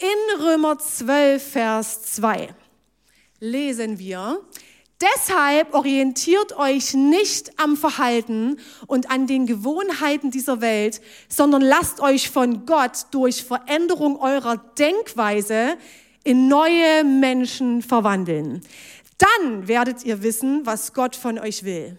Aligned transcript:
in 0.00 0.40
Römer 0.42 0.78
12, 0.78 1.42
Vers 1.42 2.02
2. 2.14 2.54
Lesen 3.38 3.98
wir, 3.98 4.40
Deshalb 5.00 5.72
orientiert 5.72 6.58
euch 6.58 6.92
nicht 6.92 7.58
am 7.58 7.78
Verhalten 7.78 8.58
und 8.86 9.10
an 9.10 9.26
den 9.26 9.46
Gewohnheiten 9.46 10.30
dieser 10.30 10.60
Welt, 10.60 11.00
sondern 11.26 11.62
lasst 11.62 12.00
euch 12.00 12.28
von 12.28 12.66
Gott 12.66 13.06
durch 13.10 13.42
Veränderung 13.42 14.20
eurer 14.20 14.58
Denkweise 14.78 15.78
in 16.22 16.48
neue 16.48 17.02
Menschen 17.04 17.80
verwandeln. 17.80 18.60
Dann 19.16 19.68
werdet 19.68 20.04
ihr 20.04 20.22
wissen, 20.22 20.66
was 20.66 20.92
Gott 20.92 21.16
von 21.16 21.38
euch 21.38 21.64
will. 21.64 21.96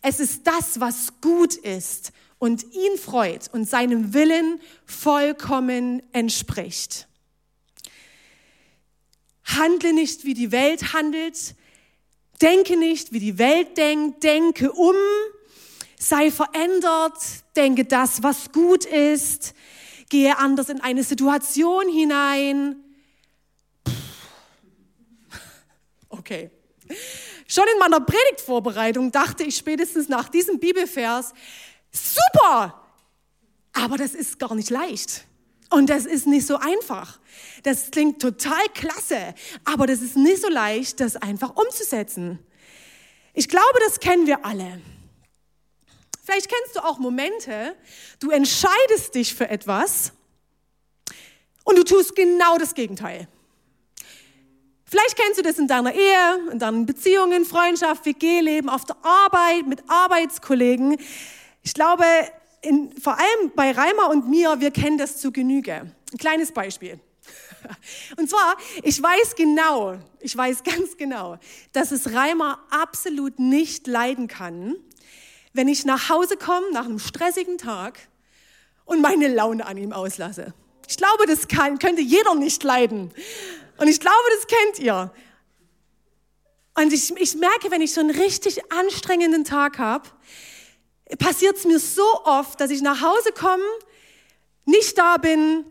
Es 0.00 0.20
ist 0.20 0.46
das, 0.46 0.78
was 0.78 1.20
gut 1.20 1.56
ist 1.56 2.12
und 2.40 2.64
ihn 2.72 2.96
freut 2.96 3.48
und 3.52 3.68
seinem 3.68 4.14
Willen 4.14 4.60
vollkommen 4.86 6.02
entspricht. 6.12 7.06
Handle 9.44 9.92
nicht, 9.92 10.24
wie 10.24 10.34
die 10.34 10.50
Welt 10.50 10.94
handelt. 10.94 11.54
Denke 12.40 12.78
nicht, 12.78 13.12
wie 13.12 13.20
die 13.20 13.38
Welt 13.38 13.76
denkt. 13.76 14.24
Denke 14.24 14.72
um. 14.72 14.96
Sei 15.98 16.30
verändert. 16.30 17.18
Denke 17.56 17.84
das, 17.84 18.22
was 18.22 18.50
gut 18.52 18.86
ist. 18.86 19.52
Gehe 20.08 20.38
anders 20.38 20.70
in 20.70 20.80
eine 20.80 21.04
Situation 21.04 21.88
hinein. 21.90 22.76
Okay. 26.08 26.50
Schon 27.46 27.64
in 27.74 27.78
meiner 27.78 28.00
Predigtvorbereitung 28.00 29.12
dachte 29.12 29.44
ich 29.44 29.56
spätestens 29.56 30.08
nach 30.08 30.28
diesem 30.28 30.58
Bibelvers, 30.58 31.34
super, 31.92 32.82
aber 33.72 33.96
das 33.96 34.14
ist 34.14 34.38
gar 34.38 34.54
nicht 34.54 34.70
leicht. 34.70 35.24
Und 35.70 35.88
das 35.88 36.04
ist 36.04 36.26
nicht 36.26 36.46
so 36.46 36.56
einfach. 36.56 37.20
Das 37.62 37.90
klingt 37.92 38.20
total 38.20 38.64
klasse, 38.74 39.34
aber 39.64 39.86
das 39.86 40.02
ist 40.02 40.16
nicht 40.16 40.42
so 40.42 40.48
leicht, 40.48 40.98
das 40.98 41.16
einfach 41.16 41.54
umzusetzen. 41.54 42.40
Ich 43.34 43.48
glaube, 43.48 43.78
das 43.86 44.00
kennen 44.00 44.26
wir 44.26 44.44
alle. 44.44 44.80
Vielleicht 46.24 46.48
kennst 46.48 46.76
du 46.76 46.84
auch 46.84 46.98
Momente, 46.98 47.76
du 48.18 48.30
entscheidest 48.30 49.14
dich 49.14 49.34
für 49.34 49.48
etwas 49.48 50.12
und 51.64 51.78
du 51.78 51.84
tust 51.84 52.14
genau 52.14 52.58
das 52.58 52.74
Gegenteil. 52.74 53.28
Vielleicht 54.84 55.16
kennst 55.16 55.38
du 55.38 55.42
das 55.42 55.58
in 55.58 55.68
deiner 55.68 55.94
Ehe, 55.94 56.50
in 56.50 56.58
deinen 56.58 56.84
Beziehungen, 56.84 57.44
Freundschaft, 57.44 58.04
WG-Leben, 58.06 58.68
auf 58.68 58.84
der 58.84 58.96
Arbeit, 59.04 59.68
mit 59.68 59.82
Arbeitskollegen. 59.88 60.96
Ich 61.62 61.74
glaube, 61.74 62.04
in, 62.62 62.92
vor 63.00 63.18
allem 63.18 63.52
bei 63.54 63.70
Reimer 63.70 64.10
und 64.10 64.28
mir, 64.28 64.60
wir 64.60 64.70
kennen 64.70 64.98
das 64.98 65.18
zu 65.18 65.32
Genüge. 65.32 65.92
Ein 66.12 66.18
kleines 66.18 66.52
Beispiel. 66.52 67.00
Und 68.16 68.28
zwar, 68.28 68.56
ich 68.82 69.00
weiß 69.02 69.34
genau, 69.36 69.96
ich 70.20 70.36
weiß 70.36 70.62
ganz 70.64 70.96
genau, 70.96 71.38
dass 71.72 71.90
es 71.90 72.12
Reimer 72.12 72.58
absolut 72.70 73.38
nicht 73.38 73.86
leiden 73.86 74.28
kann, 74.28 74.76
wenn 75.52 75.68
ich 75.68 75.84
nach 75.84 76.08
Hause 76.08 76.36
komme 76.36 76.70
nach 76.72 76.84
einem 76.84 76.98
stressigen 76.98 77.58
Tag 77.58 77.98
und 78.84 79.00
meine 79.00 79.28
Laune 79.28 79.66
an 79.66 79.76
ihm 79.76 79.92
auslasse. 79.92 80.54
Ich 80.88 80.96
glaube, 80.96 81.26
das 81.26 81.48
kann, 81.48 81.78
könnte 81.78 82.02
jeder 82.02 82.34
nicht 82.34 82.62
leiden. 82.64 83.12
Und 83.78 83.88
ich 83.88 84.00
glaube, 84.00 84.16
das 84.36 84.46
kennt 84.46 84.78
ihr. 84.80 85.12
Und 86.74 86.92
ich, 86.92 87.14
ich 87.16 87.34
merke, 87.36 87.70
wenn 87.70 87.80
ich 87.80 87.92
so 87.92 88.00
einen 88.00 88.10
richtig 88.10 88.72
anstrengenden 88.72 89.44
Tag 89.44 89.78
habe, 89.78 90.08
passiert 91.18 91.56
es 91.56 91.64
mir 91.64 91.78
so 91.78 92.04
oft, 92.24 92.60
dass 92.60 92.70
ich 92.70 92.82
nach 92.82 93.00
Hause 93.00 93.32
komme, 93.32 93.64
nicht 94.64 94.96
da 94.96 95.16
bin, 95.16 95.64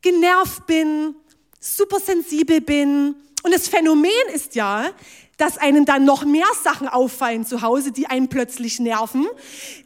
genervt 0.00 0.66
bin, 0.66 1.14
super 1.60 2.00
sensibel 2.00 2.60
bin. 2.60 3.16
Und 3.42 3.54
das 3.54 3.68
Phänomen 3.68 4.10
ist 4.32 4.54
ja, 4.54 4.90
dass 5.36 5.56
einen 5.56 5.84
dann 5.84 6.04
noch 6.04 6.24
mehr 6.24 6.48
Sachen 6.62 6.88
auffallen 6.88 7.46
zu 7.46 7.62
Hause, 7.62 7.92
die 7.92 8.06
einen 8.06 8.28
plötzlich 8.28 8.80
nerven. 8.80 9.26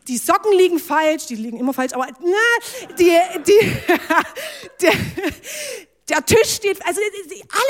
Die 0.09 0.17
Socken 0.17 0.57
liegen 0.57 0.79
falsch, 0.79 1.27
die 1.27 1.35
liegen 1.35 1.59
immer 1.59 1.75
falsch, 1.75 1.93
aber 1.93 2.07
ne, 2.07 2.95
die, 2.99 3.19
die, 3.47 3.73
der, 4.81 4.93
der 6.09 6.25
Tisch 6.25 6.55
steht, 6.55 6.85
also 6.87 7.01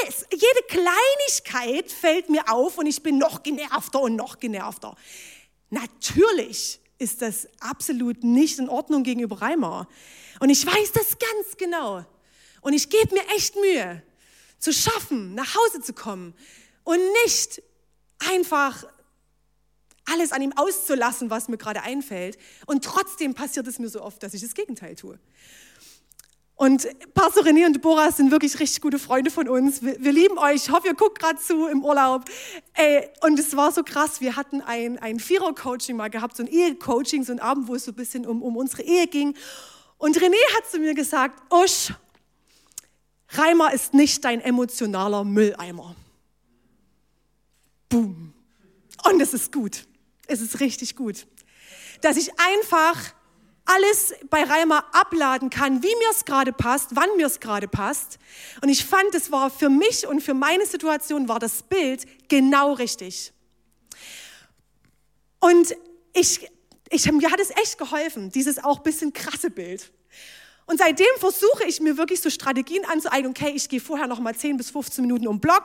alles, 0.05 0.27
jede 0.31 0.63
Kleinigkeit 0.69 1.91
fällt 1.91 2.31
mir 2.31 2.49
auf 2.53 2.79
und 2.79 2.87
ich 2.87 3.03
bin 3.03 3.19
noch 3.19 3.43
genervter 3.43 4.01
und 4.01 4.15
noch 4.15 4.39
genervter. 4.39 4.95
Natürlich 5.71 6.82
ist 7.03 7.21
das 7.21 7.49
absolut 7.61 8.23
nicht 8.23 8.59
in 8.59 8.69
Ordnung 8.69 9.03
gegenüber 9.03 9.43
Reimer. 9.43 9.89
Und 10.41 10.49
ich 10.49 10.65
weiß 10.65 10.93
das 10.93 11.19
ganz 11.19 11.57
genau. 11.59 12.05
Und 12.61 12.73
ich 12.73 12.89
gebe 12.89 13.15
mir 13.15 13.27
echt 13.37 13.57
Mühe, 13.57 14.03
zu 14.59 14.73
schaffen, 14.73 15.35
nach 15.35 15.57
Hause 15.57 15.83
zu 15.83 15.93
kommen 15.93 16.35
und 16.85 17.01
nicht 17.25 17.61
einfach 18.31 18.87
alles 20.05 20.33
an 20.33 20.43
ihm 20.43 20.53
auszulassen, 20.57 21.31
was 21.31 21.49
mir 21.49 21.59
gerade 21.59 21.83
einfällt. 21.83 22.39
Und 22.67 22.85
trotzdem 22.85 23.35
passiert 23.35 23.67
es 23.67 23.79
mir 23.79 23.89
so 23.89 24.01
oft, 24.03 24.23
dass 24.23 24.35
ich 24.35 24.41
das 24.41 24.55
Gegenteil 24.55 24.95
tue. 24.95 25.19
Und 26.63 26.87
Pastor 27.13 27.43
René 27.43 27.67
und 27.67 27.73
Deborah 27.73 28.13
sind 28.13 28.31
wirklich 28.31 28.61
richtig 28.61 28.83
gute 28.83 29.01
Freunde 29.01 29.33
von 29.33 29.49
uns. 29.49 29.83
Wir, 29.83 29.97
wir 29.99 30.13
lieben 30.13 30.39
euch. 30.39 30.67
Ich 30.67 30.71
hoffe, 30.71 30.87
ihr 30.87 30.95
guckt 30.95 31.19
gerade 31.19 31.37
zu 31.37 31.67
im 31.67 31.85
Urlaub. 31.85 32.25
Ey, 32.75 33.09
und 33.23 33.37
es 33.37 33.57
war 33.57 33.73
so 33.73 33.83
krass. 33.83 34.21
Wir 34.21 34.37
hatten 34.37 34.61
ein, 34.61 34.97
ein 34.97 35.19
Vierer-Coaching 35.19 35.97
mal 35.97 36.09
gehabt, 36.09 36.37
so 36.37 36.45
ein 36.45 36.47
Ehe-Coaching, 36.47 37.25
so 37.25 37.33
ein 37.33 37.41
Abend, 37.41 37.67
wo 37.67 37.75
es 37.75 37.87
so 37.87 37.91
ein 37.91 37.97
bisschen 37.97 38.25
um, 38.25 38.45
um 38.45 38.57
unsere 38.57 38.83
Ehe 38.83 39.09
ging. 39.09 39.35
Und 39.99 40.17
René 40.17 40.37
hat 40.57 40.71
zu 40.71 40.79
mir 40.79 40.95
gesagt, 40.95 41.43
Usch, 41.53 41.95
Reimer 43.31 43.73
ist 43.73 43.93
nicht 43.93 44.25
dein 44.25 44.41
emotionaler 44.41 45.25
Mülleimer. 45.25 45.97
Boom. 47.89 48.35
Und 49.11 49.21
es 49.21 49.35
ist 49.35 49.51
gut. 49.51 49.89
Es 50.29 50.41
ist 50.41 50.61
richtig 50.61 50.95
gut. 50.95 51.27
Dass 52.03 52.17
ich 52.17 52.31
einfach 52.39 53.15
alles 53.65 54.15
bei 54.29 54.43
Reimer 54.43 54.85
abladen 54.93 55.51
kann, 55.51 55.83
wie 55.83 55.95
mir 55.97 56.11
es 56.11 56.25
gerade 56.25 56.53
passt, 56.53 56.97
wann 56.97 57.17
mir 57.17 57.27
es 57.27 57.41
gerade 57.41 57.69
passt. 57.69 58.19
Und 58.61 58.69
ich 58.69 58.85
fand, 58.85 59.15
es 59.15 59.31
war 59.31 59.51
für 59.51 59.69
mich 59.69 60.07
und 60.07 60.21
für 60.21 60.35
meine 60.35 60.67
Situation 60.67 61.29
war 61.29 61.39
das 61.39 61.63
Bild 61.63 62.05
genau 62.29 62.73
richtig. 62.73 63.33
Und 65.41 65.75
ich, 66.13 66.49
ich, 66.91 67.11
mir 67.11 67.31
hat 67.31 67.41
es 67.41 67.51
echt 67.51 67.79
geholfen, 67.79 68.31
dieses 68.31 68.63
auch 68.63 68.81
bisschen 68.81 69.13
krasse 69.13 69.51
Bild. 69.51 69.91
Und 70.73 70.79
seitdem 70.79 71.07
versuche 71.19 71.65
ich 71.67 71.83
mir 71.83 71.99
wirklich 71.99 72.23
so 72.23 72.31
Strategien 72.31 72.83
anzueignen. 72.87 73.35
Okay, 73.37 73.53
ich 73.55 73.69
gehe 73.69 73.79
vorher 73.79 74.07
noch 74.07 74.21
mal 74.21 74.35
10 74.35 74.57
bis 74.57 74.71
15 74.71 75.05
Minuten 75.05 75.29
um 75.29 75.39
Block, 75.39 75.65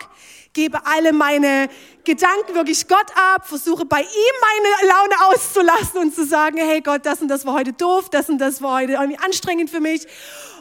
gebe 0.51 0.85
alle 0.85 1.13
meine 1.13 1.69
Gedanken 2.03 2.53
wirklich 2.55 2.89
Gott 2.89 3.09
ab, 3.15 3.47
versuche 3.47 3.85
bei 3.85 4.01
ihm 4.01 4.05
meine 4.41 4.91
Laune 4.91 5.33
auszulassen 5.33 6.01
und 6.01 6.13
zu 6.13 6.25
sagen, 6.25 6.57
hey 6.57 6.81
Gott, 6.81 7.05
das 7.05 7.21
und 7.21 7.29
das 7.29 7.45
war 7.45 7.53
heute 7.53 7.71
doof, 7.71 8.09
das 8.09 8.27
und 8.27 8.39
das 8.39 8.61
war 8.61 8.81
heute 8.81 8.93
irgendwie 8.93 9.17
anstrengend 9.19 9.69
für 9.69 9.79
mich. 9.79 10.05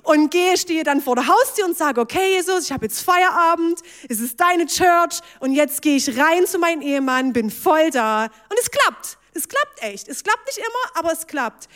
Und 0.04 0.30
gehe, 0.30 0.56
stehe 0.56 0.84
dann 0.84 1.00
vor 1.00 1.16
der 1.16 1.26
Haustür 1.26 1.64
und 1.64 1.76
sage, 1.76 2.00
okay 2.00 2.34
Jesus, 2.34 2.66
ich 2.66 2.70
habe 2.72 2.86
jetzt 2.86 3.00
Feierabend, 3.00 3.80
es 4.08 4.20
ist 4.20 4.38
deine 4.38 4.66
Church 4.66 5.22
und 5.40 5.54
jetzt 5.54 5.82
gehe 5.82 5.96
ich 5.96 6.16
rein 6.16 6.46
zu 6.46 6.60
meinem 6.60 6.82
Ehemann, 6.82 7.32
bin 7.32 7.50
voll 7.50 7.90
da. 7.90 8.26
Und 8.26 8.60
es 8.60 8.70
klappt. 8.70 9.18
Es 9.36 9.48
klappt 9.48 9.82
echt. 9.82 10.08
Es 10.08 10.24
klappt 10.24 10.46
nicht 10.46 10.58
immer, 10.58 10.98
aber 10.98 11.12
es 11.12 11.26
klappt. 11.26 11.68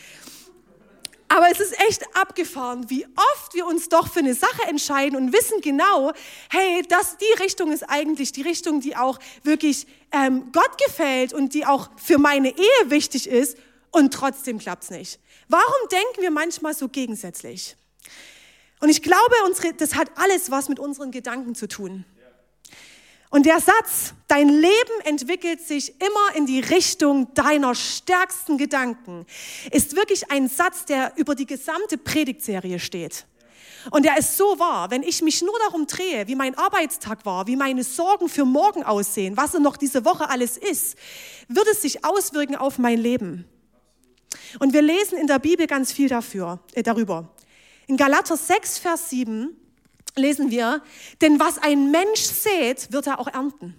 Aber 1.32 1.48
es 1.48 1.60
ist 1.60 1.78
echt 1.88 2.04
abgefahren, 2.16 2.90
wie 2.90 3.06
oft 3.06 3.54
wir 3.54 3.64
uns 3.64 3.88
doch 3.88 4.08
für 4.12 4.18
eine 4.18 4.34
Sache 4.34 4.62
entscheiden 4.66 5.16
und 5.16 5.32
wissen 5.32 5.60
genau, 5.60 6.12
hey, 6.50 6.82
das, 6.88 7.18
die 7.18 7.40
Richtung 7.40 7.70
ist 7.70 7.84
eigentlich 7.84 8.32
die 8.32 8.42
Richtung, 8.42 8.80
die 8.80 8.96
auch 8.96 9.16
wirklich 9.44 9.86
ähm, 10.10 10.50
Gott 10.50 10.76
gefällt 10.84 11.32
und 11.32 11.54
die 11.54 11.64
auch 11.64 11.88
für 11.96 12.18
meine 12.18 12.48
Ehe 12.48 12.90
wichtig 12.90 13.28
ist 13.28 13.56
und 13.92 14.12
trotzdem 14.12 14.58
klappt's 14.58 14.90
nicht. 14.90 15.20
Warum 15.46 15.88
denken 15.92 16.20
wir 16.20 16.32
manchmal 16.32 16.74
so 16.74 16.88
gegensätzlich? 16.88 17.76
Und 18.80 18.88
ich 18.88 19.00
glaube, 19.00 19.34
unsere, 19.46 19.72
das 19.74 19.94
hat 19.94 20.10
alles 20.16 20.50
was 20.50 20.68
mit 20.68 20.80
unseren 20.80 21.12
Gedanken 21.12 21.54
zu 21.54 21.68
tun. 21.68 22.04
Und 23.30 23.46
der 23.46 23.60
Satz, 23.60 24.14
dein 24.26 24.48
Leben 24.48 25.00
entwickelt 25.04 25.60
sich 25.60 25.94
immer 26.00 26.36
in 26.36 26.46
die 26.46 26.58
Richtung 26.58 27.32
deiner 27.34 27.76
stärksten 27.76 28.58
Gedanken, 28.58 29.24
ist 29.70 29.94
wirklich 29.94 30.32
ein 30.32 30.48
Satz, 30.48 30.84
der 30.84 31.12
über 31.16 31.36
die 31.36 31.46
gesamte 31.46 31.96
Predigtserie 31.96 32.80
steht. 32.80 33.26
Und 33.92 34.04
der 34.04 34.18
ist 34.18 34.36
so 34.36 34.58
wahr, 34.58 34.90
wenn 34.90 35.04
ich 35.04 35.22
mich 35.22 35.42
nur 35.42 35.56
darum 35.60 35.86
drehe, 35.86 36.26
wie 36.26 36.34
mein 36.34 36.58
Arbeitstag 36.58 37.24
war, 37.24 37.46
wie 37.46 37.56
meine 37.56 37.84
Sorgen 37.84 38.28
für 38.28 38.44
morgen 38.44 38.82
aussehen, 38.82 39.36
was 39.36 39.54
noch 39.54 39.76
diese 39.76 40.04
Woche 40.04 40.28
alles 40.28 40.56
ist, 40.58 40.98
wird 41.48 41.66
es 41.68 41.82
sich 41.82 42.04
auswirken 42.04 42.56
auf 42.56 42.78
mein 42.78 42.98
Leben. 42.98 43.46
Und 44.58 44.72
wir 44.72 44.82
lesen 44.82 45.18
in 45.18 45.28
der 45.28 45.38
Bibel 45.38 45.66
ganz 45.66 45.92
viel 45.92 46.08
dafür, 46.08 46.58
äh, 46.74 46.82
darüber. 46.82 47.32
In 47.86 47.96
Galater 47.96 48.36
6, 48.36 48.78
Vers 48.78 49.10
7 49.10 49.56
lesen 50.16 50.50
wir, 50.50 50.82
denn 51.20 51.38
was 51.40 51.58
ein 51.58 51.90
Mensch 51.90 52.20
sät, 52.20 52.92
wird 52.92 53.06
er 53.06 53.18
auch 53.18 53.28
ernten. 53.28 53.74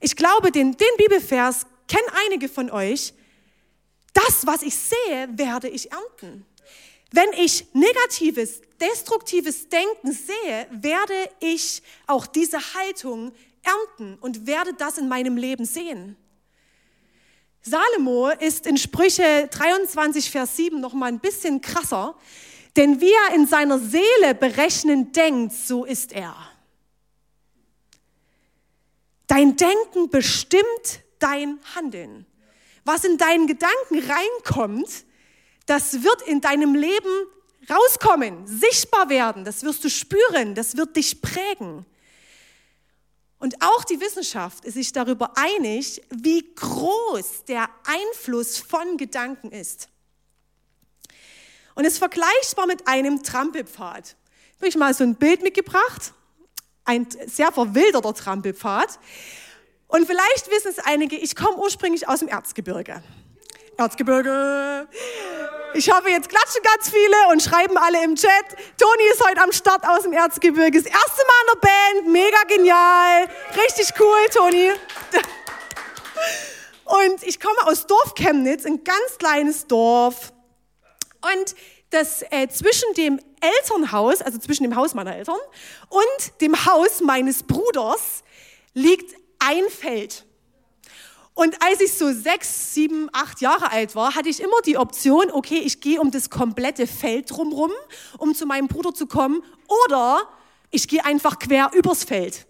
Ich 0.00 0.16
glaube, 0.16 0.50
den, 0.50 0.76
den 0.76 0.96
Bibelvers 0.98 1.66
kennen 1.86 2.08
einige 2.26 2.48
von 2.48 2.70
euch. 2.70 3.14
Das, 4.12 4.46
was 4.46 4.62
ich 4.62 4.74
sehe, 4.76 5.28
werde 5.32 5.68
ich 5.68 5.92
ernten. 5.92 6.44
Wenn 7.12 7.32
ich 7.34 7.66
negatives, 7.74 8.62
destruktives 8.80 9.68
Denken 9.68 10.12
sehe, 10.12 10.66
werde 10.70 11.14
ich 11.40 11.82
auch 12.06 12.26
diese 12.26 12.58
Haltung 12.74 13.32
ernten 13.62 14.18
und 14.20 14.46
werde 14.46 14.74
das 14.74 14.98
in 14.98 15.08
meinem 15.08 15.36
Leben 15.36 15.64
sehen. 15.64 16.16
Salomo 17.62 18.30
ist 18.30 18.66
in 18.66 18.76
Sprüche 18.76 19.48
23, 19.52 20.30
Vers 20.30 20.56
7 20.56 20.80
noch 20.80 20.94
mal 20.94 21.06
ein 21.06 21.20
bisschen 21.20 21.60
krasser, 21.60 22.16
denn 22.76 23.00
wie 23.00 23.12
er 23.28 23.34
in 23.34 23.46
seiner 23.46 23.78
Seele 23.78 24.34
berechnend 24.34 25.14
denkt, 25.16 25.52
so 25.52 25.84
ist 25.84 26.12
er. 26.12 26.34
Dein 29.26 29.56
Denken 29.56 30.10
bestimmt 30.10 31.00
dein 31.18 31.58
Handeln. 31.74 32.26
Was 32.84 33.04
in 33.04 33.16
deinen 33.16 33.46
Gedanken 33.46 33.98
reinkommt, 33.98 35.04
das 35.66 36.02
wird 36.02 36.22
in 36.22 36.40
deinem 36.40 36.74
Leben 36.74 37.26
rauskommen, 37.70 38.46
sichtbar 38.46 39.08
werden, 39.08 39.44
das 39.44 39.62
wirst 39.62 39.84
du 39.84 39.90
spüren, 39.90 40.54
das 40.54 40.76
wird 40.76 40.96
dich 40.96 41.22
prägen. 41.22 41.86
Und 43.38 43.60
auch 43.60 43.84
die 43.84 44.00
Wissenschaft 44.00 44.64
ist 44.64 44.74
sich 44.74 44.92
darüber 44.92 45.32
einig, 45.36 46.02
wie 46.10 46.54
groß 46.54 47.44
der 47.46 47.68
Einfluss 47.84 48.58
von 48.58 48.96
Gedanken 48.96 49.50
ist. 49.50 49.88
Und 51.74 51.84
es 51.84 51.94
ist 51.94 51.98
vergleichbar 51.98 52.66
mit 52.66 52.86
einem 52.86 53.22
Trampelpfad. 53.22 54.16
Habe 54.56 54.68
ich 54.68 54.76
mal 54.76 54.94
so 54.94 55.04
ein 55.04 55.16
Bild 55.16 55.42
mitgebracht, 55.42 56.12
ein 56.84 57.06
sehr 57.26 57.50
verwilderter 57.52 58.14
Trampelpfad. 58.14 58.98
Und 59.88 60.06
vielleicht 60.06 60.50
wissen 60.50 60.68
es 60.70 60.78
einige, 60.78 61.16
ich 61.16 61.36
komme 61.36 61.56
ursprünglich 61.56 62.08
aus 62.08 62.20
dem 62.20 62.28
Erzgebirge. 62.28 63.02
Erzgebirge. 63.76 64.88
Ich 65.74 65.90
hoffe, 65.90 66.10
jetzt 66.10 66.28
klatschen 66.28 66.62
ganz 66.62 66.90
viele 66.90 67.16
und 67.30 67.42
schreiben 67.42 67.76
alle 67.78 68.04
im 68.04 68.14
Chat. 68.14 68.30
Toni 68.78 69.02
ist 69.12 69.26
heute 69.26 69.42
am 69.42 69.52
Start 69.52 69.86
aus 69.86 70.02
dem 70.02 70.12
Erzgebirge. 70.12 70.82
Das 70.82 70.86
erste 70.86 71.22
Mal 71.26 71.40
in 71.42 71.46
der 71.52 71.68
Band. 71.68 72.12
Mega 72.12 72.42
genial. 72.48 73.28
Richtig 73.56 73.92
cool, 73.98 74.18
Toni. 74.32 74.70
Und 76.84 77.22
ich 77.22 77.40
komme 77.40 77.56
aus 77.64 77.86
Dorf 77.86 78.14
Chemnitz, 78.14 78.66
ein 78.66 78.84
ganz 78.84 79.18
kleines 79.18 79.66
Dorf. 79.66 80.32
Und 81.22 81.54
das 81.90 82.22
äh, 82.30 82.48
zwischen 82.48 82.92
dem 82.96 83.20
Elternhaus, 83.40 84.22
also 84.22 84.38
zwischen 84.38 84.64
dem 84.64 84.76
Haus 84.76 84.94
meiner 84.94 85.16
Eltern 85.16 85.38
und 85.88 86.40
dem 86.40 86.64
Haus 86.66 87.00
meines 87.00 87.42
Bruders 87.42 88.24
liegt 88.74 89.14
ein 89.38 89.64
Feld. 89.68 90.24
Und 91.34 91.56
als 91.62 91.80
ich 91.80 91.94
so 91.94 92.12
sechs, 92.12 92.74
sieben, 92.74 93.08
acht 93.12 93.40
Jahre 93.40 93.70
alt 93.70 93.94
war, 93.94 94.14
hatte 94.14 94.28
ich 94.28 94.40
immer 94.40 94.60
die 94.66 94.76
Option, 94.76 95.30
okay, 95.30 95.58
ich 95.64 95.80
gehe 95.80 96.00
um 96.00 96.10
das 96.10 96.28
komplette 96.28 96.86
Feld 96.86 97.30
drumherum, 97.30 97.70
um 98.18 98.34
zu 98.34 98.44
meinem 98.46 98.68
Bruder 98.68 98.92
zu 98.92 99.06
kommen, 99.06 99.42
oder 99.86 100.28
ich 100.70 100.88
gehe 100.88 101.04
einfach 101.04 101.38
quer 101.38 101.70
übers 101.74 102.04
Feld. 102.04 102.46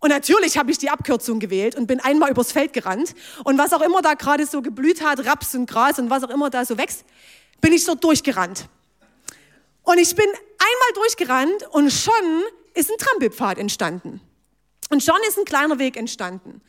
Und 0.00 0.10
natürlich 0.10 0.58
habe 0.58 0.70
ich 0.70 0.78
die 0.78 0.90
Abkürzung 0.90 1.38
gewählt 1.38 1.76
und 1.76 1.86
bin 1.86 2.00
einmal 2.00 2.30
übers 2.30 2.52
Feld 2.52 2.72
gerannt. 2.72 3.14
Und 3.44 3.58
was 3.58 3.72
auch 3.72 3.80
immer 3.80 4.02
da 4.02 4.14
gerade 4.14 4.44
so 4.44 4.60
geblüht 4.60 5.02
hat, 5.02 5.24
Raps 5.24 5.54
und 5.54 5.66
Gras 5.66 5.98
und 5.98 6.10
was 6.10 6.24
auch 6.24 6.30
immer 6.30 6.50
da 6.50 6.64
so 6.64 6.76
wächst, 6.76 7.04
bin 7.64 7.72
ich 7.72 7.86
dort 7.86 8.04
durchgerannt. 8.04 8.68
Und 9.84 9.96
ich 9.96 10.14
bin 10.14 10.26
einmal 10.26 10.92
durchgerannt 10.96 11.66
und 11.70 11.90
schon 11.90 12.42
ist 12.74 12.90
ein 12.90 12.98
Trampelpfad 12.98 13.56
entstanden. 13.56 14.20
Und 14.90 15.02
schon 15.02 15.16
ist 15.26 15.38
ein 15.38 15.46
kleiner 15.46 15.78
Weg 15.78 15.96
entstanden. 15.96 16.60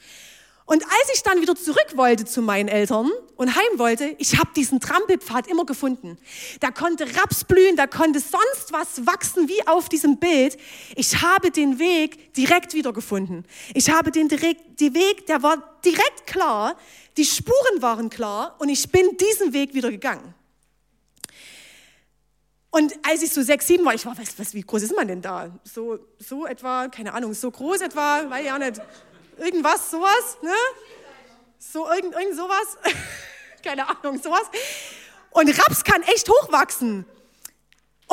Und 0.64 0.84
als 0.84 1.10
ich 1.14 1.22
dann 1.22 1.42
wieder 1.42 1.54
zurück 1.54 1.96
wollte 1.96 2.24
zu 2.24 2.42
meinen 2.42 2.70
Eltern 2.70 3.12
und 3.36 3.56
heim 3.58 3.78
wollte, 3.78 4.16
ich 4.20 4.38
habe 4.40 4.52
diesen 4.56 4.80
Trampelpfad 4.80 5.48
immer 5.48 5.66
gefunden. 5.66 6.18
Da 6.62 6.72
konnte 6.72 7.06
Raps 7.18 7.44
blühen, 7.44 7.76
da 7.76 7.88
konnte 7.88 8.22
sonst 8.22 8.72
was 8.72 9.06
wachsen 9.06 9.50
wie 9.50 9.68
auf 9.68 9.90
diesem 9.90 10.18
Bild. 10.18 10.56
Ich 10.96 11.22
habe 11.22 11.52
den 11.52 11.78
Weg 11.78 12.34
direkt 12.36 12.74
wiedergefunden. 12.74 13.44
Ich 13.74 13.90
habe 13.90 14.12
den 14.12 14.30
direkt, 14.30 14.80
die 14.80 14.94
Weg, 14.94 15.26
der 15.26 15.44
war 15.44 15.78
direkt 15.84 16.26
klar, 16.26 16.78
die 17.18 17.26
Spuren 17.26 17.82
waren 17.82 18.10
klar 18.10 18.56
und 18.60 18.70
ich 18.70 18.90
bin 18.90 19.18
diesen 19.18 19.52
Weg 19.52 19.74
wieder 19.74 19.92
gegangen. 19.92 20.34
Und 22.76 22.94
als 23.04 23.22
ich 23.22 23.32
so 23.32 23.42
sechs, 23.42 23.68
sieben 23.68 23.86
war, 23.86 23.94
ich 23.94 24.06
war, 24.06 24.18
was, 24.18 24.38
was, 24.38 24.54
wie 24.54 24.62
groß 24.62 24.84
ist 24.84 24.94
man 24.94 25.08
denn 25.08 25.22
da? 25.22 25.50
So, 25.64 25.98
so 26.20 26.46
etwa, 26.46 26.90
keine 26.90 27.14
Ahnung, 27.14 27.34
so 27.34 27.50
groß 27.50 27.80
etwa, 27.80 28.30
weiß 28.30 28.44
ich 28.44 28.52
auch 28.52 28.58
nicht 28.58 28.82
irgendwas, 29.38 29.92
sowas, 29.92 30.38
ne? 30.42 30.52
So, 31.58 31.90
irgend, 31.90 32.14
irgend 32.14 32.36
sowas. 32.36 32.78
Keine 33.64 33.88
Ahnung, 33.88 34.22
sowas. 34.22 34.44
Und 35.32 35.58
Raps 35.58 35.86
kann 35.86 36.02
echt 36.02 36.30
hochwachsen. 36.30 37.06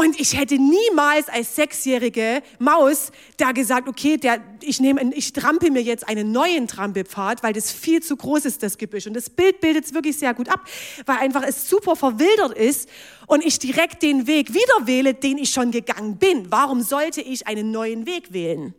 Und 0.02 0.18
ich 0.18 0.36
hätte 0.36 0.56
niemals 0.56 1.28
als 1.28 1.54
sechsjährige 1.54 2.42
Maus 2.58 3.12
da 3.36 3.52
gesagt, 3.52 3.88
okay, 3.88 4.16
der, 4.16 4.40
ich, 4.60 4.80
nehme, 4.80 5.14
ich 5.14 5.32
trampel 5.32 5.70
mir 5.70 5.82
jetzt 5.82 6.08
einen 6.08 6.32
neuen 6.32 6.66
Trampelpfad, 6.66 7.44
weil 7.44 7.52
das 7.52 7.70
viel 7.70 8.02
zu 8.02 8.16
groß 8.16 8.46
ist, 8.46 8.64
das 8.64 8.78
Gebüsch. 8.78 9.06
Und 9.06 9.14
das 9.14 9.30
Bild 9.30 9.60
bildet 9.60 9.84
es 9.84 9.94
wirklich 9.94 10.18
sehr 10.18 10.34
gut 10.34 10.48
ab, 10.48 10.66
weil 11.06 11.18
einfach 11.18 11.44
es 11.46 11.68
super 11.68 11.94
verwildert 11.94 12.58
ist 12.58 12.88
und 13.28 13.44
ich 13.44 13.60
direkt 13.60 14.02
den 14.02 14.26
Weg 14.26 14.52
wieder 14.52 14.86
wähle, 14.86 15.14
den 15.14 15.38
ich 15.38 15.50
schon 15.50 15.70
gegangen 15.70 16.16
bin. 16.16 16.50
Warum 16.50 16.82
sollte 16.82 17.20
ich 17.20 17.46
einen 17.46 17.70
neuen 17.70 18.04
Weg 18.04 18.32
wählen? 18.32 18.74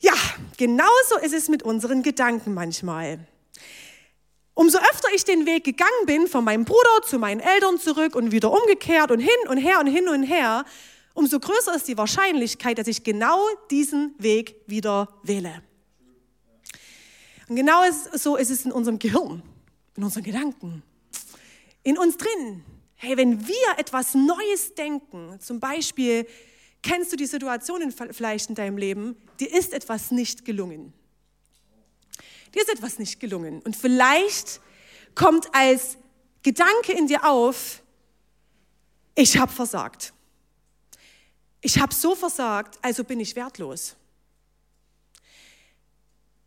Ja, 0.00 0.14
genauso 0.56 1.18
ist 1.22 1.34
es 1.34 1.50
mit 1.50 1.62
unseren 1.62 2.02
Gedanken 2.02 2.54
manchmal. 2.54 3.18
Umso 4.54 4.78
öfter 4.78 5.08
ich 5.14 5.24
den 5.24 5.46
Weg 5.46 5.64
gegangen 5.64 6.06
bin, 6.06 6.28
von 6.28 6.44
meinem 6.44 6.64
Bruder 6.64 7.02
zu 7.04 7.18
meinen 7.18 7.40
Eltern 7.40 7.78
zurück 7.78 8.14
und 8.14 8.30
wieder 8.30 8.52
umgekehrt 8.52 9.10
und 9.10 9.18
hin 9.18 9.48
und 9.48 9.58
her 9.58 9.80
und 9.80 9.86
hin 9.86 10.08
und 10.08 10.22
her, 10.22 10.64
umso 11.12 11.40
größer 11.40 11.74
ist 11.74 11.88
die 11.88 11.98
Wahrscheinlichkeit, 11.98 12.78
dass 12.78 12.86
ich 12.86 13.02
genau 13.02 13.44
diesen 13.70 14.14
Weg 14.18 14.56
wieder 14.66 15.08
wähle. 15.22 15.62
Und 17.48 17.56
genau 17.56 17.82
so 18.14 18.36
ist 18.36 18.50
es 18.50 18.64
in 18.64 18.72
unserem 18.72 18.98
Gehirn, 18.98 19.42
in 19.96 20.04
unseren 20.04 20.22
Gedanken, 20.22 20.82
in 21.82 21.98
uns 21.98 22.16
drin. 22.16 22.64
Hey, 22.94 23.16
wenn 23.16 23.46
wir 23.46 23.78
etwas 23.78 24.14
Neues 24.14 24.74
denken, 24.74 25.38
zum 25.40 25.60
Beispiel, 25.60 26.26
Kennst 26.84 27.10
du 27.10 27.16
die 27.16 27.24
Situation 27.24 27.80
vielleicht 28.10 28.50
in 28.50 28.54
deinem 28.54 28.76
Leben? 28.76 29.16
Dir 29.40 29.50
ist 29.50 29.72
etwas 29.72 30.10
nicht 30.10 30.44
gelungen. 30.44 30.92
Dir 32.54 32.62
ist 32.62 32.68
etwas 32.68 32.98
nicht 32.98 33.20
gelungen. 33.20 33.60
Und 33.62 33.76
vielleicht 33.76 34.60
kommt 35.14 35.52
als 35.54 35.96
Gedanke 36.42 36.92
in 36.92 37.06
dir 37.06 37.24
auf, 37.24 37.82
ich 39.14 39.38
habe 39.38 39.52
versagt. 39.52 40.12
Ich 41.60 41.78
habe 41.78 41.94
so 41.94 42.14
versagt, 42.14 42.78
also 42.82 43.04
bin 43.04 43.20
ich 43.20 43.36
wertlos. 43.36 43.96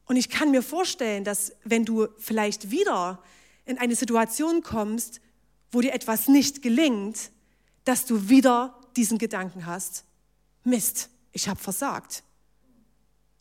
Und 0.06 0.16
ich 0.16 0.30
kann 0.30 0.52
mir 0.52 0.62
vorstellen, 0.62 1.24
dass 1.24 1.54
wenn 1.64 1.84
du 1.84 2.08
vielleicht 2.18 2.72
wieder 2.72 3.22
in 3.66 3.78
eine 3.78 3.96
Situation 3.96 4.64
kommst, 4.64 5.20
wo 5.72 5.82
dir 5.82 5.94
etwas 5.94 6.28
nicht 6.28 6.62
gelingt, 6.62 7.32
dass 7.84 8.06
du 8.06 8.30
wieder 8.30 8.80
diesen 8.96 9.18
Gedanken 9.18 9.66
hast, 9.66 10.06
Mist, 10.64 11.10
ich 11.32 11.48
habe 11.48 11.60
versagt. 11.60 12.24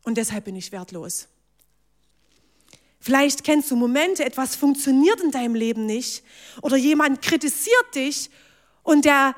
Und 0.03 0.17
deshalb 0.17 0.45
bin 0.45 0.57
ich 0.57 0.73
wertlos. 0.73 1.29
Vielleicht 2.99 3.45
kennst 3.45 3.71
du 3.71 3.77
Momente, 3.77 4.25
etwas 4.25 4.57
funktioniert 4.57 5.21
in 5.21 5.31
deinem 5.31 5.55
Leben 5.55 5.87
nicht 5.87 6.25
oder 6.63 6.77
jemand 6.77 7.23
kritisiert 7.23 7.95
dich 7.95 8.31
und 8.83 9.05
der, 9.05 9.35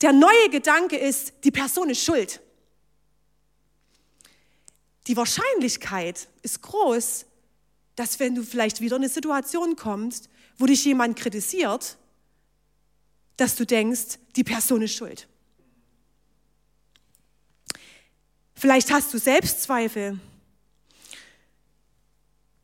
der 0.00 0.12
neue 0.12 0.48
Gedanke 0.50 0.96
ist, 0.96 1.32
die 1.44 1.50
Person 1.50 1.90
ist 1.90 2.04
schuld. 2.04 2.40
Die 5.06 5.16
Wahrscheinlichkeit 5.16 6.28
ist 6.42 6.62
groß, 6.62 7.26
dass 7.96 8.20
wenn 8.20 8.34
du 8.34 8.42
vielleicht 8.42 8.80
wieder 8.80 8.96
in 8.96 9.02
eine 9.02 9.10
Situation 9.10 9.76
kommst, 9.76 10.28
wo 10.56 10.66
dich 10.66 10.84
jemand 10.84 11.18
kritisiert, 11.18 11.96
dass 13.36 13.56
du 13.56 13.66
denkst, 13.66 14.18
die 14.36 14.44
Person 14.44 14.82
ist 14.82 14.94
schuld. 14.94 15.26
Vielleicht 18.54 18.92
hast 18.92 19.12
du 19.14 19.18
Selbstzweifel 19.18 20.20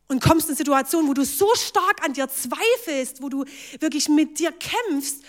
und 0.09 0.21
kommst 0.21 0.47
in 0.47 0.51
eine 0.51 0.57
Situation, 0.57 1.09
wo 1.09 1.15
du 1.15 1.25
so 1.25 1.55
stark 1.55 2.05
an 2.05 2.13
dir 2.13 2.29
zweifelst, 2.29 3.23
wo 3.23 3.29
du 3.29 3.45
wirklich 3.81 4.09
mit 4.09 4.39
dir 4.39 4.53
kämpfst 4.53 5.23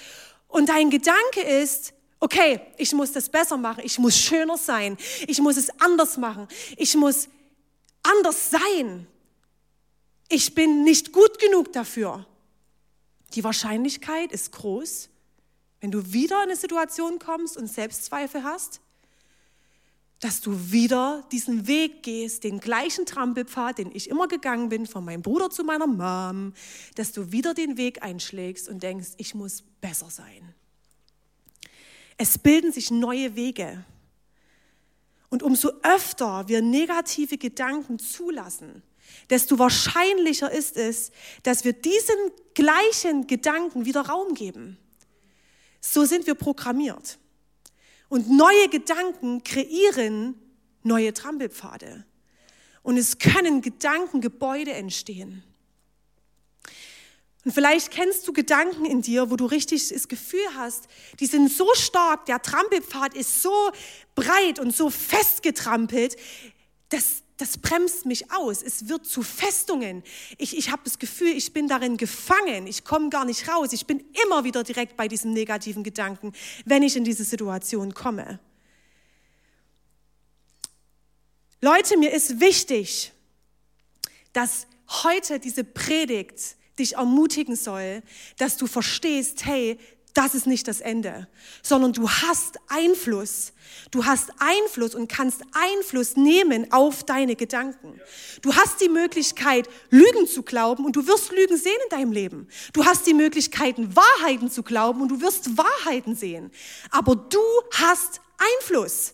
und 0.47 0.69
dein 0.69 0.89
Gedanke 0.89 1.41
ist, 1.41 1.93
Okay, 2.19 2.59
ich 2.77 2.93
muss 2.93 3.11
das 3.11 3.29
besser 3.29 3.57
machen, 3.57 3.83
ich 3.85 3.99
muss 3.99 4.17
schöner 4.17 4.57
sein, 4.57 4.97
ich 5.27 5.39
muss 5.39 5.55
es 5.55 5.69
anders 5.79 6.17
machen, 6.17 6.47
ich 6.75 6.95
muss 6.95 7.29
anders 8.01 8.49
sein. 8.49 9.07
Ich 10.29 10.55
bin 10.55 10.83
nicht 10.83 11.11
gut 11.11 11.39
genug 11.39 11.71
dafür. 11.73 12.25
Die 13.33 13.43
Wahrscheinlichkeit 13.43 14.31
ist 14.31 14.51
groß, 14.51 15.09
wenn 15.79 15.91
du 15.91 16.11
wieder 16.11 16.37
in 16.37 16.49
eine 16.49 16.55
Situation 16.55 17.19
kommst 17.19 17.55
und 17.55 17.67
Selbstzweifel 17.67 18.43
hast, 18.43 18.81
dass 20.19 20.41
du 20.41 20.71
wieder 20.71 21.23
diesen 21.31 21.67
Weg 21.67 22.01
gehst, 22.03 22.43
den 22.43 22.59
gleichen 22.59 23.05
Trampelpfad, 23.05 23.77
den 23.77 23.95
ich 23.95 24.09
immer 24.09 24.27
gegangen 24.27 24.69
bin, 24.69 24.87
von 24.87 25.05
meinem 25.05 25.21
Bruder 25.21 25.49
zu 25.49 25.63
meiner 25.63 25.85
Mom, 25.85 26.53
dass 26.95 27.11
du 27.11 27.31
wieder 27.31 27.53
den 27.53 27.77
Weg 27.77 28.01
einschlägst 28.01 28.67
und 28.67 28.81
denkst, 28.81 29.09
ich 29.17 29.35
muss 29.35 29.63
besser 29.79 30.09
sein. 30.09 30.55
Es 32.17 32.37
bilden 32.39 32.71
sich 32.71 32.89
neue 32.89 33.35
Wege. 33.35 33.85
Und 35.29 35.43
umso 35.43 35.71
öfter 35.83 36.47
wir 36.47 36.61
negative 36.61 37.37
Gedanken 37.37 37.99
zulassen, 37.99 38.81
desto 39.29 39.59
wahrscheinlicher 39.59 40.51
ist 40.51 40.77
es, 40.77 41.11
dass 41.43 41.63
wir 41.63 41.73
diesen 41.73 42.15
gleichen 42.55 43.27
Gedanken 43.27 43.85
wieder 43.85 44.01
Raum 44.01 44.33
geben. 44.33 44.77
So 45.79 46.05
sind 46.05 46.25
wir 46.25 46.35
programmiert. 46.35 47.19
Und 48.09 48.29
neue 48.29 48.69
Gedanken 48.69 49.43
kreieren 49.43 50.35
neue 50.83 51.13
Trampelpfade. 51.13 52.05
Und 52.81 52.97
es 52.97 53.19
können 53.19 53.61
Gedankengebäude 53.61 54.71
entstehen. 54.71 55.43
Und 57.43 57.53
vielleicht 57.53 57.91
kennst 57.91 58.27
du 58.27 58.33
Gedanken 58.33 58.85
in 58.85 59.01
dir, 59.01 59.31
wo 59.31 59.35
du 59.37 59.45
richtig 59.45 59.87
das 59.89 60.07
Gefühl 60.07 60.45
hast, 60.55 60.87
die 61.19 61.27
sind 61.27 61.51
so 61.51 61.73
stark, 61.75 62.25
der 62.25 62.41
Trampelpfad 62.41 63.13
ist 63.13 63.41
so 63.41 63.71
breit 64.15 64.59
und 64.59 64.75
so 64.75 64.89
festgetrampelt, 64.89 66.17
dass 66.89 67.23
das 67.37 67.59
bremst 67.59 68.05
mich 68.05 68.31
aus. 68.31 68.63
Es 68.63 68.89
wird 68.89 69.05
zu 69.05 69.21
Festungen. 69.21 70.03
Ich, 70.37 70.57
ich 70.57 70.71
habe 70.71 70.81
das 70.83 70.97
Gefühl, 70.97 71.29
ich 71.29 71.53
bin 71.53 71.67
darin 71.67 71.97
gefangen. 71.97 72.65
Ich 72.65 72.83
komme 72.83 73.09
gar 73.09 73.25
nicht 73.25 73.47
raus. 73.47 73.73
Ich 73.73 73.85
bin 73.85 74.03
immer 74.25 74.43
wieder 74.43 74.63
direkt 74.63 74.97
bei 74.97 75.07
diesem 75.07 75.33
negativen 75.33 75.83
Gedanken, 75.83 76.33
wenn 76.65 76.81
ich 76.81 76.95
in 76.95 77.03
diese 77.03 77.23
Situation 77.23 77.93
komme. 77.93 78.39
Leute, 81.61 81.97
mir 81.97 82.11
ist 82.11 82.39
wichtig, 82.39 83.13
dass 84.33 84.67
heute 85.03 85.39
diese 85.39 85.63
Predigt 85.63 86.55
dich 86.79 86.95
ermutigen 86.95 87.55
soll, 87.55 88.03
dass 88.37 88.57
du 88.57 88.67
verstehst, 88.67 89.45
hey, 89.45 89.79
das 90.17 90.33
ist 90.33 90.47
nicht 90.47 90.67
das 90.67 90.81
Ende, 90.81 91.27
sondern 91.61 91.93
du 91.93 92.09
hast 92.09 92.57
Einfluss. 92.69 93.53
Du 93.91 94.05
hast 94.05 94.31
Einfluss 94.39 94.95
und 94.95 95.07
kannst 95.07 95.41
Einfluss 95.51 96.15
nehmen 96.15 96.71
auf 96.71 97.03
deine 97.03 97.35
Gedanken. 97.35 98.01
Du 98.41 98.55
hast 98.55 98.81
die 98.81 98.89
Möglichkeit, 98.89 99.69
Lügen 99.91 100.25
zu 100.25 100.41
glauben 100.41 100.85
und 100.85 100.95
du 100.95 101.05
wirst 101.05 101.31
Lügen 101.31 101.55
sehen 101.55 101.77
in 101.83 101.89
deinem 101.89 102.11
Leben. 102.11 102.47
Du 102.73 102.83
hast 102.83 103.05
die 103.05 103.13
Möglichkeiten, 103.13 103.95
Wahrheiten 103.95 104.49
zu 104.49 104.63
glauben 104.63 105.01
und 105.01 105.09
du 105.09 105.21
wirst 105.21 105.55
Wahrheiten 105.55 106.15
sehen. 106.15 106.49
Aber 106.89 107.15
du 107.15 107.39
hast 107.73 108.19
Einfluss. 108.37 109.13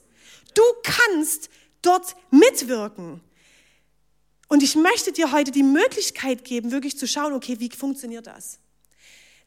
Du 0.53 0.63
kannst 0.83 1.49
dort 1.81 2.15
mitwirken. 2.31 3.19
Und 4.47 4.63
ich 4.63 4.75
möchte 4.77 5.11
dir 5.11 5.33
heute 5.33 5.51
die 5.51 5.63
Möglichkeit 5.63 6.45
geben, 6.45 6.71
wirklich 6.71 6.97
zu 6.97 7.07
schauen, 7.07 7.33
okay, 7.33 7.59
wie 7.59 7.69
funktioniert 7.69 8.27
das? 8.27 8.59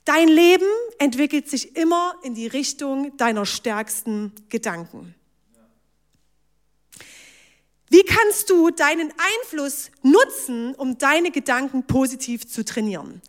Dein 0.07 0.29
Leben 0.29 0.69
entwickelt 1.01 1.51
sich 1.51 1.77
immer 1.77 2.15
in 2.23 2.33
die 2.33 2.47
Richtung 2.47 3.17
deiner 3.17 3.45
stärksten 3.45 4.33
Gedanken. 4.49 5.17
Wie 7.89 8.05
kannst 8.05 8.49
du 8.49 8.71
deinen 8.71 9.13
Einfluss 9.13 9.91
nutzen, 10.03 10.77
um 10.77 10.97
deine 10.97 11.33
Gedanken 11.33 11.89
positiv 11.89 12.47
zu 12.47 12.65
trainieren? 12.65 13.21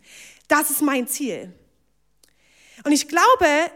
Das 0.48 0.70
ist 0.70 0.84
mein 0.84 1.08
Ziel. 1.08 1.52
Und 2.84 2.92
ich 2.92 3.08
glaube, 3.08 3.72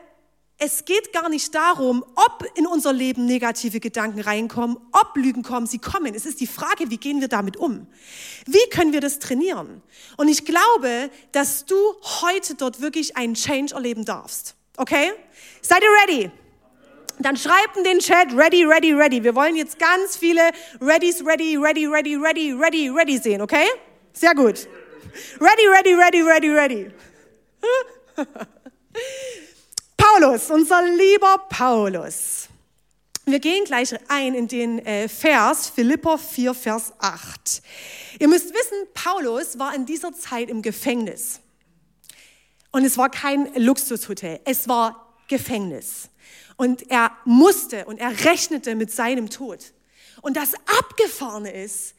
es 0.64 0.86
geht 0.86 1.12
gar 1.12 1.28
nicht 1.28 1.56
darum, 1.56 2.06
ob 2.16 2.46
in 2.54 2.68
unser 2.68 2.94
Leben 2.94 3.26
negative 3.26 3.80
Gedanken 3.80 4.22
reinkommen, 4.22 4.78
ob 4.92 5.18
Lügen 5.18 5.42
kommen, 5.42 5.66
sie 5.66 5.80
kommen. 5.80 6.14
Es 6.14 6.28
ist 6.28 6.40
die 6.40 6.46
Frage, 6.46 6.92
wie 6.92 6.98
gehen 6.98 7.20
wir 7.20 7.30
damit 7.30 7.58
um? 7.58 7.88
Wie 8.46 8.70
können 8.70 8.94
wir 8.94 9.02
das 9.02 9.18
trainieren? 9.18 9.82
Und 10.18 10.28
ich 10.28 10.46
glaube, 10.46 11.10
dass 11.32 11.66
du 11.66 11.76
heute 12.22 12.54
dort 12.54 12.80
wirklich 12.80 13.18
einen 13.18 13.34
Change 13.34 13.74
erleben 13.74 14.06
darfst. 14.06 14.54
Okay? 14.78 15.12
Seid 15.64 15.82
ihr 15.82 15.90
ready? 16.04 16.32
Dann 17.18 17.38
schreibt 17.38 17.78
in 17.78 17.84
den 17.84 17.98
Chat 17.98 18.32
ready, 18.34 18.64
ready, 18.64 18.94
ready. 18.94 19.24
Wir 19.24 19.34
wollen 19.34 19.56
jetzt 19.56 19.80
ganz 19.80 20.16
viele 20.16 20.42
Readys, 20.80 21.26
ready, 21.26 21.58
ready, 21.58 21.88
ready, 21.88 22.16
ready, 22.16 22.54
ready, 22.54 22.88
ready 22.88 23.18
sehen, 23.18 23.42
okay? 23.42 23.66
Sehr 24.14 24.36
gut. 24.36 24.68
Ready, 25.40 25.68
ready, 25.68 25.96
ready, 25.96 26.22
ready, 26.22 26.50
ready. 26.50 26.92
Paulus, 30.14 30.50
unser 30.50 30.82
lieber 30.84 31.38
Paulus. 31.50 32.48
Wir 33.26 33.40
gehen 33.40 33.64
gleich 33.64 33.94
ein 34.10 34.34
in 34.34 34.48
den 34.48 34.80
äh, 34.80 35.08
Vers, 35.08 35.70
Philipper 35.70 36.18
4, 36.18 36.54
Vers 36.54 36.92
8. 37.00 37.62
Ihr 38.20 38.28
müsst 38.28 38.50
wissen, 38.50 38.88
Paulus 38.94 39.58
war 39.58 39.74
in 39.74 39.86
dieser 39.86 40.12
Zeit 40.14 40.50
im 40.50 40.62
Gefängnis. 40.62 41.40
Und 42.72 42.84
es 42.84 42.98
war 42.98 43.10
kein 43.10 43.54
Luxushotel, 43.56 44.42
es 44.44 44.68
war 44.68 45.16
Gefängnis. 45.30 46.10
Und 46.58 46.90
er 46.90 47.12
musste 47.24 47.86
und 47.86 48.00
er 48.00 48.26
rechnete 48.26 48.76
mit 48.76 48.92
seinem 48.92 49.30
Tod. 49.30 49.74
Und 50.22 50.36
das 50.36 50.54
Abgefahrene 50.80 51.54
ist, 51.54 51.96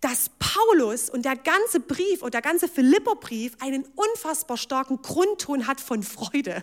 dass 0.00 0.30
Paulus 0.38 1.10
und 1.10 1.24
der 1.24 1.36
ganze 1.36 1.80
Brief 1.80 2.22
und 2.22 2.34
der 2.34 2.42
ganze 2.42 2.68
Philipperbrief 2.68 3.54
einen 3.60 3.84
unfassbar 3.96 4.56
starken 4.56 5.02
Grundton 5.02 5.66
hat 5.66 5.80
von 5.80 6.02
Freude 6.04 6.62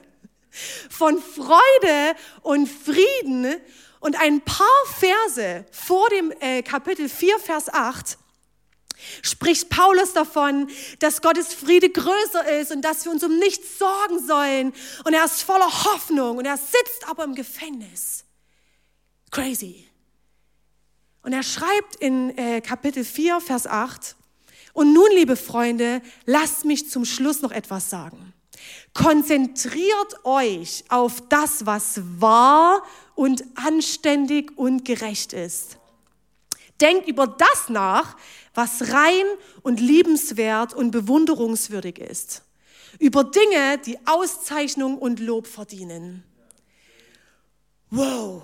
von 0.90 1.22
Freude 1.22 2.16
und 2.42 2.68
Frieden. 2.68 3.56
Und 4.00 4.20
ein 4.20 4.42
paar 4.42 4.68
Verse 5.00 5.66
vor 5.72 6.10
dem 6.10 6.34
äh, 6.40 6.62
Kapitel 6.62 7.08
4, 7.08 7.40
Vers 7.40 7.74
8 7.74 8.18
spricht 9.22 9.70
Paulus 9.70 10.14
davon, 10.14 10.70
dass 11.00 11.22
Gottes 11.22 11.54
Friede 11.54 11.90
größer 11.90 12.60
ist 12.60 12.72
und 12.72 12.82
dass 12.82 13.06
wir 13.06 13.12
uns 13.12 13.24
um 13.24 13.38
nichts 13.38 13.80
sorgen 13.80 14.26
sollen. 14.26 14.74
Und 15.04 15.14
er 15.14 15.26
ist 15.26 15.42
voller 15.42 15.86
Hoffnung 15.86 16.38
und 16.38 16.46
er 16.46 16.58
sitzt 16.58 17.08
aber 17.08 17.24
im 17.24 17.36
Gefängnis. 17.36 18.26
Crazy. 19.32 19.88
Und 21.22 21.34
er 21.34 21.44
schreibt 21.44 21.96
in 22.00 22.38
äh, 22.38 22.62
Kapitel 22.62 23.04
4, 23.04 23.40
Vers 23.40 23.68
8, 23.68 24.16
und 24.74 24.92
nun, 24.92 25.10
liebe 25.14 25.36
Freunde, 25.36 26.02
lasst 26.26 26.66
mich 26.66 26.90
zum 26.90 27.06
Schluss 27.06 27.42
noch 27.42 27.52
etwas 27.52 27.92
sagen. 27.92 28.34
Konzentriert 28.94 30.24
euch 30.24 30.84
auf 30.90 31.22
das, 31.30 31.66
was 31.66 32.02
wahr 32.20 32.84
und 33.16 33.44
anständig 33.56 34.58
und 34.58 34.86
gerecht 34.86 35.34
ist. 35.34 35.78
Denkt 36.80 37.08
über 37.08 37.28
das 37.28 37.70
nach, 37.70 38.16
was 38.54 38.94
rein 38.94 39.26
und 39.62 39.80
liebenswert 39.80 40.74
und 40.74 40.92
bewunderungswürdig 40.92 42.00
ist. 42.00 42.44
Über 43.00 43.24
Dinge, 43.24 43.80
die 43.80 43.98
Auszeichnung 44.06 44.98
und 44.98 45.20
Lob 45.20 45.48
verdienen. 45.48 46.24
Wow. 47.90 48.44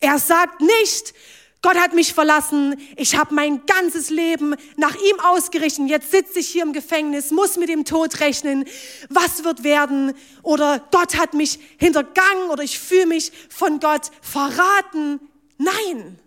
Er 0.00 0.18
sagt 0.18 0.60
nicht, 0.60 1.14
Gott 1.60 1.76
hat 1.76 1.92
mich 1.92 2.14
verlassen, 2.14 2.76
ich 2.96 3.16
habe 3.16 3.34
mein 3.34 3.66
ganzes 3.66 4.10
Leben 4.10 4.54
nach 4.76 4.94
ihm 4.94 5.20
ausgerichtet, 5.20 5.88
jetzt 5.88 6.12
sitze 6.12 6.38
ich 6.38 6.48
hier 6.48 6.62
im 6.62 6.72
Gefängnis, 6.72 7.32
muss 7.32 7.56
mit 7.56 7.68
dem 7.68 7.84
Tod 7.84 8.20
rechnen, 8.20 8.64
was 9.08 9.42
wird 9.42 9.64
werden? 9.64 10.14
Oder 10.42 10.86
Gott 10.92 11.16
hat 11.16 11.34
mich 11.34 11.58
hintergangen 11.78 12.50
oder 12.50 12.62
ich 12.62 12.78
fühle 12.78 13.06
mich 13.06 13.32
von 13.48 13.80
Gott 13.80 14.10
verraten. 14.22 15.18
Nein, 15.56 16.20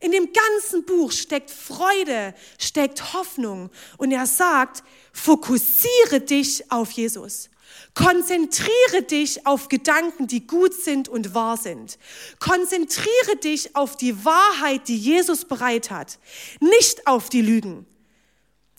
in 0.00 0.12
dem 0.12 0.28
ganzen 0.32 0.84
Buch 0.84 1.12
steckt 1.12 1.50
Freude, 1.50 2.34
steckt 2.58 3.14
Hoffnung 3.14 3.70
und 3.96 4.10
er 4.10 4.26
sagt, 4.26 4.82
fokussiere 5.12 6.20
dich 6.20 6.70
auf 6.70 6.90
Jesus. 6.90 7.48
Konzentriere 7.94 9.02
dich 9.08 9.46
auf 9.46 9.68
Gedanken, 9.68 10.26
die 10.26 10.46
gut 10.46 10.74
sind 10.74 11.08
und 11.08 11.34
wahr 11.34 11.56
sind. 11.56 11.98
Konzentriere 12.38 13.36
dich 13.42 13.76
auf 13.76 13.96
die 13.96 14.24
Wahrheit, 14.24 14.88
die 14.88 14.96
Jesus 14.96 15.44
bereit 15.44 15.90
hat, 15.90 16.18
nicht 16.60 17.06
auf 17.06 17.28
die 17.28 17.42
Lügen. 17.42 17.86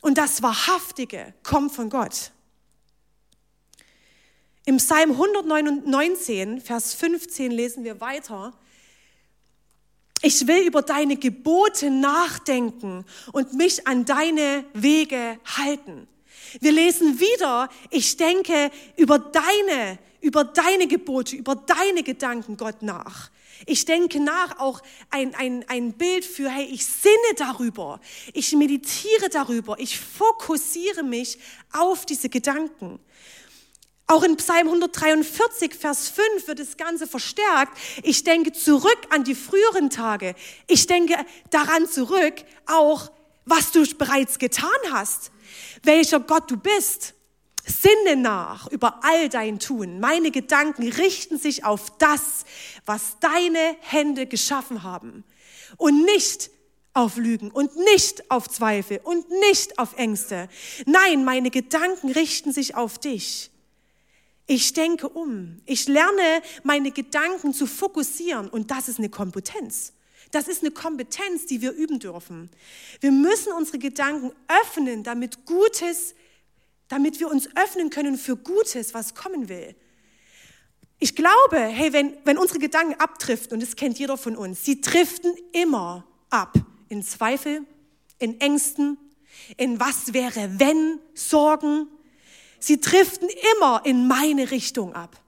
Und 0.02 0.18
das 0.18 0.42
Wahrhaftige 0.42 1.34
kommt 1.44 1.72
von 1.72 1.90
Gott. 1.90 2.32
Im 4.66 4.78
Psalm 4.78 5.12
119, 5.12 6.62
Vers 6.62 6.94
15 6.94 7.52
lesen 7.52 7.84
wir 7.84 8.00
weiter. 8.02 8.54
Ich 10.22 10.48
will 10.48 10.66
über 10.66 10.82
deine 10.82 11.18
Gebote 11.18 11.90
nachdenken 11.90 13.06
und 13.34 13.54
mich 13.54 13.88
an 13.88 14.06
deine 14.06 14.64
Wege 14.74 15.38
halten. 15.58 16.08
Wir 16.60 16.72
lesen 16.72 17.20
wieder, 17.20 17.70
ich 17.90 18.18
denke 18.18 18.72
über 18.96 19.20
deine, 19.20 20.00
über 20.22 20.44
deine 20.44 20.88
Gebote, 20.88 21.36
über 21.36 21.56
deine 21.56 22.04
Gedanken 22.04 22.58
Gott 22.58 22.82
nach. 22.82 23.30
Ich 23.66 23.86
denke 23.86 24.20
nach 24.20 24.60
auch 24.60 24.82
ein, 25.10 25.34
ein, 25.36 25.66
ein 25.68 25.94
Bild 25.94 26.26
für, 26.26 26.50
hey, 26.50 26.66
ich 26.66 26.86
sinne 26.86 27.14
darüber, 27.38 28.00
ich 28.34 28.52
meditiere 28.54 29.30
darüber, 29.30 29.80
ich 29.80 30.00
fokussiere 30.00 31.04
mich 31.04 31.38
auf 31.72 32.06
diese 32.06 32.30
Gedanken. 32.30 33.00
Auch 34.06 34.24
in 34.24 34.36
Psalm 34.36 34.68
143, 34.68 35.74
Vers 35.76 36.10
5 36.10 36.48
wird 36.48 36.60
das 36.60 36.76
Ganze 36.76 37.08
verstärkt. 37.08 37.78
Ich 38.04 38.24
denke 38.24 38.52
zurück 38.52 39.00
an 39.10 39.24
die 39.24 39.34
früheren 39.34 39.90
Tage. 39.90 40.36
Ich 40.68 40.88
denke 40.88 41.16
daran 41.50 41.88
zurück, 41.88 42.36
auch 42.66 43.12
was 43.46 43.72
du 43.72 43.86
bereits 43.96 44.40
getan 44.40 44.70
hast, 44.92 45.32
welcher 45.84 46.20
Gott 46.20 46.50
du 46.50 46.58
bist. 46.58 47.14
Sinne 47.66 48.22
nach 48.22 48.68
über 48.72 49.00
all 49.04 49.30
dein 49.30 49.58
Tun. 49.58 50.00
Meine 50.02 50.32
Gedanken 50.32 50.88
richten 50.90 51.38
sich 51.38 51.64
auf 51.64 51.98
das, 51.98 52.44
was 52.86 53.20
deine 53.22 53.78
Hände 53.80 54.26
geschaffen 54.26 54.84
haben 54.84 55.24
und 55.78 56.04
nicht 56.04 56.50
auf 56.94 57.18
Lügen 57.18 57.52
und 57.52 57.76
nicht 57.76 58.30
auf 58.30 58.50
Zweifel 58.50 59.00
und 59.04 59.30
nicht 59.30 59.80
auf 59.80 59.98
Ängste. 59.98 60.50
Nein, 60.86 61.24
meine 61.24 61.50
Gedanken 61.50 62.12
richten 62.12 62.52
sich 62.52 62.76
auf 62.76 63.00
dich. 63.00 63.50
Ich 64.46 64.74
denke 64.74 65.08
um. 65.08 65.62
Ich 65.66 65.88
lerne, 65.88 66.42
meine 66.64 66.92
Gedanken 66.92 67.54
zu 67.54 67.66
fokussieren 67.66 68.50
und 68.50 68.72
das 68.72 68.90
ist 68.90 69.00
eine 69.00 69.10
Kompetenz. 69.10 69.94
Das 70.34 70.48
ist 70.48 70.64
eine 70.64 70.72
Kompetenz, 70.72 71.46
die 71.46 71.62
wir 71.62 71.74
üben 71.74 72.00
dürfen. 72.00 72.50
Wir 73.02 73.12
müssen 73.12 73.54
unsere 73.54 73.78
Gedanken 73.78 74.32
öffnen, 74.64 75.04
damit 75.04 75.46
Gutes, 75.46 76.16
damit 76.88 77.20
wir 77.20 77.30
uns 77.30 77.48
öffnen 77.56 77.92
können 77.92 78.18
für 78.18 78.36
Gutes, 78.36 78.96
was 78.96 79.14
kommen 79.14 79.48
will. 79.48 79.76
Ich 80.98 81.16
glaube, 81.16 81.60
hey, 81.60 81.94
wenn, 81.94 82.18
wenn 82.26 82.40
unsere 82.40 82.58
Gedanken 82.58 83.00
abdriften, 83.00 83.54
und 83.54 83.62
das 83.62 83.76
kennt 83.76 84.00
jeder 84.00 84.18
von 84.18 84.36
uns, 84.36 84.66
sie 84.66 84.82
driften 84.82 85.36
immer 85.52 86.04
ab 86.32 86.56
in 86.90 87.04
Zweifel, 87.04 87.62
in 88.18 88.42
Ängsten, 88.42 88.98
in 89.58 89.80
was 89.80 90.16
wäre 90.16 90.60
wenn, 90.60 91.00
Sorgen. 91.14 91.88
Sie 92.58 92.82
driften 92.82 93.30
immer 93.56 93.86
in 93.86 94.08
meine 94.08 94.50
Richtung 94.50 94.96
ab. 94.96 95.22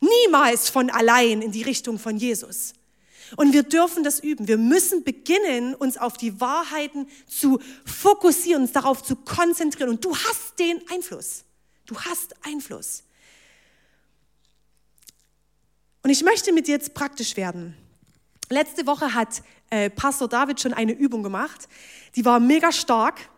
Niemals 0.00 0.68
von 0.68 0.90
allein 0.90 1.40
in 1.40 1.52
die 1.52 1.62
Richtung 1.62 1.98
von 1.98 2.18
Jesus. 2.18 2.74
Und 3.34 3.52
wir 3.52 3.64
dürfen 3.64 4.04
das 4.04 4.20
üben. 4.20 4.46
Wir 4.46 4.58
müssen 4.58 5.02
beginnen, 5.02 5.74
uns 5.74 5.96
auf 5.96 6.16
die 6.16 6.40
Wahrheiten 6.40 7.08
zu 7.26 7.58
fokussieren, 7.84 8.62
uns 8.62 8.72
darauf 8.72 9.02
zu 9.02 9.16
konzentrieren. 9.16 9.90
Und 9.90 10.04
du 10.04 10.14
hast 10.14 10.58
den 10.58 10.80
Einfluss. 10.90 11.44
Du 11.86 11.98
hast 11.98 12.34
Einfluss. 12.44 13.02
Und 16.02 16.10
ich 16.10 16.22
möchte 16.22 16.52
mit 16.52 16.68
dir 16.68 16.72
jetzt 16.72 16.94
praktisch 16.94 17.36
werden. 17.36 17.76
Letzte 18.48 18.86
Woche 18.86 19.12
hat 19.14 19.42
äh, 19.70 19.90
Pastor 19.90 20.28
David 20.28 20.60
schon 20.60 20.72
eine 20.72 20.92
Übung 20.92 21.24
gemacht. 21.24 21.68
Die 22.14 22.24
war 22.24 22.38
mega 22.38 22.70
stark. 22.70 23.28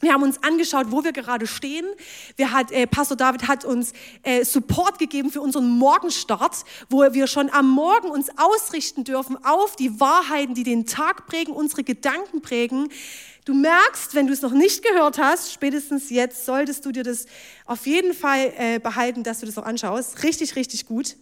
Wir 0.00 0.12
haben 0.12 0.24
uns 0.24 0.42
angeschaut, 0.42 0.86
wo 0.90 1.04
wir 1.04 1.12
gerade 1.12 1.46
stehen. 1.46 1.86
Wir 2.34 2.50
hat, 2.50 2.72
äh, 2.72 2.88
Pastor 2.88 3.16
David 3.16 3.46
hat 3.46 3.64
uns 3.64 3.92
äh, 4.24 4.44
Support 4.44 4.98
gegeben 4.98 5.30
für 5.30 5.40
unseren 5.40 5.68
Morgenstart, 5.68 6.64
wo 6.90 7.02
wir 7.12 7.28
schon 7.28 7.48
am 7.50 7.70
Morgen 7.70 8.10
uns 8.10 8.28
ausrichten 8.36 9.04
dürfen 9.04 9.38
auf 9.44 9.76
die 9.76 10.00
Wahrheiten, 10.00 10.54
die 10.54 10.64
den 10.64 10.86
Tag 10.86 11.28
prägen, 11.28 11.54
unsere 11.54 11.84
Gedanken 11.84 12.42
prägen. 12.42 12.88
Du 13.44 13.54
merkst, 13.54 14.16
wenn 14.16 14.26
du 14.26 14.32
es 14.32 14.42
noch 14.42 14.50
nicht 14.50 14.82
gehört 14.82 15.18
hast, 15.18 15.52
spätestens 15.52 16.10
jetzt 16.10 16.46
solltest 16.46 16.84
du 16.84 16.90
dir 16.90 17.04
das 17.04 17.26
auf 17.64 17.86
jeden 17.86 18.12
Fall 18.12 18.52
äh, 18.56 18.78
behalten, 18.80 19.22
dass 19.22 19.38
du 19.38 19.46
das 19.46 19.56
auch 19.56 19.66
anschaust. 19.66 20.24
Richtig, 20.24 20.56
richtig 20.56 20.86
gut. 20.86 21.14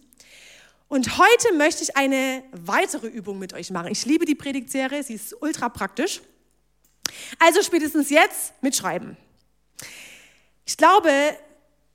Und 0.87 1.19
heute 1.19 1.53
möchte 1.55 1.83
ich 1.83 1.95
eine 1.95 2.43
weitere 2.51 3.07
Übung 3.07 3.37
mit 3.37 3.53
euch 3.53 3.69
machen. 3.69 3.91
Ich 3.91 4.05
liebe 4.07 4.25
die 4.25 4.35
Predigtserie, 4.35 5.03
sie 5.03 5.13
ist 5.13 5.39
ultra 5.39 5.69
praktisch. 5.69 6.21
Also 7.39 7.61
spätestens 7.61 8.09
jetzt 8.09 8.53
mitschreiben. 8.61 9.17
Ich 10.65 10.77
glaube, 10.77 11.11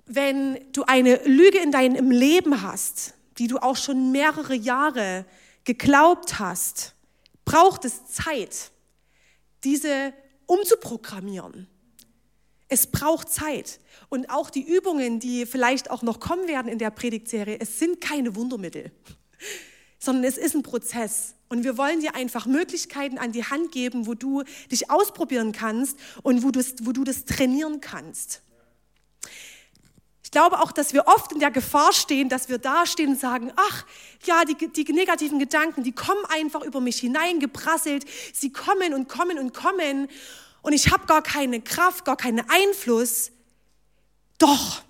wenn 0.07 0.61
du 0.73 0.85
eine 0.85 1.17
Lüge 1.25 1.59
in 1.59 1.73
deinem 1.73 2.11
Leben 2.11 2.63
hast, 2.63 3.15
die 3.39 3.49
du 3.49 3.59
auch 3.59 3.77
schon 3.77 4.13
mehrere 4.13 4.55
Jahre 4.55 5.25
geglaubt 5.65 6.39
hast, 6.39 6.95
braucht 7.45 7.85
es 7.85 8.07
Zeit, 8.07 8.71
diese 9.65 10.13
umzuprogrammieren. 10.47 11.69
Es 12.69 12.87
braucht 12.89 13.29
Zeit. 13.31 13.81
Und 14.09 14.31
auch 14.31 14.51
die 14.51 14.63
Übungen, 14.63 15.21
die 15.21 15.47
vielleicht 15.47 15.91
auch 15.91 16.03
noch 16.03 16.21
kommen 16.21 16.49
werden 16.49 16.71
in 16.71 16.79
der 16.79 16.91
Predigtserie, 16.91 17.59
es 17.61 17.79
sind 17.79 18.01
keine 18.01 18.35
Wundermittel, 18.35 18.91
sondern 19.99 20.25
es 20.25 20.37
ist 20.37 20.55
ein 20.55 20.63
Prozess. 20.63 21.36
Und 21.49 21.65
wir 21.65 21.79
wollen 21.79 22.01
dir 22.01 22.15
einfach 22.15 22.47
Möglichkeiten 22.47 23.19
an 23.19 23.33
die 23.33 23.45
Hand 23.45 23.71
geben, 23.73 24.07
wo 24.07 24.15
du 24.15 24.43
dich 24.71 24.91
ausprobieren 24.91 25.53
kannst 25.53 25.97
und 26.23 26.43
wo, 26.43 26.49
wo 26.83 26.93
du 26.93 27.05
das 27.05 27.25
trainieren 27.25 27.81
kannst. 27.81 28.43
Ich 30.25 30.33
glaube 30.33 30.59
auch, 30.59 30.73
dass 30.73 30.93
wir 30.93 31.07
oft 31.07 31.31
in 31.31 31.39
der 31.39 31.53
Gefahr 31.53 31.93
stehen, 31.93 32.29
dass 32.29 32.49
wir 32.49 32.59
dastehen 32.59 33.11
und 33.11 33.21
sagen, 33.21 33.53
ach 33.55 33.87
ja, 34.25 34.45
die, 34.45 34.57
die 34.57 34.93
negativen 34.93 35.39
Gedanken, 35.39 35.85
die 35.85 35.93
kommen 35.93 36.25
einfach 36.29 36.63
über 36.63 36.81
mich 36.81 36.99
hineingeprasselt, 36.99 38.05
sie 38.33 38.53
kommen 38.53 38.93
und 38.93 39.09
kommen 39.09 39.39
und 39.39 39.55
kommen 39.55 40.09
und 40.63 40.73
ich 40.73 40.91
habe 40.91 41.07
gar 41.07 41.23
keine 41.23 41.61
Kraft, 41.61 42.05
gar 42.05 42.17
keinen 42.17 42.45
Einfluss. 42.51 43.31
Doch, 44.39 44.83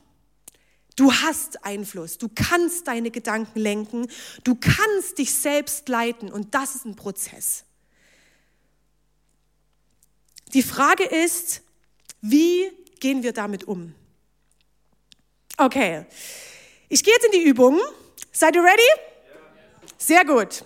Du 0.97 1.13
hast 1.13 1.65
Einfluss, 1.65 2.17
du 2.17 2.31
kannst 2.35 2.89
deine 2.89 3.11
Gedanken 3.11 3.59
lenken, 3.59 4.09
du 4.45 4.55
kannst 4.55 5.19
dich 5.19 5.35
selbst 5.35 5.89
leiten 5.91 6.33
und 6.33 6.55
das 6.55 6.75
ist 6.75 6.87
ein 6.87 6.97
Prozess. 6.97 7.65
Die 10.55 10.63
Frage 10.63 11.05
ist, 11.05 11.61
wie 12.23 12.71
gehen 12.99 13.23
wir 13.23 13.35
damit 13.35 13.65
um? 13.65 13.95
Okay, 15.59 16.07
ich 16.89 17.05
gehe 17.05 17.13
jetzt 17.13 17.27
in 17.27 17.33
die 17.33 17.47
Übung. 17.47 17.79
Seid 18.33 18.57
ihr 18.57 18.63
ready? 18.63 19.01
Sehr 19.99 20.25
gut. 20.25 20.65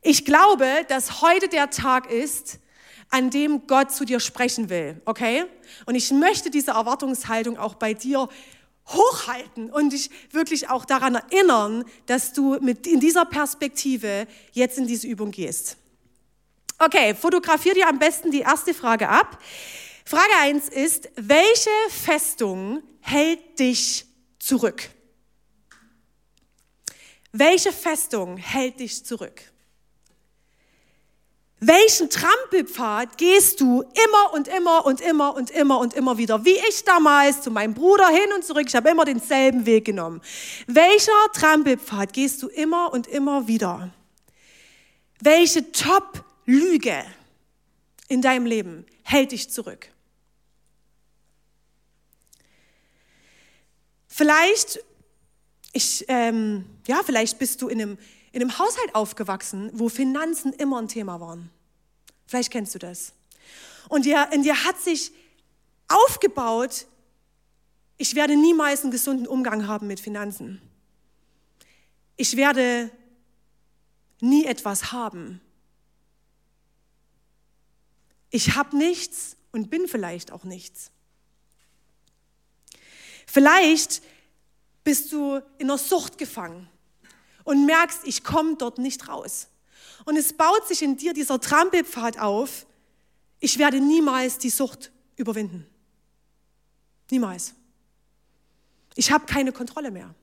Ich 0.00 0.24
glaube, 0.24 0.84
dass 0.88 1.22
heute 1.22 1.48
der 1.48 1.70
Tag 1.70 2.10
ist, 2.10 2.58
an 3.10 3.30
dem 3.30 3.66
Gott 3.66 3.92
zu 3.92 4.04
dir 4.04 4.18
sprechen 4.18 4.70
will, 4.70 5.00
okay? 5.04 5.44
Und 5.86 5.94
ich 5.94 6.10
möchte 6.10 6.50
diese 6.50 6.72
Erwartungshaltung 6.72 7.58
auch 7.58 7.74
bei 7.74 7.94
dir 7.94 8.28
hochhalten 8.86 9.70
und 9.70 9.92
dich 9.92 10.10
wirklich 10.30 10.68
auch 10.68 10.84
daran 10.84 11.14
erinnern, 11.14 11.84
dass 12.06 12.32
du 12.32 12.58
mit 12.60 12.86
in 12.86 13.00
dieser 13.00 13.24
Perspektive 13.24 14.26
jetzt 14.52 14.78
in 14.78 14.86
diese 14.86 15.06
Übung 15.06 15.30
gehst. 15.30 15.76
Okay, 16.78 17.14
fotografier 17.14 17.74
dir 17.74 17.88
am 17.88 17.98
besten 17.98 18.30
die 18.30 18.40
erste 18.40 18.74
Frage 18.74 19.08
ab. 19.08 19.38
Frage 20.04 20.32
eins 20.40 20.68
ist, 20.68 21.08
welche 21.14 21.70
Festung 21.90 22.82
hält 23.00 23.58
dich 23.58 24.04
zurück? 24.38 24.90
Welche 27.30 27.72
Festung 27.72 28.36
hält 28.36 28.80
dich 28.80 29.04
zurück? 29.06 29.51
Welchen 31.64 32.10
Trampelpfad 32.10 33.16
gehst 33.18 33.60
du 33.60 33.82
immer 33.82 34.34
und 34.34 34.48
immer 34.48 34.84
und 34.84 35.00
immer 35.00 35.36
und 35.36 35.48
immer 35.48 35.78
und 35.78 35.94
immer 35.94 36.18
wieder? 36.18 36.44
Wie 36.44 36.58
ich 36.68 36.82
damals 36.82 37.40
zu 37.40 37.52
meinem 37.52 37.72
Bruder 37.72 38.08
hin 38.08 38.32
und 38.34 38.44
zurück, 38.44 38.64
ich 38.66 38.74
habe 38.74 38.90
immer 38.90 39.04
denselben 39.04 39.64
Weg 39.64 39.84
genommen. 39.84 40.20
Welcher 40.66 41.12
Trampelpfad 41.32 42.12
gehst 42.12 42.42
du 42.42 42.48
immer 42.48 42.92
und 42.92 43.06
immer 43.06 43.46
wieder? 43.46 43.92
Welche 45.20 45.70
Top-Lüge 45.70 47.04
in 48.08 48.22
deinem 48.22 48.46
Leben 48.46 48.84
hält 49.04 49.30
dich 49.30 49.48
zurück? 49.48 49.88
Vielleicht, 54.08 54.80
ich, 55.72 56.04
ähm, 56.08 56.64
ja, 56.88 57.02
vielleicht 57.06 57.38
bist 57.38 57.62
du 57.62 57.68
in 57.68 57.80
einem 57.80 57.98
in 58.32 58.40
einem 58.40 58.58
Haushalt 58.58 58.94
aufgewachsen, 58.94 59.70
wo 59.74 59.88
Finanzen 59.88 60.52
immer 60.54 60.80
ein 60.80 60.88
Thema 60.88 61.20
waren. 61.20 61.50
Vielleicht 62.26 62.50
kennst 62.50 62.74
du 62.74 62.78
das. 62.78 63.12
Und 63.88 64.06
in 64.06 64.42
dir 64.42 64.64
hat 64.64 64.80
sich 64.80 65.12
aufgebaut, 65.88 66.86
ich 67.98 68.14
werde 68.14 68.36
niemals 68.36 68.82
einen 68.82 68.90
gesunden 68.90 69.26
Umgang 69.26 69.66
haben 69.66 69.86
mit 69.86 70.00
Finanzen. 70.00 70.62
Ich 72.16 72.36
werde 72.36 72.90
nie 74.20 74.46
etwas 74.46 74.92
haben. 74.92 75.40
Ich 78.30 78.54
habe 78.54 78.76
nichts 78.76 79.36
und 79.52 79.68
bin 79.68 79.86
vielleicht 79.86 80.32
auch 80.32 80.44
nichts. 80.44 80.90
Vielleicht 83.26 84.02
bist 84.84 85.12
du 85.12 85.36
in 85.58 85.70
einer 85.70 85.78
Sucht 85.78 86.16
gefangen 86.16 86.68
und 87.44 87.66
merkst, 87.66 88.00
ich 88.04 88.24
komme 88.24 88.56
dort 88.56 88.78
nicht 88.78 89.08
raus. 89.08 89.48
Und 90.04 90.16
es 90.16 90.32
baut 90.32 90.66
sich 90.66 90.82
in 90.82 90.96
dir 90.96 91.12
dieser 91.12 91.40
Trampelpfad 91.40 92.18
auf, 92.18 92.66
ich 93.40 93.58
werde 93.58 93.80
niemals 93.80 94.38
die 94.38 94.50
Sucht 94.50 94.92
überwinden. 95.16 95.66
Niemals. 97.10 97.54
Ich 98.94 99.10
habe 99.10 99.26
keine 99.26 99.52
Kontrolle 99.52 99.90
mehr. 99.90 100.14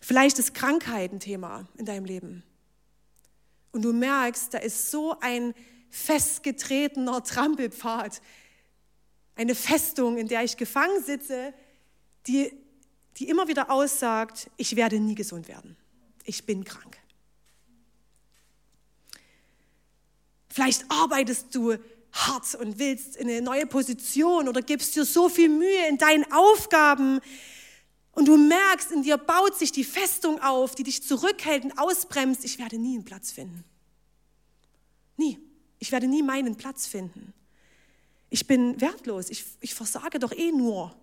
Vielleicht 0.00 0.38
ist 0.38 0.54
Krankheit 0.54 1.12
ein 1.12 1.20
Thema 1.20 1.66
in 1.76 1.84
deinem 1.84 2.04
Leben. 2.04 2.44
Und 3.72 3.82
du 3.82 3.92
merkst, 3.92 4.54
da 4.54 4.58
ist 4.58 4.90
so 4.90 5.18
ein 5.20 5.52
festgetretener 5.90 7.22
Trampelpfad, 7.24 8.22
eine 9.34 9.54
Festung, 9.54 10.16
in 10.16 10.28
der 10.28 10.44
ich 10.44 10.56
gefangen 10.56 11.02
sitze, 11.02 11.52
die, 12.26 12.52
die 13.18 13.28
immer 13.28 13.48
wieder 13.48 13.70
aussagt, 13.70 14.50
ich 14.56 14.76
werde 14.76 14.98
nie 15.00 15.14
gesund 15.14 15.48
werden. 15.48 15.76
Ich 16.24 16.44
bin 16.44 16.64
krank. 16.64 16.98
Vielleicht 20.48 20.84
arbeitest 20.90 21.54
du 21.54 21.76
hart 22.12 22.54
und 22.54 22.78
willst 22.78 23.16
in 23.16 23.28
eine 23.28 23.42
neue 23.42 23.66
Position 23.66 24.48
oder 24.48 24.62
gibst 24.62 24.96
dir 24.96 25.04
so 25.04 25.28
viel 25.28 25.48
Mühe 25.48 25.88
in 25.88 25.98
deinen 25.98 26.30
Aufgaben 26.32 27.20
und 28.12 28.26
du 28.26 28.38
merkst, 28.38 28.90
in 28.92 29.02
dir 29.02 29.18
baut 29.18 29.56
sich 29.58 29.72
die 29.72 29.84
Festung 29.84 30.40
auf, 30.40 30.74
die 30.74 30.82
dich 30.82 31.02
zurückhält 31.02 31.64
und 31.64 31.78
ausbremst. 31.78 32.44
Ich 32.46 32.58
werde 32.58 32.78
nie 32.78 32.94
einen 32.94 33.04
Platz 33.04 33.30
finden. 33.30 33.64
Nie. 35.18 35.38
Ich 35.78 35.92
werde 35.92 36.06
nie 36.06 36.22
meinen 36.22 36.56
Platz 36.56 36.86
finden. 36.86 37.34
Ich 38.30 38.46
bin 38.46 38.80
wertlos. 38.80 39.28
Ich, 39.28 39.44
ich 39.60 39.74
versage 39.74 40.18
doch 40.18 40.32
eh 40.32 40.50
nur. 40.50 40.96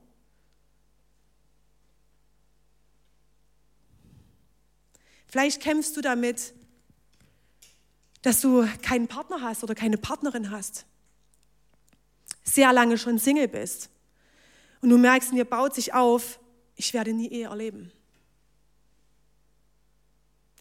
Vielleicht 5.33 5.63
kämpfst 5.63 5.97
du 5.97 6.01
damit, 6.01 6.53
dass 8.21 8.39
du 8.41 8.67
keinen 8.83 9.07
Partner 9.07 9.41
hast 9.41 9.63
oder 9.63 9.73
keine 9.73 9.97
Partnerin 9.97 10.51
hast. 10.51 10.85
Sehr 12.43 12.71
lange 12.71 12.99
schon 12.99 13.17
Single 13.17 13.47
bist. 13.47 13.89
Und 14.81 14.89
du 14.89 14.97
merkst, 14.99 15.31
in 15.31 15.37
dir 15.37 15.45
baut 15.45 15.73
sich 15.73 15.91
auf, 15.91 16.39
ich 16.75 16.93
werde 16.93 17.13
nie 17.13 17.29
Ehe 17.29 17.47
erleben. 17.47 17.91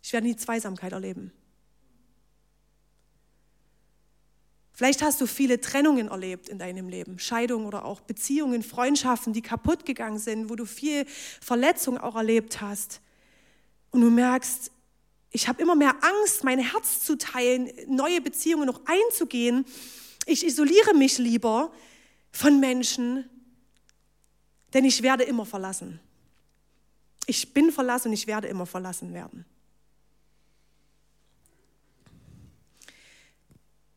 Ich 0.02 0.10
werde 0.14 0.26
nie 0.26 0.36
Zweisamkeit 0.36 0.92
erleben. 0.92 1.34
Vielleicht 4.72 5.02
hast 5.02 5.20
du 5.20 5.26
viele 5.26 5.60
Trennungen 5.60 6.08
erlebt 6.08 6.48
in 6.48 6.58
deinem 6.58 6.88
Leben, 6.88 7.18
Scheidungen 7.18 7.66
oder 7.66 7.84
auch 7.84 8.00
Beziehungen, 8.00 8.62
Freundschaften, 8.62 9.34
die 9.34 9.42
kaputt 9.42 9.84
gegangen 9.84 10.18
sind, 10.18 10.48
wo 10.48 10.56
du 10.56 10.64
viel 10.64 11.04
Verletzung 11.42 11.98
auch 11.98 12.16
erlebt 12.16 12.62
hast. 12.62 13.02
Und 13.92 14.00
du 14.00 14.10
merkst, 14.10 14.72
ich 15.30 15.48
habe 15.48 15.62
immer 15.62 15.74
mehr 15.74 15.94
Angst, 16.02 16.44
mein 16.44 16.58
Herz 16.58 17.04
zu 17.04 17.16
teilen, 17.16 17.70
neue 17.86 18.20
Beziehungen 18.20 18.66
noch 18.66 18.80
einzugehen. 18.84 19.64
Ich 20.26 20.44
isoliere 20.44 20.94
mich 20.94 21.18
lieber 21.18 21.72
von 22.32 22.60
Menschen, 22.60 23.28
denn 24.74 24.84
ich 24.84 25.02
werde 25.02 25.24
immer 25.24 25.46
verlassen. 25.46 26.00
Ich 27.26 27.54
bin 27.54 27.70
verlassen 27.70 28.08
und 28.08 28.14
ich 28.14 28.26
werde 28.26 28.48
immer 28.48 28.66
verlassen 28.66 29.14
werden. 29.14 29.44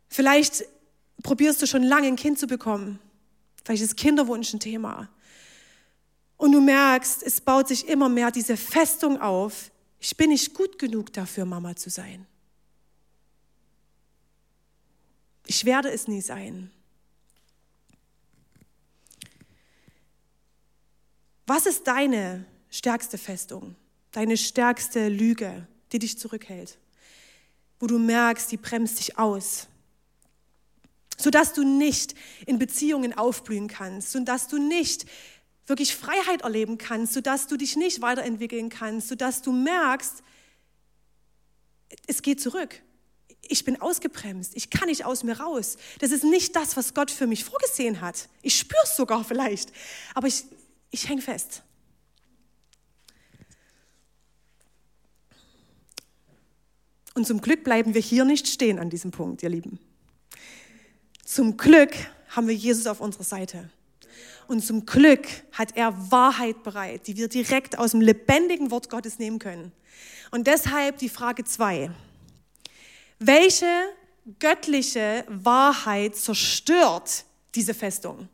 Vielleicht 0.07 0.65
probierst 1.23 1.61
du 1.61 1.67
schon 1.67 1.83
lange 1.83 2.07
ein 2.07 2.15
Kind 2.15 2.39
zu 2.39 2.47
bekommen. 2.47 2.99
Vielleicht 3.63 3.83
ist 3.83 3.97
Kinderwunsch 3.97 4.53
ein 4.53 4.59
Thema. 4.59 5.09
Und 6.37 6.51
du 6.51 6.61
merkst, 6.61 7.23
es 7.23 7.41
baut 7.41 7.67
sich 7.67 7.87
immer 7.87 8.07
mehr 8.07 8.31
diese 8.31 8.55
Festung 8.55 9.19
auf, 9.19 9.71
ich 10.05 10.15
bin 10.15 10.29
nicht 10.29 10.53
gut 10.53 10.77
genug 10.77 11.11
dafür, 11.13 11.45
Mama 11.45 11.75
zu 11.75 11.89
sein. 11.89 12.27
Ich 15.47 15.65
werde 15.65 15.89
es 15.89 16.07
nie 16.07 16.21
sein. 16.21 16.69
Was 21.47 21.65
ist 21.65 21.87
deine 21.87 22.45
stärkste 22.69 23.17
Festung, 23.17 23.75
deine 24.11 24.37
stärkste 24.37 25.09
Lüge, 25.09 25.67
die 25.91 25.97
dich 25.97 26.19
zurückhält? 26.19 26.77
Wo 27.79 27.87
du 27.87 27.97
merkst, 27.97 28.51
die 28.51 28.57
bremst 28.57 28.99
dich 28.99 29.17
aus, 29.17 29.67
sodass 31.17 31.53
du 31.53 31.63
nicht 31.63 32.13
in 32.45 32.59
Beziehungen 32.59 33.17
aufblühen 33.17 33.67
kannst, 33.67 34.11
sodass 34.11 34.47
du 34.49 34.59
nicht 34.59 35.07
wirklich 35.67 35.95
Freiheit 35.95 36.41
erleben 36.41 36.77
kannst, 36.77 37.13
sodass 37.13 37.47
du 37.47 37.57
dich 37.57 37.75
nicht 37.75 38.01
weiterentwickeln 38.01 38.69
kannst, 38.69 39.07
sodass 39.07 39.41
du 39.41 39.51
merkst, 39.51 40.23
es 42.07 42.21
geht 42.21 42.41
zurück. 42.41 42.81
Ich 43.47 43.63
bin 43.63 43.79
ausgebremst. 43.79 44.55
Ich 44.55 44.69
kann 44.69 44.87
nicht 44.87 45.05
aus 45.05 45.23
mir 45.23 45.39
raus. 45.39 45.77
Das 45.99 46.11
ist 46.11 46.23
nicht 46.23 46.55
das, 46.55 46.75
was 46.77 46.93
Gott 46.93 47.11
für 47.11 47.27
mich 47.27 47.43
vorgesehen 47.43 48.01
hat. 48.01 48.27
Ich 48.41 48.57
spüre 48.57 48.81
es 48.83 48.95
sogar 48.95 49.23
vielleicht. 49.23 49.71
Aber 50.15 50.27
ich, 50.27 50.45
ich 50.89 51.07
hänge 51.07 51.21
fest. 51.21 51.61
Und 57.13 57.25
zum 57.25 57.39
Glück 57.39 57.63
bleiben 57.63 57.93
wir 57.93 58.01
hier 58.01 58.25
nicht 58.25 58.47
stehen 58.47 58.77
an 58.77 58.89
diesem 58.89 59.11
Punkt, 59.11 59.41
ihr 59.41 59.49
Lieben. 59.49 59.79
Zum 61.23 61.55
Glück 61.55 61.93
haben 62.29 62.47
wir 62.47 62.55
Jesus 62.55 62.87
auf 62.87 62.99
unserer 62.99 63.23
Seite. 63.23 63.69
Und 64.47 64.61
zum 64.63 64.85
Glück 64.85 65.27
hat 65.51 65.75
er 65.75 66.11
Wahrheit 66.11 66.63
bereit, 66.63 67.07
die 67.07 67.17
wir 67.17 67.27
direkt 67.27 67.77
aus 67.77 67.91
dem 67.91 68.01
lebendigen 68.01 68.71
Wort 68.71 68.89
Gottes 68.89 69.19
nehmen 69.19 69.39
können. 69.39 69.71
Und 70.31 70.47
deshalb 70.47 70.97
die 70.97 71.09
Frage 71.09 71.43
zwei. 71.43 71.91
Welche 73.19 73.65
göttliche 74.39 75.23
Wahrheit 75.27 76.15
zerstört 76.15 77.25
diese 77.55 77.73
Festung? 77.73 78.27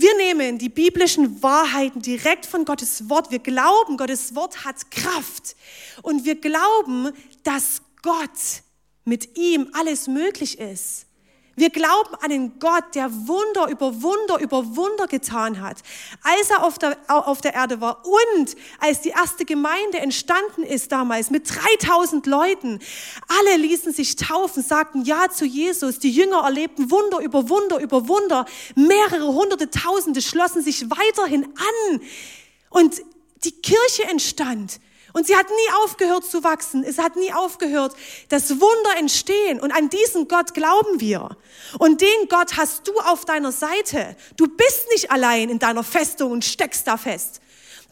Wir 0.00 0.16
nehmen 0.16 0.58
die 0.58 0.68
biblischen 0.68 1.42
Wahrheiten 1.42 2.00
direkt 2.00 2.46
von 2.46 2.64
Gottes 2.64 3.08
Wort. 3.08 3.32
Wir 3.32 3.40
glauben, 3.40 3.96
Gottes 3.96 4.32
Wort 4.36 4.64
hat 4.64 4.92
Kraft. 4.92 5.56
Und 6.02 6.24
wir 6.24 6.40
glauben, 6.40 7.10
dass 7.42 7.82
Gott 8.02 8.62
mit 9.04 9.36
ihm 9.36 9.68
alles 9.72 10.06
möglich 10.06 10.60
ist. 10.60 11.07
Wir 11.58 11.70
glauben 11.70 12.14
an 12.20 12.30
einen 12.30 12.58
Gott, 12.60 12.94
der 12.94 13.10
Wunder 13.26 13.68
über 13.68 14.02
Wunder 14.02 14.38
über 14.38 14.76
Wunder 14.76 15.06
getan 15.08 15.60
hat. 15.60 15.78
Als 16.22 16.50
er 16.50 16.62
auf 16.62 16.78
der, 16.78 16.96
auf 17.08 17.40
der 17.40 17.54
Erde 17.54 17.80
war 17.80 18.04
und 18.06 18.54
als 18.78 19.00
die 19.00 19.08
erste 19.08 19.44
Gemeinde 19.44 19.98
entstanden 19.98 20.62
ist 20.62 20.92
damals 20.92 21.30
mit 21.30 21.50
3000 21.50 22.26
Leuten, 22.26 22.78
alle 23.26 23.56
ließen 23.56 23.92
sich 23.92 24.14
taufen, 24.14 24.62
sagten 24.62 25.02
Ja 25.02 25.30
zu 25.30 25.44
Jesus. 25.44 25.98
Die 25.98 26.10
Jünger 26.10 26.42
erlebten 26.44 26.90
Wunder 26.90 27.18
über 27.18 27.48
Wunder 27.48 27.80
über 27.80 28.06
Wunder. 28.06 28.46
Mehrere 28.76 29.26
hunderte 29.26 29.70
Tausende 29.70 30.22
schlossen 30.22 30.62
sich 30.62 30.88
weiterhin 30.90 31.44
an. 31.44 32.00
Und 32.70 33.02
die 33.44 33.52
Kirche 33.52 34.04
entstand. 34.04 34.80
Und 35.12 35.26
sie 35.26 35.36
hat 35.36 35.48
nie 35.48 35.84
aufgehört 35.84 36.24
zu 36.24 36.44
wachsen. 36.44 36.84
Es 36.84 36.98
hat 36.98 37.16
nie 37.16 37.32
aufgehört, 37.32 37.94
dass 38.28 38.50
Wunder 38.50 38.98
entstehen. 38.98 39.58
Und 39.60 39.72
an 39.72 39.88
diesen 39.88 40.28
Gott 40.28 40.54
glauben 40.54 41.00
wir. 41.00 41.36
Und 41.78 42.00
den 42.00 42.28
Gott 42.28 42.56
hast 42.56 42.86
du 42.86 42.92
auf 43.00 43.24
deiner 43.24 43.52
Seite. 43.52 44.16
Du 44.36 44.46
bist 44.46 44.88
nicht 44.92 45.10
allein 45.10 45.48
in 45.48 45.58
deiner 45.58 45.84
Festung 45.84 46.32
und 46.32 46.44
steckst 46.44 46.86
da 46.86 46.96
fest. 46.96 47.40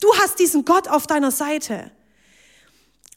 Du 0.00 0.14
hast 0.18 0.38
diesen 0.38 0.64
Gott 0.64 0.88
auf 0.88 1.06
deiner 1.06 1.30
Seite. 1.30 1.90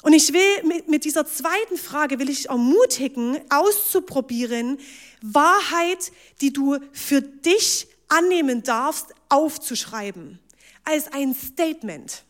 Und 0.01 0.13
ich 0.13 0.31
will 0.31 0.81
mit, 0.87 1.03
dieser 1.03 1.25
zweiten 1.25 1.77
Frage 1.77 2.19
will 2.19 2.29
ich 2.29 2.47
ermutigen, 2.47 3.37
auszuprobieren, 3.49 4.79
Wahrheit, 5.21 6.13
die 6.39 6.53
du 6.53 6.77
für 6.93 7.21
dich 7.21 7.87
annehmen 8.07 8.63
darfst, 8.63 9.07
aufzuschreiben. 9.27 10.39
Als 10.85 11.11
ein 11.11 11.35
Statement 11.35 12.23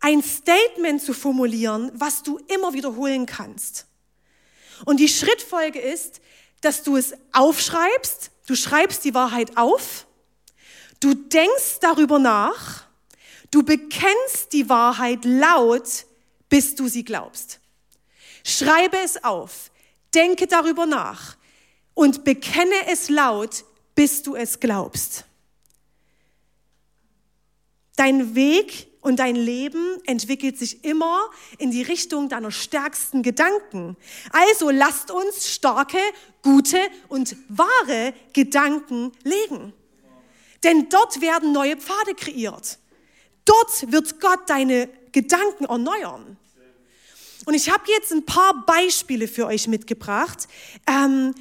ein 0.00 0.22
Statement 0.22 1.02
zu 1.02 1.12
formulieren, 1.12 1.92
was 1.94 2.22
du 2.22 2.38
immer 2.48 2.72
wiederholen 2.72 3.26
kannst. 3.26 3.86
Und 4.86 4.98
die 4.98 5.08
Schrittfolge 5.08 5.78
ist, 5.78 6.20
dass 6.62 6.82
du 6.82 6.96
es 6.96 7.14
aufschreibst, 7.32 8.30
du 8.46 8.54
schreibst 8.54 9.04
die 9.04 9.14
Wahrheit 9.14 9.56
auf, 9.56 10.06
du 11.00 11.14
denkst 11.14 11.80
darüber 11.80 12.18
nach, 12.18 12.84
du 13.50 13.62
bekennst 13.62 14.52
die 14.52 14.68
Wahrheit 14.68 15.24
laut, 15.24 16.06
bis 16.48 16.74
du 16.74 16.88
sie 16.88 17.04
glaubst. 17.04 17.60
Schreibe 18.44 18.98
es 18.98 19.22
auf, 19.22 19.70
denke 20.14 20.46
darüber 20.46 20.86
nach 20.86 21.36
und 21.94 22.24
bekenne 22.24 22.86
es 22.88 23.10
laut, 23.10 23.64
bis 23.94 24.22
du 24.22 24.34
es 24.34 24.60
glaubst. 24.60 25.24
Dein 27.96 28.34
Weg 28.34 28.89
und 29.00 29.16
dein 29.16 29.36
Leben 29.36 29.98
entwickelt 30.06 30.58
sich 30.58 30.84
immer 30.84 31.30
in 31.58 31.70
die 31.70 31.82
Richtung 31.82 32.28
deiner 32.28 32.50
stärksten 32.50 33.22
Gedanken. 33.22 33.96
Also 34.30 34.70
lasst 34.70 35.10
uns 35.10 35.52
starke, 35.52 35.98
gute 36.42 36.78
und 37.08 37.36
wahre 37.48 38.12
Gedanken 38.32 39.12
legen. 39.22 39.72
Denn 40.62 40.88
dort 40.90 41.20
werden 41.20 41.52
neue 41.52 41.76
Pfade 41.76 42.14
kreiert. 42.14 42.78
Dort 43.44 43.90
wird 43.90 44.20
Gott 44.20 44.40
deine 44.48 44.88
Gedanken 45.12 45.64
erneuern. 45.64 46.36
Und 47.46 47.54
ich 47.54 47.70
habe 47.70 47.84
jetzt 47.88 48.12
ein 48.12 48.26
paar 48.26 48.66
Beispiele 48.66 49.26
für 49.26 49.46
euch 49.46 49.66
mitgebracht. 49.66 50.46
Ähm, 50.86 51.34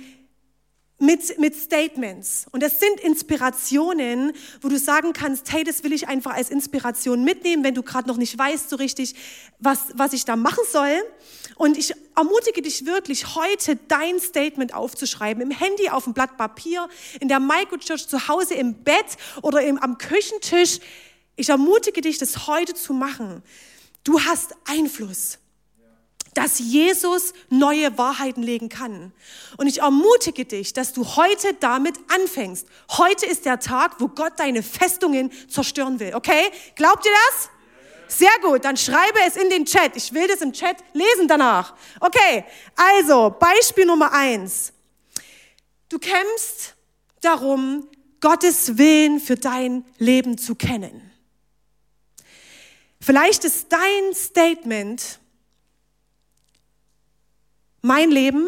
mit, 1.00 1.40
mit 1.40 1.56
Statements. 1.56 2.46
Und 2.52 2.62
das 2.62 2.80
sind 2.80 3.00
Inspirationen, 3.00 4.34
wo 4.62 4.68
du 4.68 4.78
sagen 4.78 5.14
kannst, 5.14 5.52
hey, 5.52 5.64
das 5.64 5.84
will 5.84 5.94
ich 5.94 6.08
einfach 6.08 6.34
als 6.34 6.50
Inspiration 6.50 7.24
mitnehmen, 7.24 7.64
wenn 7.64 7.74
du 7.74 7.84
gerade 7.84 8.08
noch 8.08 8.18
nicht 8.18 8.38
weißt 8.38 8.70
so 8.70 8.76
richtig, 8.76 9.16
was, 9.60 9.80
was 9.96 10.14
ich 10.14 10.26
da 10.26 10.36
machen 10.36 10.64
soll. 10.72 11.02
Und 11.56 11.78
ich 11.78 11.94
ermutige 12.16 12.62
dich 12.62 12.86
wirklich, 12.86 13.36
heute 13.36 13.78
dein 13.88 14.20
Statement 14.20 14.74
aufzuschreiben, 14.74 15.42
im 15.42 15.52
Handy, 15.52 15.90
auf 15.90 16.04
dem 16.04 16.14
Blatt 16.14 16.38
Papier, 16.38 16.88
in 17.20 17.30
der 17.30 17.40
Microchurch, 17.40 18.08
zu 18.08 18.28
Hause 18.28 18.56
im 18.56 18.84
Bett 18.84 19.18
oder 19.42 19.62
im, 19.62 19.78
am 19.78 19.98
Küchentisch. 19.98 20.80
Ich 21.36 21.50
ermutige 21.50 22.02
dich, 22.02 22.18
das 22.18 22.48
heute 22.48 22.74
zu 22.74 22.94
machen. 22.94 23.42
Du 24.04 24.20
hast 24.22 24.56
Einfluss 24.66 25.40
dass 26.40 26.58
Jesus 26.58 27.34
neue 27.50 27.98
Wahrheiten 27.98 28.42
legen 28.42 28.70
kann. 28.70 29.12
Und 29.58 29.68
ich 29.68 29.82
ermutige 29.82 30.46
dich, 30.46 30.72
dass 30.72 30.94
du 30.94 31.06
heute 31.18 31.54
damit 31.60 31.98
anfängst. 32.08 32.66
Heute 32.92 33.26
ist 33.26 33.44
der 33.44 33.60
Tag, 33.60 34.00
wo 34.00 34.08
Gott 34.08 34.40
deine 34.40 34.64
Festungen 34.64 35.32
zerstören 35.50 36.00
will. 36.00 36.16
Okay? 36.16 36.50
Glaubt 36.76 37.06
ihr 37.06 37.12
das? 37.12 37.50
Sehr 38.08 38.32
gut, 38.42 38.64
dann 38.64 38.78
schreibe 38.78 39.20
es 39.28 39.36
in 39.36 39.50
den 39.50 39.66
Chat. 39.66 39.98
Ich 39.98 40.14
will 40.14 40.30
das 40.30 40.40
im 40.40 40.54
Chat 40.54 40.78
lesen 40.94 41.28
danach. 41.28 41.76
Okay, 42.00 42.46
also 42.74 43.36
Beispiel 43.38 43.86
Nummer 43.86 44.14
eins. 44.14 44.72
Du 45.90 46.00
kämpfst 46.00 46.74
darum, 47.20 47.86
Gottes 48.22 48.78
Willen 48.78 49.20
für 49.20 49.36
dein 49.36 49.84
Leben 49.98 50.38
zu 50.38 50.56
kennen. 50.56 51.12
Vielleicht 53.02 53.44
ist 53.44 53.68
dein 53.74 54.14
Statement, 54.14 55.19
mein 57.82 58.12
Leben, 58.12 58.48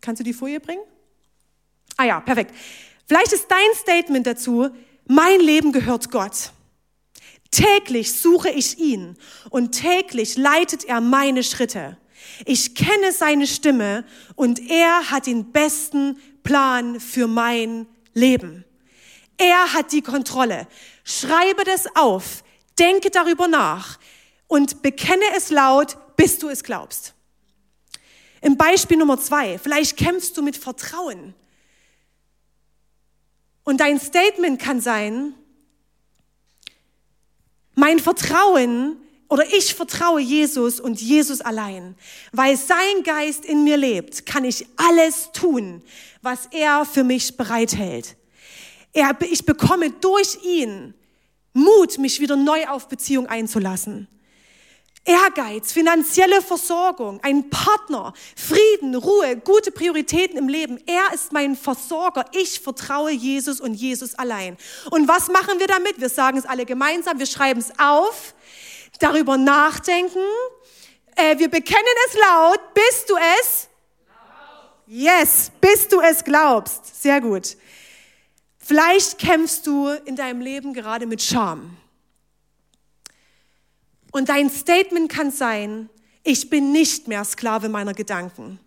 kannst 0.00 0.20
du 0.20 0.24
die 0.24 0.32
Folie 0.32 0.60
bringen? 0.60 0.82
Ah 1.96 2.04
ja, 2.04 2.20
perfekt. 2.20 2.54
Vielleicht 3.06 3.32
ist 3.32 3.46
dein 3.48 3.74
Statement 3.74 4.26
dazu, 4.26 4.70
mein 5.06 5.40
Leben 5.40 5.72
gehört 5.72 6.10
Gott. 6.10 6.52
Täglich 7.50 8.12
suche 8.12 8.48
ich 8.50 8.78
ihn 8.78 9.16
und 9.50 9.72
täglich 9.72 10.36
leitet 10.36 10.84
er 10.84 11.00
meine 11.00 11.42
Schritte. 11.42 11.96
Ich 12.46 12.74
kenne 12.74 13.12
seine 13.12 13.46
Stimme 13.46 14.04
und 14.36 14.70
er 14.70 15.10
hat 15.10 15.26
den 15.26 15.50
besten 15.50 16.20
Plan 16.42 17.00
für 17.00 17.26
mein 17.26 17.86
Leben. 18.14 18.64
Er 19.36 19.72
hat 19.72 19.92
die 19.92 20.02
Kontrolle. 20.02 20.68
Schreibe 21.02 21.64
das 21.64 21.84
auf, 21.96 22.44
denke 22.78 23.10
darüber 23.10 23.48
nach 23.48 23.98
und 24.46 24.82
bekenne 24.82 25.24
es 25.36 25.50
laut, 25.50 25.96
bis 26.16 26.38
du 26.38 26.48
es 26.48 26.62
glaubst. 26.62 27.14
Im 28.40 28.56
Beispiel 28.56 28.96
Nummer 28.96 29.20
zwei, 29.20 29.58
vielleicht 29.58 29.96
kämpfst 29.96 30.36
du 30.36 30.42
mit 30.42 30.56
Vertrauen. 30.56 31.34
Und 33.64 33.80
dein 33.80 34.00
Statement 34.00 34.60
kann 34.60 34.80
sein, 34.80 35.34
mein 37.74 37.98
Vertrauen 37.98 38.96
oder 39.28 39.44
ich 39.46 39.74
vertraue 39.74 40.20
Jesus 40.20 40.80
und 40.80 41.00
Jesus 41.00 41.40
allein. 41.40 41.94
Weil 42.32 42.56
sein 42.56 43.02
Geist 43.04 43.44
in 43.44 43.62
mir 43.62 43.76
lebt, 43.76 44.26
kann 44.26 44.44
ich 44.44 44.66
alles 44.76 45.30
tun, 45.32 45.82
was 46.20 46.46
er 46.50 46.84
für 46.84 47.04
mich 47.04 47.36
bereithält. 47.36 48.16
Er, 48.92 49.16
ich 49.20 49.46
bekomme 49.46 49.90
durch 49.90 50.42
ihn 50.44 50.94
Mut, 51.52 51.98
mich 51.98 52.20
wieder 52.20 52.36
neu 52.36 52.66
auf 52.66 52.88
Beziehung 52.88 53.26
einzulassen. 53.26 54.08
Ehrgeiz, 55.04 55.72
finanzielle 55.72 56.42
Versorgung, 56.42 57.20
ein 57.22 57.48
Partner, 57.48 58.12
Frieden, 58.36 58.94
Ruhe, 58.94 59.36
gute 59.36 59.72
Prioritäten 59.72 60.36
im 60.36 60.48
Leben. 60.48 60.78
Er 60.86 61.14
ist 61.14 61.32
mein 61.32 61.56
Versorger. 61.56 62.24
Ich 62.32 62.60
vertraue 62.60 63.10
Jesus 63.10 63.60
und 63.60 63.74
Jesus 63.74 64.14
allein. 64.14 64.56
Und 64.90 65.08
was 65.08 65.28
machen 65.28 65.58
wir 65.58 65.66
damit? 65.66 66.00
Wir 66.00 66.10
sagen 66.10 66.36
es 66.36 66.44
alle 66.44 66.66
gemeinsam, 66.66 67.18
wir 67.18 67.26
schreiben 67.26 67.60
es 67.60 67.72
auf, 67.78 68.34
darüber 68.98 69.38
nachdenken. 69.38 70.20
Äh, 71.16 71.38
wir 71.38 71.48
bekennen 71.48 71.84
es 72.08 72.18
laut, 72.18 72.60
bis 72.74 73.06
du 73.06 73.16
es 73.16 73.70
Yes, 74.92 75.52
bis 75.60 75.86
du 75.86 76.00
es 76.00 76.24
glaubst. 76.24 77.00
Sehr 77.00 77.20
gut. 77.20 77.56
Vielleicht 78.58 79.18
kämpfst 79.18 79.64
du 79.64 79.86
in 79.86 80.16
deinem 80.16 80.40
Leben 80.40 80.74
gerade 80.74 81.06
mit 81.06 81.22
Scham. 81.22 81.76
Und 84.10 84.28
dein 84.28 84.50
Statement 84.50 85.10
kann 85.10 85.30
sein, 85.30 85.88
ich 86.22 86.50
bin 86.50 86.72
nicht 86.72 87.08
mehr 87.08 87.24
Sklave 87.24 87.68
meiner 87.68 87.94
Gedanken. 87.94 88.58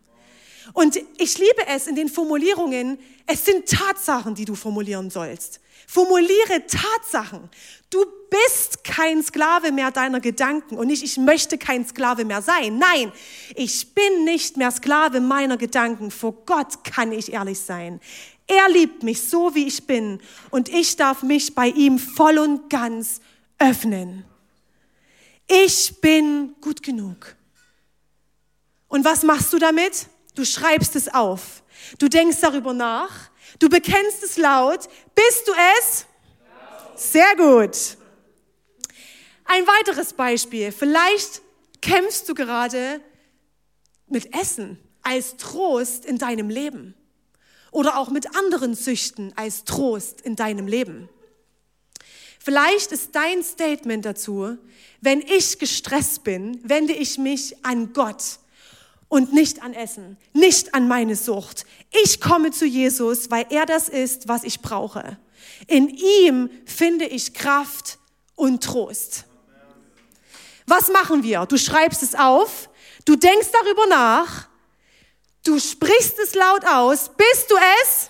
Und 0.71 0.97
ich 1.17 1.38
liebe 1.38 1.67
es 1.67 1.88
in 1.88 1.95
den 1.95 2.08
Formulierungen, 2.08 2.97
es 3.27 3.45
sind 3.45 3.67
Tatsachen, 3.67 4.34
die 4.36 4.45
du 4.45 4.56
formulieren 4.56 5.10
sollst. 5.10 5.60
Formuliere 5.88 6.65
Tatsachen. 6.67 7.49
Du 7.89 8.06
bist 8.29 8.84
kein 8.84 9.21
Sklave 9.21 9.71
mehr 9.71 9.91
deiner 9.91 10.19
Gedanken 10.19 10.77
und 10.77 10.88
nicht, 10.88 11.03
ich 11.03 11.17
möchte 11.17 11.58
kein 11.58 11.86
Sklave 11.86 12.25
mehr 12.25 12.41
sein. 12.41 12.77
Nein, 12.77 13.12
ich 13.56 13.93
bin 13.93 14.23
nicht 14.23 14.58
mehr 14.58 14.71
Sklave 14.71 15.19
meiner 15.19 15.58
Gedanken. 15.58 16.10
Vor 16.10 16.34
Gott 16.45 16.84
kann 16.84 17.12
ich 17.12 17.34
ehrlich 17.34 17.60
sein. 17.60 17.99
Er 18.47 18.69
liebt 18.69 19.03
mich 19.03 19.21
so, 19.21 19.53
wie 19.56 19.67
ich 19.67 19.86
bin 19.86 20.19
und 20.49 20.69
ich 20.69 20.95
darf 20.95 21.23
mich 21.23 21.53
bei 21.53 21.67
ihm 21.67 21.99
voll 21.99 22.39
und 22.39 22.69
ganz 22.69 23.21
öffnen. 23.60 24.25
Ich 25.56 26.02
bin 26.02 26.56
gut 26.62 26.82
genug. 26.82 27.36
Und 28.88 29.06
was 29.06 29.22
machst 29.22 29.54
du 29.54 29.60
damit? 29.60 30.08
Du 30.34 30.46
schreibst 30.46 30.96
es 30.96 31.13
auf. 31.13 31.62
Du 32.00 32.08
denkst 32.08 32.38
darüber 32.42 32.74
nach. 32.74 33.30
Du 33.60 33.70
bekennst 33.70 34.24
es 34.24 34.38
laut. 34.38 34.89
Bist 35.13 35.48
du 35.48 35.52
es? 35.80 36.06
Sehr 36.96 37.36
gut. 37.36 37.98
Ein 39.46 39.68
weiteres 39.68 40.13
Beispiel. 40.13 40.72
Vielleicht 40.72 41.44
kämpfst 41.82 42.28
du 42.28 42.34
gerade 42.34 43.00
mit 44.08 44.34
Essen 44.34 44.80
als 45.04 45.38
Trost 45.38 46.04
in 46.06 46.18
deinem 46.18 46.50
Leben. 46.50 46.96
Oder 47.70 47.98
auch 47.98 48.10
mit 48.10 48.36
anderen 48.36 48.74
Süchten 48.74 49.34
als 49.36 49.66
Trost 49.66 50.22
in 50.22 50.36
deinem 50.36 50.66
Leben. 50.66 51.10
Vielleicht 52.43 52.91
ist 52.91 53.15
dein 53.15 53.41
Statement 53.41 54.03
dazu, 54.03 54.58
wenn 54.99 55.21
ich 55.21 55.60
gestresst 55.60 56.25
bin, 56.25 56.60
wende 56.67 56.91
ich 56.91 57.17
mich 57.17 57.56
an 57.63 57.93
Gott 57.93 58.39
und 59.08 59.32
nicht 59.32 59.63
an 59.63 59.73
Essen, 59.73 60.17
nicht 60.34 60.75
an 60.75 60.89
meine 60.89 61.15
Sucht. 61.15 61.65
Ich 62.03 62.19
komme 62.19 62.51
zu 62.51 62.65
Jesus, 62.65 63.32
weil 63.32 63.45
er 63.49 63.65
das 63.65 63.88
ist, 63.88 64.27
was 64.27 64.43
ich 64.43 64.60
brauche. 64.60 65.17
In 65.67 65.88
ihm 65.88 66.49
finde 66.65 67.06
ich 67.06 67.34
Kraft 67.34 67.97
und 68.36 68.62
Trost. 68.62 69.23
Was 70.67 70.89
machen 70.91 71.23
wir? 71.23 71.45
Du 71.45 71.58
schreibst 71.58 72.03
es 72.03 72.13
auf, 72.13 72.69
du 73.06 73.15
denkst 73.15 73.47
darüber 73.53 73.86
nach, 73.88 74.49
du 75.45 75.58
sprichst 75.60 76.19
es 76.19 76.36
laut 76.36 76.65
aus. 76.65 77.10
Bist 77.15 77.49
du 77.49 77.56
es? 77.56 78.10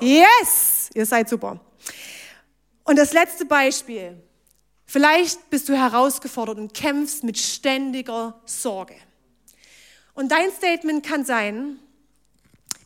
Yes! 0.00 0.90
Ihr 0.92 1.06
seid 1.06 1.30
super. 1.30 1.58
Und 2.86 2.96
das 2.96 3.12
letzte 3.12 3.44
Beispiel. 3.44 4.16
Vielleicht 4.86 5.50
bist 5.50 5.68
du 5.68 5.76
herausgefordert 5.76 6.58
und 6.58 6.72
kämpfst 6.72 7.24
mit 7.24 7.36
ständiger 7.36 8.40
Sorge. 8.44 8.94
Und 10.14 10.30
dein 10.30 10.50
Statement 10.52 11.04
kann 11.04 11.24
sein, 11.24 11.80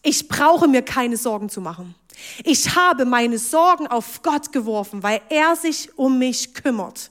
ich 0.03 0.27
brauche 0.27 0.67
mir 0.67 0.83
keine 0.83 1.19
Sorgen 1.19 1.51
zu 1.51 1.61
machen. 1.61 1.95
Ich 2.43 2.75
habe 2.75 3.05
meine 3.05 3.39
Sorgen 3.39 3.87
auf 3.87 4.23
Gott 4.23 4.51
geworfen, 4.51 5.03
weil 5.03 5.21
er 5.29 5.55
sich 5.57 5.97
um 5.99 6.19
mich 6.19 6.55
kümmert. 6.55 7.11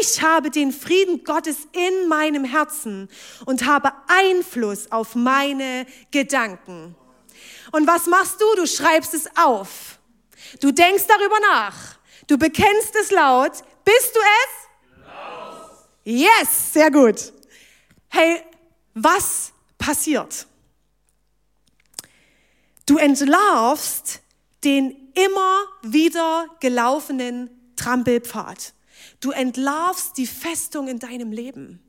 Ich 0.00 0.22
habe 0.22 0.50
den 0.50 0.72
Frieden 0.72 1.24
Gottes 1.24 1.58
in 1.72 2.08
meinem 2.08 2.44
Herzen 2.44 3.08
und 3.44 3.66
habe 3.66 3.92
Einfluss 4.06 4.90
auf 4.92 5.16
meine 5.16 5.86
Gedanken. 6.12 6.94
Und 7.72 7.86
was 7.86 8.06
machst 8.06 8.40
du? 8.40 8.44
Du 8.56 8.66
schreibst 8.66 9.14
es 9.14 9.28
auf. 9.36 9.98
Du 10.60 10.70
denkst 10.70 11.04
darüber 11.08 11.38
nach. 11.52 11.95
Du 12.26 12.38
bekennst 12.38 12.94
es 13.00 13.10
laut. 13.10 13.52
Bist 13.84 14.14
du 14.14 14.20
es? 14.20 15.04
Laut. 15.04 15.70
Yes, 16.04 16.72
sehr 16.72 16.90
gut. 16.90 17.32
Hey, 18.08 18.42
was 18.94 19.52
passiert? 19.78 20.46
Du 22.86 22.98
entlarvst 22.98 24.20
den 24.64 25.12
immer 25.14 25.64
wieder 25.82 26.46
gelaufenen 26.60 27.50
Trampelpfad. 27.76 28.72
Du 29.20 29.30
entlarvst 29.30 30.16
die 30.16 30.26
Festung 30.26 30.88
in 30.88 30.98
deinem 30.98 31.32
Leben. 31.32 31.82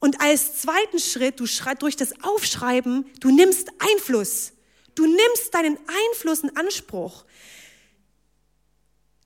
Und 0.00 0.20
als 0.20 0.60
zweiten 0.60 0.98
Schritt, 0.98 1.40
du 1.40 1.46
durch 1.78 1.96
das 1.96 2.12
Aufschreiben, 2.22 3.10
du 3.20 3.30
nimmst 3.30 3.68
Einfluss. 3.78 4.52
Du 4.94 5.06
nimmst 5.06 5.54
deinen 5.54 5.76
Einfluss 6.10 6.40
in 6.40 6.56
Anspruch. 6.56 7.24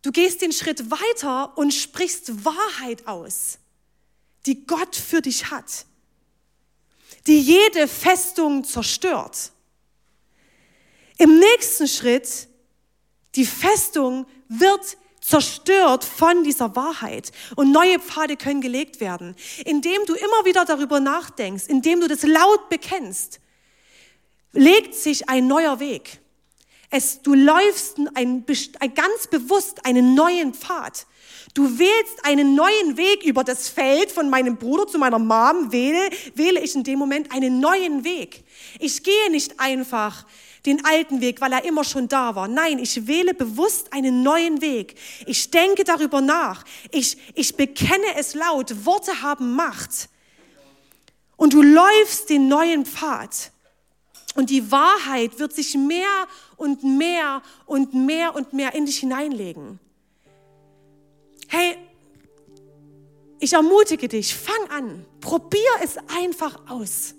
Du 0.03 0.11
gehst 0.11 0.43
den 0.43 0.53
Schritt 0.53 0.91
weiter 0.91 1.57
und 1.57 1.73
sprichst 1.73 2.45
Wahrheit 2.45 3.07
aus. 3.07 3.59
die 4.47 4.67
Gott 4.67 4.97
für 4.97 5.23
dich 5.23 5.51
hat, 5.51 5.87
die 7.27 7.41
jede 7.41 7.87
Festung 7.87 8.65
zerstört. 8.65 9.53
Im 11.19 11.39
nächsten 11.39 11.87
Schritt, 11.87 12.49
die 13.37 13.47
Festung 13.47 14.27
wird 14.49 14.97
zerstört 15.21 16.05
von 16.05 16.43
dieser 16.43 16.75
Wahrheit 16.75 17.31
und 17.55 17.71
neue 17.71 18.01
Pfade 18.01 18.37
können 18.37 18.61
gelegt 18.61 18.99
werden, 18.99 19.37
indem 19.65 20.05
du 20.07 20.15
immer 20.15 20.45
wieder 20.45 20.65
darüber 20.65 20.99
nachdenkst, 20.99 21.67
indem 21.69 22.01
du 22.01 22.09
das 22.09 22.25
laut 22.25 22.69
bekennst, 22.69 23.39
legt 24.51 24.95
sich 24.97 25.29
ein 25.29 25.47
neuer 25.47 25.79
Weg. 25.79 26.22
Es, 26.95 27.23
du 27.23 27.33
läufst 27.33 27.97
ein, 28.15 28.45
ein, 28.81 28.95
ganz 28.95 29.27
bewusst 29.31 29.87
einen 29.87 30.15
neuen 30.15 30.53
Pfad. 30.53 31.07
Du 31.55 31.79
wählst 31.79 32.23
einen 32.23 32.55
neuen 32.55 32.99
Weg 32.99 33.25
über 33.25 33.45
das 33.45 33.71
Feld 33.71 34.13
von 34.13 34.29
meinem 34.29 34.59
Bruder 34.59 34.87
zu 34.87 34.99
meiner 34.99 35.19
Mom, 35.19 35.73
wähle, 35.73 36.11
wähle 36.35 36.61
ich 36.61 36.75
in 36.75 36.85
dem 36.85 36.99
Moment 36.99 37.33
einen 37.33 37.61
neuen 37.61 38.05
Weg. 38.05 38.45
Ich 38.79 39.03
gehe 39.03 39.31
nicht 39.31 39.59
einfach 39.59 40.27
den 40.67 40.85
alten 40.85 41.23
Weg, 41.23 41.41
weil 41.41 41.55
er 41.55 41.65
immer 41.65 41.83
schon 41.83 42.09
da 42.09 42.35
war. 42.35 42.47
Nein, 42.47 42.79
ich 42.79 43.07
wähle 43.07 43.33
bewusst 43.33 43.91
einen 43.95 44.23
neuen 44.23 44.61
Weg. 44.61 44.95
Ich 45.27 45.51
denke 45.51 45.85
darüber 45.85 46.21
nach. 46.21 46.63
Ich, 46.91 47.17
ich 47.35 47.57
bekenne 47.57 48.05
es 48.19 48.35
laut. 48.35 48.85
Worte 48.85 49.23
haben 49.23 49.55
Macht. 49.57 50.11
Und 51.37 51.55
du 51.55 51.63
läufst 51.63 52.29
den 52.29 52.49
neuen 52.49 52.85
Pfad. 52.85 53.52
Und 54.35 54.51
die 54.51 54.71
Wahrheit 54.71 55.39
wird 55.39 55.53
sich 55.53 55.77
mehr 55.77 56.27
und 56.57 56.83
mehr 56.83 57.43
und 57.67 57.93
mehr 57.93 58.35
und 58.35 58.53
mehr 58.53 58.75
in 58.75 58.87
dich 58.87 58.99
hineinlegen. 58.99 59.79
Hey, 61.49 61.77
ich 63.39 63.53
ermutige 63.53 64.09
dich, 64.09 64.35
fang 64.35 64.71
an, 64.71 65.05
probier 65.21 65.61
es 65.83 65.97
einfach 66.17 66.71
aus. 66.71 67.15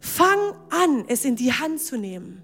Fang 0.00 0.38
an, 0.70 1.04
es 1.08 1.24
in 1.24 1.36
die 1.36 1.52
Hand 1.52 1.80
zu 1.80 1.98
nehmen. 1.98 2.42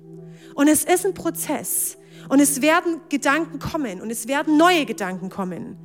Und 0.55 0.69
es 0.69 0.85
ist 0.85 1.07
ein 1.07 1.14
Prozess. 1.14 1.97
Und 2.29 2.40
es 2.40 2.61
werden 2.61 3.01
Gedanken 3.09 3.59
kommen 3.59 4.01
und 4.01 4.11
es 4.11 4.29
werden 4.29 4.57
neue 4.57 4.85
Gedanken 4.85 5.31
kommen. 5.31 5.77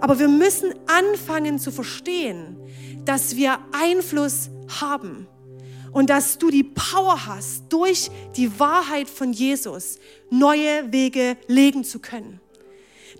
Aber 0.00 0.18
wir 0.18 0.28
müssen 0.28 0.72
anfangen 0.86 1.58
zu 1.58 1.72
verstehen, 1.72 2.56
dass 3.04 3.36
wir 3.36 3.58
Einfluss 3.72 4.50
haben 4.80 5.26
und 5.92 6.10
dass 6.10 6.38
du 6.38 6.50
die 6.50 6.64
Power 6.64 7.26
hast, 7.26 7.64
durch 7.68 8.10
die 8.36 8.58
Wahrheit 8.58 9.08
von 9.08 9.32
Jesus 9.32 9.98
neue 10.30 10.92
Wege 10.92 11.36
legen 11.46 11.84
zu 11.84 11.98
können. 11.98 12.40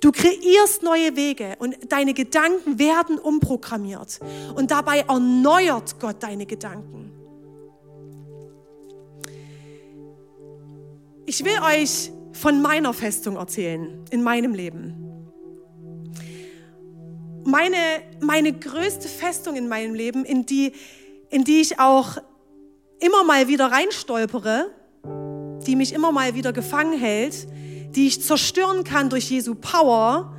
Du 0.01 0.13
kreierst 0.13 0.83
neue 0.83 1.15
Wege 1.15 1.57
und 1.59 1.77
deine 1.91 2.15
Gedanken 2.15 2.79
werden 2.79 3.19
umprogrammiert 3.19 4.21
und 4.55 4.71
dabei 4.71 5.01
erneuert 5.01 6.01
Gott 6.01 6.23
deine 6.23 6.47
Gedanken. 6.47 7.13
Ich 11.27 11.45
will 11.45 11.59
euch 11.63 12.11
von 12.33 12.63
meiner 12.63 12.95
Festung 12.95 13.37
erzählen 13.37 14.05
in 14.11 14.23
meinem 14.23 14.55
Leben. 14.55 14.97
Meine, 17.45 17.77
meine 18.21 18.53
größte 18.53 19.09
Festung 19.09 19.57
in 19.57 19.69
meinem 19.69 19.95
Leben, 19.95 20.25
in 20.25 20.47
die, 20.47 20.73
in 21.29 21.45
die 21.45 21.61
ich 21.61 21.79
auch 21.79 22.19
immer 23.01 23.25
mal 23.25 23.49
wieder 23.49 23.73
reinstolpere, 23.73 24.71
die 25.67 25.77
mich 25.77 25.93
immer 25.93 26.13
mal 26.13 26.35
wieder 26.35 26.53
gefangen 26.53 26.99
hält, 26.99 27.47
die 27.97 28.07
ich 28.07 28.23
zerstören 28.23 28.85
kann 28.85 29.11
durch 29.11 29.31
Jesu 29.31 29.55
Power, 29.55 30.35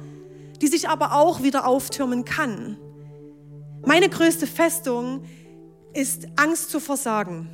die 0.62 0.68
sich 0.68 0.88
aber 0.88 1.14
auch 1.14 1.44
wieder 1.44 1.68
auftürmen 1.68 2.24
kann. 2.24 2.78
Meine 3.86 4.10
größte 4.10 4.48
Festung 4.48 5.24
ist 5.94 6.28
Angst 6.36 6.70
zu 6.70 6.80
versagen 6.80 7.50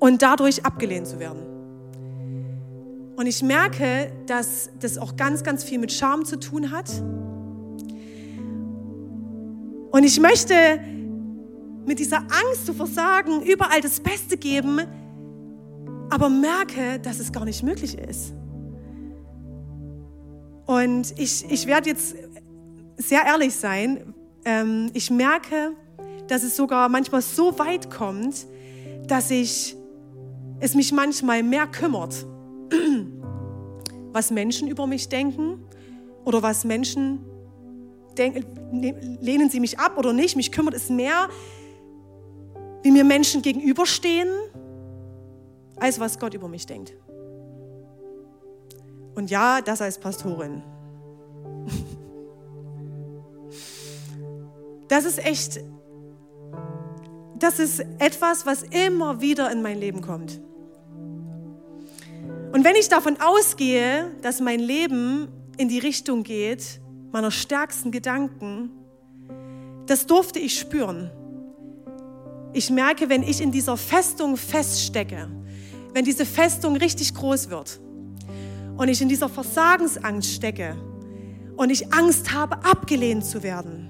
und 0.00 0.22
dadurch 0.22 0.64
abgelehnt 0.64 1.06
zu 1.06 1.20
werden. 1.20 1.52
Und 3.16 3.26
ich 3.26 3.42
merke, 3.42 4.12
dass 4.26 4.70
das 4.80 4.98
auch 4.98 5.16
ganz, 5.16 5.44
ganz 5.44 5.62
viel 5.62 5.78
mit 5.78 5.92
Scham 5.92 6.24
zu 6.24 6.40
tun 6.40 6.72
hat. 6.72 6.90
Und 9.92 10.04
ich 10.04 10.18
möchte 10.18 10.80
mit 11.86 11.98
dieser 11.98 12.18
Angst 12.18 12.66
zu 12.66 12.74
versagen 12.74 13.42
überall 13.42 13.80
das 13.80 14.00
Beste 14.00 14.36
geben, 14.36 14.80
aber 16.10 16.28
merke, 16.28 16.98
dass 17.00 17.18
es 17.18 17.32
gar 17.32 17.44
nicht 17.44 17.62
möglich 17.62 17.98
ist. 17.98 18.34
Und 20.66 21.14
ich, 21.18 21.50
ich 21.50 21.66
werde 21.66 21.90
jetzt 21.90 22.14
sehr 22.96 23.24
ehrlich 23.26 23.54
sein. 23.54 24.14
Ähm, 24.44 24.90
ich 24.94 25.10
merke, 25.10 25.72
dass 26.28 26.42
es 26.44 26.56
sogar 26.56 26.88
manchmal 26.88 27.22
so 27.22 27.58
weit 27.58 27.90
kommt, 27.90 28.46
dass 29.06 29.30
ich 29.30 29.76
es 30.60 30.74
mich 30.74 30.92
manchmal 30.92 31.42
mehr 31.42 31.66
kümmert 31.66 32.24
was 34.12 34.30
Menschen 34.30 34.68
über 34.68 34.86
mich 34.86 35.08
denken 35.08 35.64
oder 36.24 36.42
was 36.42 36.64
Menschen 36.64 37.24
denken, 38.16 38.44
ne, 38.72 39.18
lehnen 39.20 39.50
sie 39.50 39.60
mich 39.60 39.78
ab 39.78 39.96
oder 39.98 40.12
nicht. 40.12 40.36
Mich 40.36 40.52
kümmert 40.52 40.74
es 40.74 40.90
mehr, 40.90 41.28
wie 42.82 42.90
mir 42.90 43.04
Menschen 43.04 43.42
gegenüberstehen, 43.42 44.28
als 45.76 45.98
was 46.00 46.18
Gott 46.18 46.34
über 46.34 46.48
mich 46.48 46.66
denkt. 46.66 46.94
Und 49.14 49.30
ja, 49.30 49.60
das 49.60 49.80
als 49.82 49.98
Pastorin. 49.98 50.62
Das 54.88 55.06
ist 55.06 55.24
echt, 55.24 55.58
das 57.38 57.58
ist 57.58 57.80
etwas, 57.98 58.44
was 58.44 58.62
immer 58.62 59.22
wieder 59.22 59.50
in 59.50 59.62
mein 59.62 59.78
Leben 59.78 60.02
kommt. 60.02 60.38
Und 62.52 62.62
wenn 62.62 62.76
ich 62.76 62.90
davon 62.90 63.16
ausgehe, 63.18 64.10
dass 64.20 64.40
mein 64.40 64.60
Leben 64.60 65.28
in 65.56 65.70
die 65.70 65.78
Richtung 65.78 66.24
geht, 66.24 66.82
meiner 67.10 67.30
stärksten 67.30 67.90
Gedanken, 67.90 68.70
das 69.86 70.06
durfte 70.06 70.38
ich 70.38 70.58
spüren. 70.58 71.10
Ich 72.52 72.70
merke, 72.70 73.08
wenn 73.08 73.22
ich 73.22 73.40
in 73.40 73.50
dieser 73.50 73.76
Festung 73.76 74.36
feststecke, 74.36 75.28
wenn 75.92 76.04
diese 76.04 76.26
Festung 76.26 76.76
richtig 76.76 77.14
groß 77.14 77.50
wird 77.50 77.80
und 78.76 78.88
ich 78.88 79.00
in 79.00 79.08
dieser 79.08 79.28
Versagensangst 79.28 80.32
stecke 80.32 80.76
und 81.56 81.70
ich 81.70 81.92
Angst 81.92 82.32
habe, 82.32 82.64
abgelehnt 82.64 83.24
zu 83.24 83.42
werden, 83.42 83.88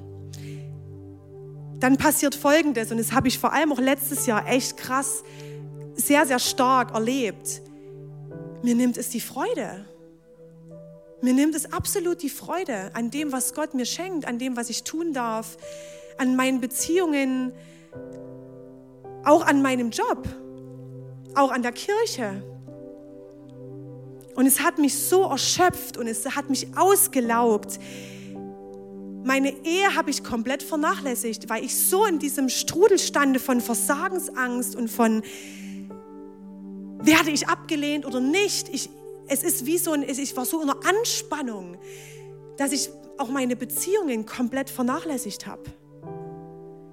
dann 1.79 1.97
passiert 1.97 2.35
Folgendes 2.35 2.93
und 2.93 2.99
das 2.99 3.13
habe 3.13 3.29
ich 3.29 3.39
vor 3.39 3.53
allem 3.53 3.73
auch 3.73 3.81
letztes 3.81 4.27
Jahr 4.27 4.49
echt 4.49 4.77
krass, 4.77 5.25
sehr, 5.95 6.27
sehr 6.27 6.39
stark 6.39 6.95
erlebt 6.95 7.63
mir 8.63 8.77
nimmt 8.77 8.97
es 8.97 9.09
die 9.09 9.21
Freude. 9.21 9.85
Mir 11.21 11.35
nimmt 11.35 11.55
es 11.55 11.73
absolut 11.73 12.23
die 12.23 12.31
Freude 12.31 12.91
an 12.95 13.11
dem, 13.11 13.33
was 13.33 13.55
Gott 13.55 13.75
mir 13.75 13.87
schenkt, 13.87 14.25
an 14.25 14.39
dem, 14.39 14.57
was 14.57 14.71
ich 14.71 14.85
tun 14.85 15.13
darf, 15.13 15.57
an 16.17 16.37
meinen 16.37 16.61
Beziehungen, 16.61 17.53
auch 19.25 19.47
an 19.47 19.63
meinem 19.63 19.91
Job, 19.91 20.29
auch 21.35 21.51
an 21.51 21.63
der 21.63 21.73
Kirche. 21.73 22.43
Und 24.35 24.47
es 24.47 24.61
hat 24.61 24.79
mich 24.79 24.99
so 24.99 25.25
erschöpft 25.25 25.97
und 25.97 26.07
es 26.07 26.25
hat 26.35 26.49
mich 26.49 26.69
ausgelaugt. 26.77 27.79
Meine 29.25 29.51
Ehe 29.65 29.95
habe 29.95 30.11
ich 30.11 30.25
komplett 30.25 30.63
vernachlässigt, 30.63 31.49
weil 31.49 31.65
ich 31.65 31.79
so 31.79 32.07
in 32.07 32.19
diesem 32.19 32.49
Strudel 32.49 32.99
stande 32.99 33.39
von 33.39 33.61
Versagensangst 33.61 34.75
und 34.75 34.89
von 34.91 35.23
werde 37.05 37.31
ich 37.31 37.49
abgelehnt 37.49 38.07
oder 38.07 38.21
nicht? 38.21 38.69
Ich, 38.69 38.89
es 39.29 39.43
ist 39.43 39.67
wie 39.67 39.79
so 39.79 39.93
ein, 39.93 40.03
ich 40.03 40.37
war 40.37 40.45
so 40.45 40.61
in 40.61 40.71
einer 40.71 40.81
Anspannung, 40.87 41.77
dass 42.57 42.73
ich 42.73 42.91
auch 43.19 43.29
meine 43.29 43.55
Beziehungen 43.55 44.27
komplett 44.27 44.71
vernachlässigt 44.71 45.47
habe. 45.47 45.63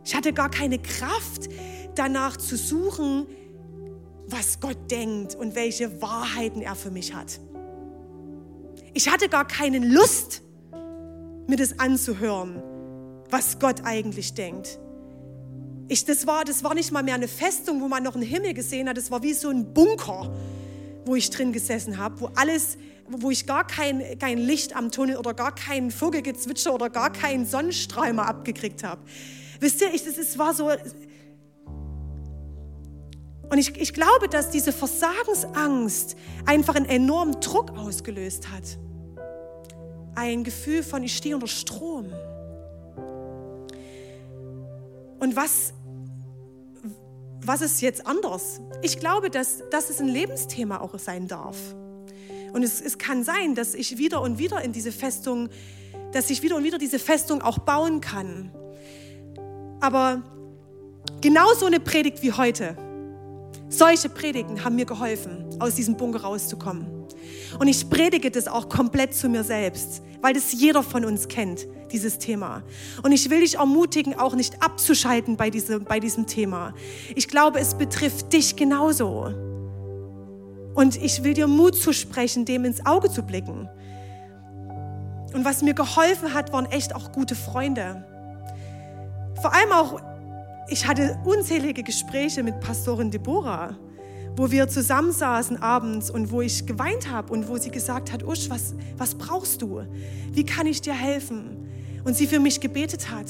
Ich 0.06 0.16
hatte 0.16 0.34
gar 0.34 0.50
keine 0.50 0.80
Kraft 0.80 1.50
danach 2.00 2.38
zu 2.38 2.56
suchen, 2.56 3.28
was 4.28 4.62
Gott 4.62 4.90
denkt 4.90 5.36
und 5.36 5.54
welche 5.56 6.02
Wahrheiten 6.02 6.62
er 6.62 6.76
für 6.76 6.92
mich 6.92 7.14
hat. 7.14 7.40
Ich 8.94 9.10
hatte 9.10 9.28
gar 9.28 9.46
keine 9.46 9.80
Lust, 9.80 10.42
mir 11.48 11.58
das 11.58 11.78
anzuhören, 11.78 12.64
was 13.30 13.60
Gott 13.60 13.82
eigentlich 13.84 14.34
denkt. 14.34 14.80
Ich, 15.90 16.06
das, 16.06 16.26
war, 16.26 16.46
das 16.46 16.64
war 16.64 16.74
nicht 16.74 16.92
mal 16.92 17.04
mehr 17.04 17.16
eine 17.16 17.28
Festung, 17.28 17.82
wo 17.82 17.88
man 17.88 18.04
noch 18.04 18.16
einen 18.16 18.24
Himmel 18.24 18.54
gesehen 18.54 18.88
hat. 18.88 18.96
Das 18.96 19.12
war 19.12 19.22
wie 19.24 19.34
so 19.34 19.50
ein 19.50 19.74
Bunker, 19.74 20.32
wo 21.06 21.16
ich 21.16 21.30
drin 21.32 21.52
gesessen 21.52 21.98
habe, 21.98 22.22
wo 22.22 22.30
alles, 22.36 22.78
wo 23.10 23.30
ich 23.32 23.46
gar 23.46 23.66
kein, 23.68 24.18
kein 24.20 24.38
Licht 24.38 24.76
am 24.76 24.92
Tunnel 24.92 25.18
oder 25.18 25.34
gar 25.34 25.54
keinen 25.54 25.92
Vogelgezwitscher 25.92 26.74
oder 26.74 26.90
gar 26.90 27.12
keinen 27.12 27.46
Sonnenstrahl 27.46 28.14
mal 28.14 28.26
abgekriegt 28.26 28.84
habe. 28.84 29.02
Wisst 29.60 29.82
ihr, 29.82 29.94
ich, 29.94 30.06
das, 30.06 30.18
es 30.18 30.38
war 30.38 30.54
so. 30.54 30.70
Und 33.50 33.58
ich, 33.58 33.76
ich 33.80 33.94
glaube, 33.94 34.30
dass 34.30 34.52
diese 34.52 34.72
Versagensangst 34.72 36.16
einfach 36.46 36.76
einen 36.76 36.86
enormen 36.86 37.40
Druck 37.42 37.72
ausgelöst 37.78 38.52
hat. 38.52 38.78
Ein 40.16 40.44
Gefühl 40.44 40.84
von, 40.84 41.04
ich 41.04 41.16
stehe 41.16 41.34
unter 41.34 41.48
Strom. 41.48 42.12
Und 45.20 45.36
was, 45.36 45.74
was 47.42 47.62
ist 47.62 47.82
jetzt 47.82 48.06
anders? 48.06 48.62
Ich 48.82 49.00
glaube, 49.00 49.30
dass, 49.30 49.64
dass 49.72 49.90
es 49.90 50.00
ein 50.00 50.08
Lebensthema 50.08 50.80
auch 50.80 50.98
sein 51.00 51.28
darf. 51.28 51.58
Und 52.54 52.64
es, 52.64 52.82
es 52.82 52.98
kann 52.98 53.24
sein, 53.24 53.56
dass 53.56 53.74
ich 53.74 53.98
wieder 53.98 54.22
und 54.22 54.38
wieder 54.38 54.62
in 54.62 54.74
diese 54.74 54.92
Festung, 54.92 55.50
dass 56.12 56.30
ich 56.30 56.44
wieder 56.44 56.56
und 56.56 56.64
wieder 56.64 56.78
diese 56.78 57.00
Festung 57.00 57.42
auch 57.42 57.60
bauen 57.60 58.00
kann. 58.00 58.52
Aber 59.80 60.22
genau 61.22 61.54
so 61.54 61.66
eine 61.66 61.80
Predigt 61.80 62.22
wie 62.22 62.32
heute, 62.32 62.78
solche 63.70 64.10
Predigten 64.10 64.64
haben 64.64 64.76
mir 64.76 64.86
geholfen, 64.86 65.46
aus 65.60 65.76
diesem 65.76 65.96
Bunker 65.96 66.22
rauszukommen. 66.22 66.88
Und 67.60 67.68
ich 67.68 67.90
predige 67.90 68.32
das 68.32 68.48
auch 68.48 68.70
komplett 68.70 69.14
zu 69.14 69.30
mir 69.30 69.44
selbst, 69.44 70.02
weil 70.22 70.34
das 70.34 70.52
jeder 70.52 70.84
von 70.84 71.06
uns 71.06 71.28
kennt, 71.28 71.68
dieses 71.92 72.20
Thema. 72.20 72.64
Und 73.04 73.12
ich 73.12 73.30
will 73.30 73.42
dich 73.42 73.56
ermutigen, 73.56 74.18
auch 74.18 74.36
nicht 74.36 74.62
abzuschalten 74.62 75.38
bei, 75.38 75.50
diese, 75.50 75.80
bei 75.80 76.00
diesem 76.00 76.28
Thema. 76.28 76.74
Ich 77.16 77.28
glaube, 77.28 77.60
es 77.60 77.76
betrifft 77.76 78.34
dich 78.34 78.56
genauso. 78.56 79.34
Und 80.76 80.96
ich 81.02 81.24
will 81.24 81.34
dir 81.34 81.48
Mut 81.48 81.76
zusprechen, 81.76 82.46
dem 82.46 82.66
ins 82.66 82.86
Auge 82.86 83.10
zu 83.10 83.24
blicken. 83.24 83.70
Und 85.34 85.46
was 85.46 85.62
mir 85.62 85.74
geholfen 85.74 86.34
hat, 86.34 86.54
waren 86.54 86.66
echt 86.66 86.96
auch 86.96 87.12
gute 87.12 87.36
Freunde. 87.36 88.06
Vor 89.42 89.54
allem 89.54 89.72
auch, 89.72 90.02
ich 90.70 90.86
hatte 90.88 91.18
unzählige 91.26 91.84
Gespräche 91.84 92.44
mit 92.44 92.60
Pastorin 92.60 93.12
Deborah, 93.12 93.78
wo 94.36 94.52
wir 94.52 94.68
zusammensaßen 94.68 95.62
abends 95.62 96.10
und 96.10 96.32
wo 96.32 96.42
ich 96.42 96.66
geweint 96.66 97.10
habe 97.10 97.34
und 97.34 97.48
wo 97.48 97.58
sie 97.58 97.72
gesagt 97.72 98.12
hat, 98.12 98.24
Usch, 98.24 98.50
was, 98.50 98.76
was 98.98 99.16
brauchst 99.16 99.62
du? 99.62 99.82
Wie 100.32 100.46
kann 100.46 100.68
ich 100.68 100.82
dir 100.82 100.94
helfen? 100.94 101.70
Und 102.04 102.16
sie 102.16 102.28
für 102.28 102.40
mich 102.40 102.62
gebetet 102.62 103.12
hat. 103.12 103.26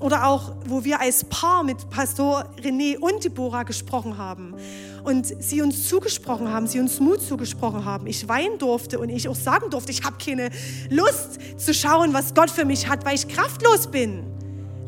Oder 0.00 0.26
auch, 0.28 0.54
wo 0.66 0.84
wir 0.84 1.00
als 1.00 1.24
Paar 1.24 1.64
mit 1.64 1.90
Pastor 1.90 2.44
René 2.62 2.98
und 2.98 3.24
Deborah 3.24 3.64
gesprochen 3.64 4.16
haben 4.16 4.54
und 5.02 5.26
sie 5.42 5.60
uns 5.60 5.88
zugesprochen 5.88 6.52
haben, 6.52 6.68
sie 6.68 6.78
uns 6.78 7.00
Mut 7.00 7.20
zugesprochen 7.20 7.84
haben. 7.84 8.06
Ich 8.06 8.28
weinen 8.28 8.58
durfte 8.58 9.00
und 9.00 9.08
ich 9.08 9.28
auch 9.28 9.34
sagen 9.34 9.70
durfte, 9.70 9.90
ich 9.90 10.04
habe 10.04 10.16
keine 10.24 10.50
Lust 10.88 11.38
zu 11.56 11.74
schauen, 11.74 12.14
was 12.14 12.34
Gott 12.34 12.50
für 12.50 12.64
mich 12.64 12.88
hat, 12.88 13.04
weil 13.04 13.16
ich 13.16 13.26
kraftlos 13.26 13.88
bin, 13.88 14.37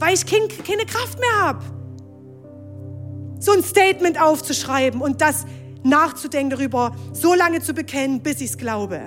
weil 0.00 0.14
ich 0.14 0.26
keine 0.26 0.86
Kraft 0.86 1.20
mehr 1.20 1.40
habe. 1.40 1.64
So 3.38 3.52
ein 3.52 3.62
Statement 3.62 4.20
aufzuschreiben 4.20 5.00
und 5.00 5.20
das 5.20 5.44
nachzudenken 5.82 6.50
darüber, 6.50 6.96
so 7.12 7.34
lange 7.34 7.60
zu 7.60 7.72
bekennen, 7.72 8.22
bis 8.22 8.40
ich 8.40 8.50
es 8.50 8.58
glaube. 8.58 9.00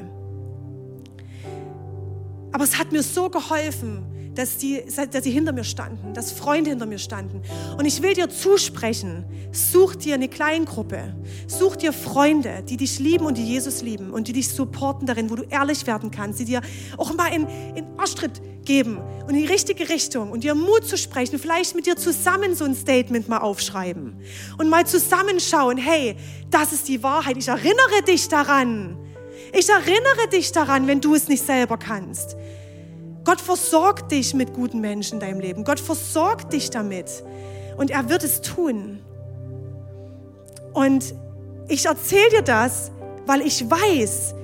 Aber 2.52 2.64
es 2.64 2.78
hat 2.78 2.92
mir 2.92 3.04
so 3.04 3.30
geholfen, 3.30 4.06
dass 4.36 4.60
sie, 4.60 4.84
dass 5.12 5.24
sie 5.24 5.32
hinter 5.32 5.52
mir 5.52 5.64
standen, 5.64 6.14
dass 6.14 6.32
Freunde 6.32 6.72
hinter 6.72 6.86
mir 6.86 6.98
standen. 6.98 7.42
Und 7.78 7.86
ich 7.86 8.02
will 8.02 8.14
dir 8.14 8.30
zusprechen, 8.30 9.26
such 9.52 9.96
dir 9.96 10.16
eine 10.16 10.28
Kleingruppe, 10.28 11.16
such 11.48 11.76
dir 11.76 11.94
Freunde, 11.94 12.64
die 12.68 12.78
dich 12.78 13.00
lieben 13.00 13.26
und 13.26 13.38
die 13.38 13.46
Jesus 13.46 13.82
lieben 13.82 14.12
und 14.12 14.28
die 14.28 14.34
dich 14.34 14.50
supporten 14.50 15.06
darin, 15.06 15.30
wo 15.30 15.36
du 15.36 15.44
ehrlich 15.44 15.86
werden 15.86 16.10
kannst, 16.10 16.40
die 16.40 16.46
dir 16.46 16.62
auch 16.98 17.14
mal 17.14 17.28
in, 17.28 17.48
in 17.76 17.86
Arschtritt 17.98 18.42
geben 18.66 19.00
und 19.28 19.36
in 19.36 19.42
die 19.42 19.46
richtige 19.46 19.90
Richtung 19.90 20.32
und 20.32 20.44
dir 20.44 20.56
Mut 20.56 20.86
zu 20.86 20.98
sprechen, 20.98 21.40
vielleicht 21.40 21.76
mit 21.76 21.86
dir 21.86 21.96
zusammen 21.96 22.56
so 22.56 22.66
ein 22.66 22.76
Statement 22.76 23.30
mal 23.30 23.40
aufschreiben 23.40 24.22
und 24.58 24.70
mal 24.70 24.86
zusammenschauen, 24.86 25.78
hey, 25.78 26.16
das 26.50 26.74
ist 26.74 26.88
die 26.88 27.02
Wahrheit, 27.04 27.38
ich 27.38 27.48
erinnere 27.48 28.04
dich 28.08 28.28
daran. 28.28 28.98
Ich 29.52 29.70
erinnere 29.70 30.28
dich 30.32 30.52
daran, 30.52 30.88
wenn 30.88 31.00
du 31.00 31.14
es 31.14 31.28
nicht 31.28 31.46
selber 31.46 31.78
kannst. 31.78 32.36
Gott 33.24 33.40
versorgt 33.40 34.12
dich 34.12 34.34
mit 34.34 34.54
guten 34.54 34.82
Menschen 34.82 35.16
in 35.16 35.20
deinem 35.20 35.40
Leben. 35.40 35.64
Gott 35.64 35.80
versorgt 35.80 36.52
dich 36.54 36.70
damit. 36.70 37.24
Und 37.78 37.92
er 37.92 38.10
wird 38.10 38.24
es 38.24 38.42
tun. 38.42 39.02
Und 40.74 41.14
ich 41.68 41.86
erzähle 41.86 42.30
dir 42.32 42.42
das, 42.42 42.92
weil 43.26 43.42
ich 43.42 43.70
weiß, 43.70 44.36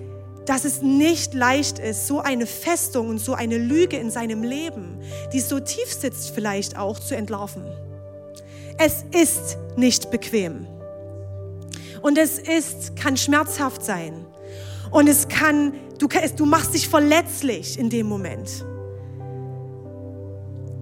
dass 0.49 0.65
es 0.65 0.81
nicht 0.81 1.35
leicht 1.35 1.77
ist, 1.77 2.07
so 2.07 2.21
eine 2.21 2.47
Festung 2.47 3.09
und 3.09 3.19
so 3.19 3.35
eine 3.35 3.59
Lüge 3.59 3.97
in 3.97 4.09
seinem 4.09 4.41
Leben, 4.41 4.99
die 5.31 5.41
so 5.41 5.59
tief 5.59 5.93
sitzt 5.93 6.31
vielleicht 6.31 6.75
auch, 6.75 6.97
zu 6.97 7.15
entlarven. 7.15 7.63
Es 8.79 9.05
ist 9.11 9.59
nicht 9.77 10.09
bequem. 10.09 10.65
Und 12.01 12.17
es 12.17 12.39
ist, 12.39 12.95
kann 12.95 13.15
schmerzhaft 13.15 13.85
sein. 13.85 14.25
Und 14.89 15.07
es 15.07 15.27
kann, 15.27 15.71
du, 15.99 16.07
du 16.07 16.45
machst 16.47 16.73
dich 16.73 16.89
verletzlich 16.89 17.77
in 17.77 17.91
dem 17.91 18.07
Moment. 18.07 18.65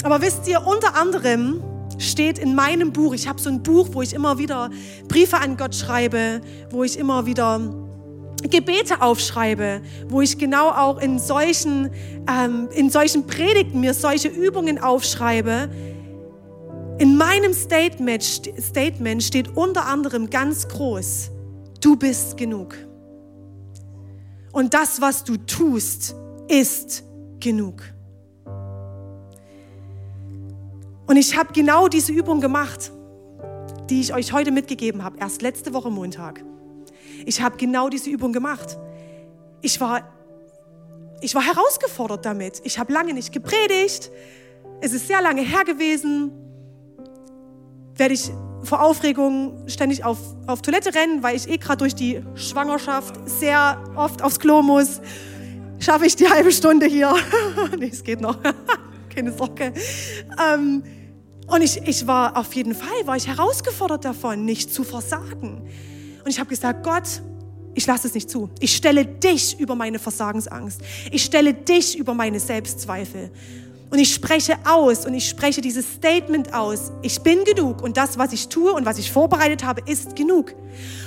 Aber 0.01 0.21
wisst 0.21 0.47
ihr, 0.47 0.65
unter 0.65 0.95
anderem 0.95 1.61
steht 1.97 2.39
in 2.39 2.55
meinem 2.55 2.93
Buch, 2.93 3.13
ich 3.13 3.27
habe 3.27 3.41
so 3.41 3.49
ein 3.49 3.63
Buch, 3.63 3.89
wo 3.91 4.01
ich 4.01 4.13
immer 4.13 4.37
wieder 4.37 4.69
Briefe 5.09 5.39
an 5.39 5.57
Gott 5.57 5.75
schreibe, 5.75 6.39
wo 6.69 6.85
ich 6.85 6.97
immer 6.97 7.25
wieder 7.25 7.86
Gebete 8.43 9.01
aufschreibe, 9.01 9.81
wo 10.09 10.21
ich 10.21 10.37
genau 10.37 10.69
auch 10.69 10.99
in 10.99 11.19
solchen, 11.19 11.89
ähm, 12.29 12.69
in 12.71 12.89
solchen 12.89 13.25
Predigten 13.25 13.79
mir 13.79 13.93
solche 13.93 14.27
Übungen 14.27 14.77
aufschreibe. 14.77 15.69
In 16.99 17.17
meinem 17.17 17.53
Statement, 17.53 18.23
Statement 18.23 19.23
steht 19.23 19.55
unter 19.55 19.85
anderem 19.87 20.29
ganz 20.29 20.67
groß, 20.67 21.31
du 21.81 21.95
bist 21.95 22.37
genug. 22.37 22.75
Und 24.51 24.73
das, 24.73 25.01
was 25.01 25.23
du 25.23 25.37
tust, 25.37 26.15
ist 26.47 27.03
genug. 27.39 27.83
Und 31.07 31.15
ich 31.15 31.37
habe 31.37 31.53
genau 31.53 31.87
diese 31.87 32.11
Übung 32.11 32.41
gemacht, 32.41 32.91
die 33.89 34.01
ich 34.01 34.13
euch 34.13 34.33
heute 34.33 34.51
mitgegeben 34.51 35.03
habe, 35.03 35.17
erst 35.19 35.41
letzte 35.41 35.73
Woche 35.73 35.89
Montag. 35.89 36.43
Ich 37.27 37.41
habe 37.41 37.57
genau 37.57 37.89
diese 37.89 38.09
Übung 38.09 38.31
gemacht. 38.31 38.77
Ich 39.59 39.81
war, 39.81 40.01
ich 41.19 41.35
war 41.35 41.45
herausgefordert 41.45 42.25
damit. 42.25 42.61
Ich 42.63 42.79
habe 42.79 42.93
lange 42.93 43.13
nicht 43.13 43.33
gepredigt. 43.33 44.09
Es 44.79 44.93
ist 44.93 45.07
sehr 45.07 45.21
lange 45.21 45.41
her 45.41 45.65
gewesen. 45.65 46.31
Werde 47.95 48.13
ich 48.13 48.31
vor 48.63 48.81
Aufregung 48.81 49.67
ständig 49.67 50.05
auf, 50.05 50.19
auf 50.47 50.61
Toilette 50.61 50.95
rennen, 50.95 51.21
weil 51.21 51.35
ich 51.35 51.49
eh 51.49 51.57
gerade 51.57 51.79
durch 51.79 51.95
die 51.95 52.21
Schwangerschaft 52.35 53.15
sehr 53.25 53.83
oft 53.97 54.23
aufs 54.23 54.39
Klo 54.39 54.61
muss. 54.61 55.01
Schaffe 55.79 56.05
ich 56.05 56.15
die 56.15 56.29
halbe 56.29 56.53
Stunde 56.53 56.85
hier? 56.85 57.13
nee, 57.77 57.89
es 57.91 58.05
geht 58.05 58.21
noch. 58.21 58.37
Keine 59.13 59.33
Sorge. 59.33 59.73
Ähm, 60.53 60.81
und 61.47 61.61
ich, 61.61 61.85
ich 61.85 62.07
war 62.07 62.37
auf 62.37 62.53
jeden 62.53 62.73
Fall, 62.73 63.05
war 63.05 63.17
ich 63.17 63.27
herausgefordert 63.27 64.05
davon, 64.05 64.45
nicht 64.45 64.73
zu 64.73 64.85
versagen. 64.85 65.67
Und 66.27 66.31
ich 66.31 66.41
habe 66.41 66.49
gesagt, 66.49 66.83
Gott, 66.83 67.21
ich 67.73 67.87
lasse 67.87 68.09
es 68.09 68.13
nicht 68.13 68.29
zu. 68.29 68.49
Ich 68.59 68.75
stelle 68.75 69.05
dich 69.05 69.57
über 69.61 69.75
meine 69.75 69.97
Versagensangst. 69.97 70.81
Ich 71.09 71.23
stelle 71.23 71.53
dich 71.53 71.97
über 71.97 72.13
meine 72.13 72.41
Selbstzweifel. 72.41 73.31
Und 73.89 73.97
ich 73.97 74.13
spreche 74.13 74.57
aus 74.65 75.05
und 75.05 75.13
ich 75.13 75.29
spreche 75.29 75.61
dieses 75.61 75.85
Statement 75.89 76.53
aus. 76.53 76.91
Ich 77.01 77.21
bin 77.21 77.45
genug 77.45 77.81
und 77.81 77.95
das, 77.95 78.17
was 78.17 78.33
ich 78.33 78.49
tue 78.49 78.73
und 78.73 78.85
was 78.85 78.97
ich 78.97 79.09
vorbereitet 79.09 79.63
habe, 79.63 79.81
ist 79.89 80.17
genug. 80.17 80.53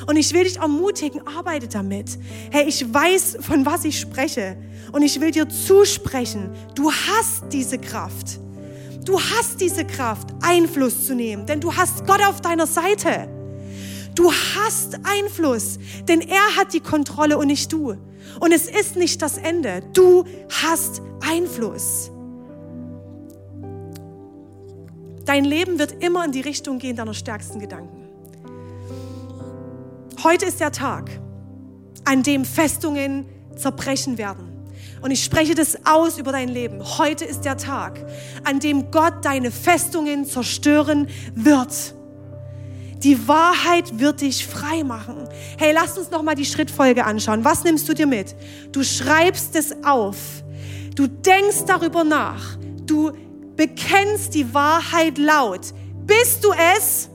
Und 0.07 0.17
ich 0.17 0.33
will 0.33 0.45
dich 0.45 0.57
ermutigen, 0.57 1.21
arbeite 1.27 1.69
damit. 1.69 2.19
Hey, 2.51 2.65
ich 2.67 2.83
weiß, 2.83 3.41
von 3.43 3.67
was 3.67 3.85
ich 3.85 4.01
spreche. 4.01 4.57
Und 4.91 5.03
ich 5.03 5.21
will 5.21 5.33
dir 5.33 5.47
zusprechen, 5.51 6.49
du 6.75 6.91
hast 6.91 7.43
diese 7.53 7.77
Kraft. 7.77 8.41
Du 9.05 9.21
hast 9.21 9.61
diese 9.61 9.85
Kraft, 9.85 10.31
Einfluss 10.41 11.05
zu 11.05 11.15
nehmen, 11.15 11.45
denn 11.45 11.61
du 11.61 11.77
hast 11.77 12.07
Gott 12.07 12.23
auf 12.27 12.41
deiner 12.41 12.67
Seite. 12.67 13.29
Du 14.15 14.33
hast 14.33 14.99
Einfluss, 15.05 15.79
denn 16.09 16.21
er 16.21 16.57
hat 16.57 16.73
die 16.73 16.81
Kontrolle 16.81 17.39
und 17.39 17.47
nicht 17.47 17.73
du. 17.73 17.97
Und 18.41 18.53
es 18.53 18.67
ist 18.67 18.97
nicht 18.97 19.23
das 19.23 19.39
Ende. 19.39 19.83
Du 19.93 20.25
hast 20.63 21.03
Einfluss. 21.21 22.11
Dein 25.25 25.45
Leben 25.45 25.79
wird 25.79 26.03
immer 26.03 26.25
in 26.25 26.33
die 26.33 26.41
Richtung 26.41 26.79
gehen 26.79 26.97
deiner 26.97 27.15
stärksten 27.15 27.61
Gedanken. 27.61 28.09
Heute 30.25 30.47
ist 30.47 30.61
der 30.61 30.73
Tag, 30.73 31.11
an 32.05 32.23
dem 32.23 32.45
Festungen 32.45 33.27
zerbrechen 33.57 34.19
werden. 34.19 34.51
Und 35.03 35.13
ich 35.13 35.25
spreche 35.25 35.55
das 35.55 35.87
aus 35.87 36.19
über 36.19 36.33
dein 36.33 36.49
Leben. 36.49 36.83
Heute 36.99 37.25
ist 37.25 37.43
der 37.45 37.57
Tag, 37.57 38.05
an 38.45 38.61
dem 38.61 38.91
Gott 38.91 39.25
deine 39.25 39.51
Festungen 39.51 40.27
zerstören 40.27 41.09
wird. 41.35 41.95
Die 43.03 43.27
Wahrheit 43.27 43.99
wird 43.99 44.21
dich 44.21 44.47
frei 44.47 44.85
machen. 44.85 45.29
Hey, 45.59 45.73
lass 45.73 45.97
uns 45.97 46.11
noch 46.11 46.23
mal 46.23 46.35
die 46.35 46.45
Schrittfolge 46.45 47.05
anschauen. 47.05 47.45
Was 47.45 47.65
nimmst 47.65 47.89
du 47.89 47.95
dir 47.95 48.07
mit? 48.07 48.35
Du 48.73 48.83
schreibst 48.83 49.57
es 49.57 49.75
auf. 49.85 50.17
Du 50.95 51.07
denkst 51.07 51.65
darüber 51.67 52.05
nach. 52.05 52.59
Du 52.85 53.13
bekennst 53.57 54.35
die 54.35 54.53
Wahrheit 54.53 55.17
laut. 55.17 55.73
Bist 56.07 56.45
du 56.45 56.53
es? 56.77 57.09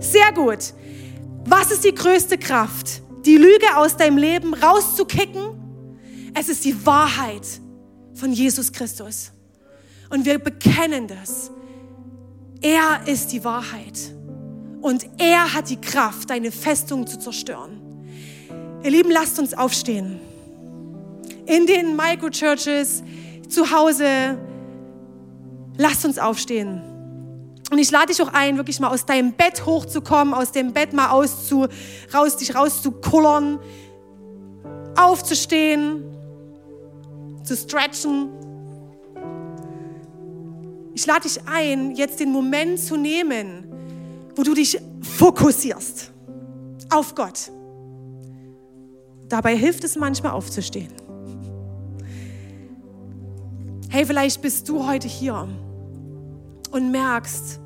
Sehr 0.00 0.32
gut. 0.32 0.74
Was 1.44 1.70
ist 1.70 1.84
die 1.84 1.94
größte 1.94 2.36
Kraft? 2.36 3.02
Die 3.24 3.36
Lüge 3.36 3.76
aus 3.76 3.96
deinem 3.96 4.18
Leben 4.18 4.54
rauszukicken 4.54 5.58
es 6.34 6.48
ist 6.48 6.64
die 6.64 6.86
Wahrheit 6.86 7.46
von 8.14 8.32
Jesus 8.32 8.72
Christus. 8.72 9.32
Und 10.08 10.24
wir 10.24 10.38
bekennen 10.38 11.08
das. 11.08 11.50
Er 12.60 13.06
ist 13.06 13.32
die 13.32 13.42
Wahrheit. 13.42 14.14
Und 14.80 15.06
er 15.18 15.54
hat 15.54 15.70
die 15.70 15.80
Kraft, 15.80 16.30
deine 16.30 16.52
Festung 16.52 17.06
zu 17.06 17.18
zerstören. 17.18 17.80
Ihr 18.82 18.90
Lieben, 18.90 19.10
lasst 19.10 19.38
uns 19.38 19.54
aufstehen. 19.54 20.20
In 21.46 21.66
den 21.66 21.96
Microchurches, 21.96 23.02
zu 23.48 23.70
Hause, 23.70 24.38
lasst 25.76 26.04
uns 26.04 26.18
aufstehen. 26.18 26.82
Und 27.70 27.78
ich 27.78 27.90
lade 27.90 28.06
dich 28.06 28.22
auch 28.22 28.32
ein, 28.32 28.56
wirklich 28.56 28.80
mal 28.80 28.88
aus 28.88 29.04
deinem 29.04 29.32
Bett 29.32 29.66
hochzukommen, 29.66 30.32
aus 30.32 30.52
dem 30.52 30.72
Bett 30.72 30.92
mal 30.92 31.10
auszu, 31.10 31.66
raus, 32.14 32.36
dich 32.36 32.54
rauszukullern, 32.54 33.58
aufzustehen, 34.96 36.04
zu 37.42 37.56
stretchen. 37.56 38.30
Ich 40.94 41.04
lade 41.06 41.22
dich 41.22 41.40
ein, 41.46 41.94
jetzt 41.94 42.20
den 42.20 42.32
Moment 42.32 42.80
zu 42.80 42.96
nehmen, 42.96 43.67
wo 44.38 44.44
du 44.44 44.54
dich 44.54 44.78
fokussierst 45.02 46.12
auf 46.90 47.16
Gott. 47.16 47.50
Dabei 49.28 49.56
hilft 49.56 49.82
es 49.82 49.96
manchmal 49.96 50.30
aufzustehen. 50.30 50.92
Hey, 53.90 54.06
vielleicht 54.06 54.40
bist 54.40 54.68
du 54.68 54.86
heute 54.86 55.08
hier 55.08 55.48
und 56.70 56.90
merkst, 56.92 57.58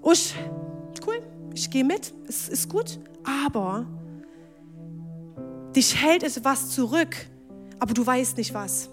Usch, 0.00 0.32
cool, 1.06 1.22
ich 1.52 1.70
gehe 1.70 1.84
mit, 1.84 2.14
es 2.26 2.48
ist 2.48 2.70
gut, 2.70 2.98
aber 3.24 3.86
dich 5.76 6.02
hält 6.02 6.22
etwas 6.22 6.70
zurück, 6.70 7.14
aber 7.78 7.92
du 7.92 8.06
weißt 8.06 8.38
nicht 8.38 8.54
was. 8.54 8.88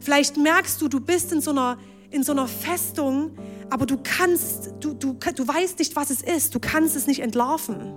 Vielleicht 0.00 0.38
merkst 0.38 0.80
du, 0.80 0.88
du 0.88 0.98
bist 0.98 1.30
in 1.30 1.42
so 1.42 1.50
einer, 1.50 1.76
in 2.10 2.22
so 2.22 2.32
einer 2.32 2.46
Festung, 2.46 3.32
aber 3.70 3.86
du 3.86 3.98
kannst, 4.02 4.72
du, 4.80 4.94
du, 4.94 5.14
du 5.14 5.48
weißt 5.48 5.78
nicht, 5.78 5.96
was 5.96 6.10
es 6.10 6.22
ist. 6.22 6.54
Du 6.54 6.60
kannst 6.60 6.96
es 6.96 7.06
nicht 7.06 7.20
entlarven. 7.20 7.92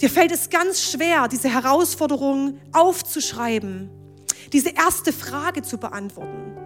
Dir 0.00 0.10
fällt 0.10 0.30
es 0.30 0.48
ganz 0.50 0.82
schwer, 0.90 1.28
diese 1.28 1.48
Herausforderung 1.48 2.60
aufzuschreiben, 2.72 3.90
diese 4.52 4.70
erste 4.70 5.12
Frage 5.12 5.62
zu 5.62 5.78
beantworten. 5.78 6.56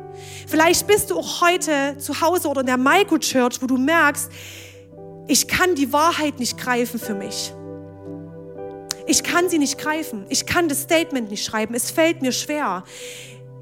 Vielleicht 0.47 0.86
bist 0.86 1.11
du 1.11 1.18
auch 1.18 1.40
heute 1.40 1.97
zu 1.99 2.20
Hause 2.20 2.49
oder 2.49 2.61
in 2.61 2.66
der 2.66 2.76
Microchurch, 2.76 3.62
wo 3.62 3.66
du 3.66 3.78
merkst, 3.78 4.30
ich 5.28 5.49
kann 5.49 5.74
die 5.74 5.93
Wahrheit 5.93 6.38
nicht 6.38 6.59
greifen 6.59 7.01
für 7.01 7.14
mich. 7.14 7.55
Ich 9.07 9.22
kann 9.22 9.49
sie 9.49 9.59
nicht 9.59 9.78
greifen. 9.78 10.26
Ich 10.28 10.47
kann 10.47 10.68
das 10.68 10.82
Statement 10.82 11.30
nicht 11.30 11.45
schreiben. 11.45 11.74
Es 11.74 11.90
fällt 11.90 12.22
mir 12.22 12.32
schwer. 12.32 12.84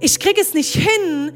Ich 0.00 0.18
kriege 0.18 0.40
es 0.40 0.54
nicht 0.54 0.74
hin, 0.74 1.32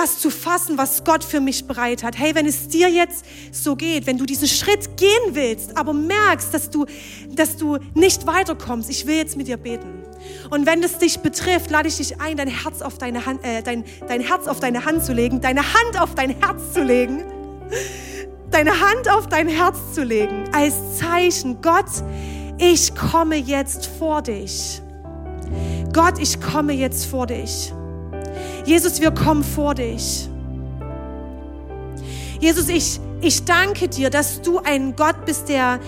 das 0.00 0.18
zu 0.18 0.30
fassen, 0.30 0.78
was 0.78 1.04
Gott 1.04 1.22
für 1.22 1.40
mich 1.40 1.66
bereit 1.66 2.02
hat. 2.02 2.18
Hey, 2.18 2.34
wenn 2.34 2.46
es 2.46 2.68
dir 2.68 2.88
jetzt 2.88 3.24
so 3.52 3.76
geht, 3.76 4.06
wenn 4.06 4.16
du 4.16 4.24
diesen 4.24 4.48
Schritt 4.48 4.96
gehen 4.96 5.34
willst, 5.34 5.76
aber 5.76 5.92
merkst, 5.92 6.54
dass 6.54 6.70
du, 6.70 6.86
dass 7.30 7.56
du 7.56 7.78
nicht 7.94 8.26
weiterkommst, 8.26 8.88
ich 8.88 9.06
will 9.06 9.16
jetzt 9.16 9.36
mit 9.36 9.46
dir 9.46 9.58
beten. 9.58 10.04
Und 10.48 10.64
wenn 10.64 10.82
es 10.82 10.98
dich 10.98 11.18
betrifft, 11.20 11.70
lade 11.70 11.88
ich 11.88 11.98
dich 11.98 12.20
ein, 12.20 12.36
dein 12.38 12.48
Herz 12.48 12.80
auf 12.80 12.96
deine 12.96 13.26
Hand, 13.26 13.44
äh, 13.44 13.62
dein, 13.62 13.84
dein 14.08 14.20
Herz 14.20 14.46
auf 14.46 14.60
deine 14.60 14.86
Hand 14.86 15.04
zu 15.04 15.12
legen, 15.12 15.40
deine 15.40 15.62
Hand 15.62 16.00
auf 16.00 16.14
dein 16.14 16.30
Herz 16.30 16.72
zu 16.72 16.82
legen, 16.82 17.22
deine 18.50 18.80
Hand 18.80 19.10
auf 19.10 19.28
dein 19.28 19.48
Herz 19.48 19.76
zu 19.94 20.02
legen, 20.02 20.44
als 20.52 20.74
Zeichen, 20.98 21.60
Gott, 21.60 21.90
ich 22.58 22.94
komme 22.94 23.36
jetzt 23.36 23.86
vor 23.98 24.22
dich. 24.22 24.80
Gott, 25.92 26.18
ich 26.18 26.40
komme 26.40 26.72
jetzt 26.72 27.06
vor 27.06 27.26
dich. 27.26 27.72
Jesus, 28.64 29.00
wir 29.00 29.10
kommen 29.10 29.44
vor 29.44 29.74
dich. 29.74 30.28
Jesus, 32.40 32.68
ich, 32.68 33.00
ich 33.20 33.44
danke 33.44 33.88
dir, 33.88 34.10
dass 34.10 34.40
du 34.40 34.58
ein 34.58 34.96
Gott 34.96 35.24
bist, 35.26 35.48
der 35.48 35.78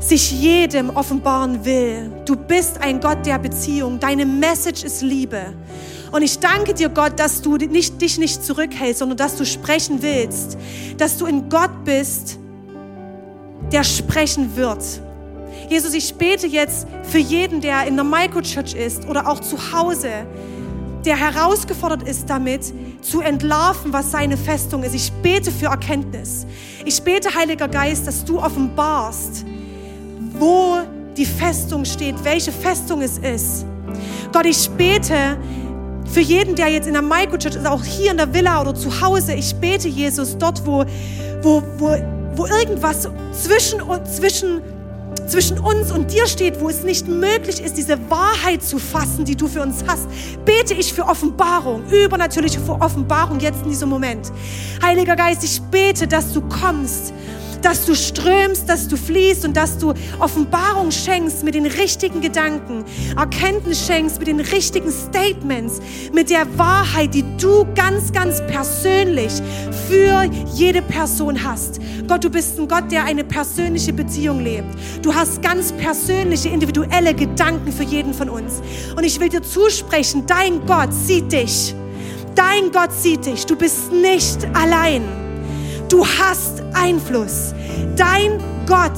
sich 0.00 0.30
jedem 0.30 0.90
offenbaren 0.90 1.64
will. 1.64 2.10
Du 2.24 2.36
bist 2.36 2.80
ein 2.80 3.00
Gott 3.00 3.26
der 3.26 3.38
Beziehung. 3.38 3.98
Deine 3.98 4.26
Message 4.26 4.84
ist 4.84 5.02
Liebe. 5.02 5.54
Und 6.10 6.22
ich 6.22 6.38
danke 6.38 6.72
dir, 6.72 6.88
Gott, 6.88 7.18
dass 7.18 7.42
du 7.42 7.56
nicht, 7.56 8.00
dich 8.00 8.18
nicht 8.18 8.44
zurückhältst, 8.44 9.00
sondern 9.00 9.18
dass 9.18 9.36
du 9.36 9.44
sprechen 9.44 10.02
willst. 10.02 10.56
Dass 10.96 11.18
du 11.18 11.26
ein 11.26 11.48
Gott 11.48 11.84
bist, 11.84 12.38
der 13.72 13.84
sprechen 13.84 14.56
wird. 14.56 14.82
Jesus, 15.68 15.92
ich 15.94 16.14
bete 16.14 16.46
jetzt 16.46 16.86
für 17.02 17.18
jeden, 17.18 17.60
der 17.60 17.86
in 17.86 17.96
der 17.96 18.04
Microchurch 18.04 18.74
ist 18.74 19.06
oder 19.06 19.28
auch 19.28 19.40
zu 19.40 19.72
Hause, 19.72 20.10
der 21.08 21.16
herausgefordert 21.16 22.02
ist 22.02 22.28
damit, 22.28 22.74
zu 23.00 23.22
entlarven, 23.22 23.94
was 23.94 24.10
seine 24.10 24.36
Festung 24.36 24.82
ist. 24.82 24.94
Ich 24.94 25.10
bete 25.22 25.50
für 25.50 25.66
Erkenntnis. 25.66 26.46
Ich 26.84 27.02
bete, 27.02 27.34
Heiliger 27.34 27.66
Geist, 27.66 28.06
dass 28.06 28.26
du 28.26 28.38
offenbarst, 28.38 29.46
wo 30.38 30.80
die 31.16 31.24
Festung 31.24 31.86
steht, 31.86 32.14
welche 32.24 32.52
Festung 32.52 33.00
es 33.00 33.16
ist. 33.16 33.64
Gott, 34.34 34.44
ich 34.44 34.68
bete 34.68 35.38
für 36.04 36.20
jeden, 36.20 36.54
der 36.54 36.68
jetzt 36.68 36.86
in 36.86 36.92
der 36.92 37.00
Microchurch 37.00 37.56
ist, 37.56 37.66
auch 37.66 37.84
hier 37.84 38.10
in 38.10 38.18
der 38.18 38.34
Villa 38.34 38.60
oder 38.60 38.74
zu 38.74 39.00
Hause. 39.00 39.32
Ich 39.32 39.54
bete, 39.54 39.88
Jesus, 39.88 40.36
dort, 40.36 40.66
wo, 40.66 40.84
wo, 41.40 41.62
wo, 41.78 41.96
wo 42.34 42.46
irgendwas 42.46 43.08
zwischen, 43.32 43.80
zwischen 44.04 44.60
zwischen 45.26 45.58
uns 45.58 45.92
und 45.92 46.12
dir 46.12 46.26
steht, 46.26 46.60
wo 46.60 46.68
es 46.68 46.82
nicht 46.82 47.06
möglich 47.06 47.62
ist, 47.62 47.76
diese 47.76 47.98
Wahrheit 48.10 48.62
zu 48.62 48.78
fassen, 48.78 49.24
die 49.24 49.36
du 49.36 49.46
für 49.46 49.62
uns 49.62 49.84
hast, 49.86 50.08
bete 50.44 50.74
ich 50.74 50.92
für 50.92 51.04
Offenbarung, 51.04 51.82
übernatürliche 51.90 52.60
Offenbarung 52.68 53.38
jetzt 53.40 53.62
in 53.62 53.70
diesem 53.70 53.88
Moment. 53.88 54.32
Heiliger 54.82 55.16
Geist, 55.16 55.44
ich 55.44 55.60
bete, 55.62 56.06
dass 56.06 56.32
du 56.32 56.40
kommst 56.40 57.12
dass 57.62 57.86
du 57.86 57.94
strömst, 57.94 58.68
dass 58.68 58.88
du 58.88 58.96
fließt 58.96 59.44
und 59.44 59.56
dass 59.56 59.78
du 59.78 59.94
Offenbarung 60.18 60.90
schenkst 60.90 61.44
mit 61.44 61.54
den 61.54 61.66
richtigen 61.66 62.20
Gedanken, 62.20 62.84
Erkenntnis 63.16 63.86
schenkst 63.86 64.18
mit 64.18 64.28
den 64.28 64.40
richtigen 64.40 64.90
Statements, 64.90 65.80
mit 66.12 66.30
der 66.30 66.46
Wahrheit, 66.58 67.14
die 67.14 67.24
du 67.40 67.66
ganz, 67.74 68.12
ganz 68.12 68.40
persönlich 68.46 69.32
für 69.88 70.24
jede 70.54 70.82
Person 70.82 71.42
hast. 71.42 71.80
Gott, 72.06 72.24
du 72.24 72.30
bist 72.30 72.58
ein 72.58 72.68
Gott, 72.68 72.90
der 72.90 73.04
eine 73.04 73.24
persönliche 73.24 73.92
Beziehung 73.92 74.40
lebt. 74.40 74.68
Du 75.02 75.14
hast 75.14 75.42
ganz 75.42 75.72
persönliche, 75.72 76.48
individuelle 76.48 77.14
Gedanken 77.14 77.72
für 77.72 77.82
jeden 77.82 78.14
von 78.14 78.28
uns. 78.28 78.62
Und 78.96 79.04
ich 79.04 79.20
will 79.20 79.28
dir 79.28 79.42
zusprechen, 79.42 80.24
dein 80.26 80.64
Gott 80.66 80.92
sieht 80.92 81.32
dich. 81.32 81.74
Dein 82.34 82.70
Gott 82.72 82.92
sieht 82.92 83.26
dich. 83.26 83.46
Du 83.46 83.56
bist 83.56 83.92
nicht 83.92 84.44
allein. 84.54 85.02
Du 85.88 86.06
hast 86.06 86.57
Einfluss. 86.80 87.54
Dein 87.96 88.38
Gott 88.66 88.92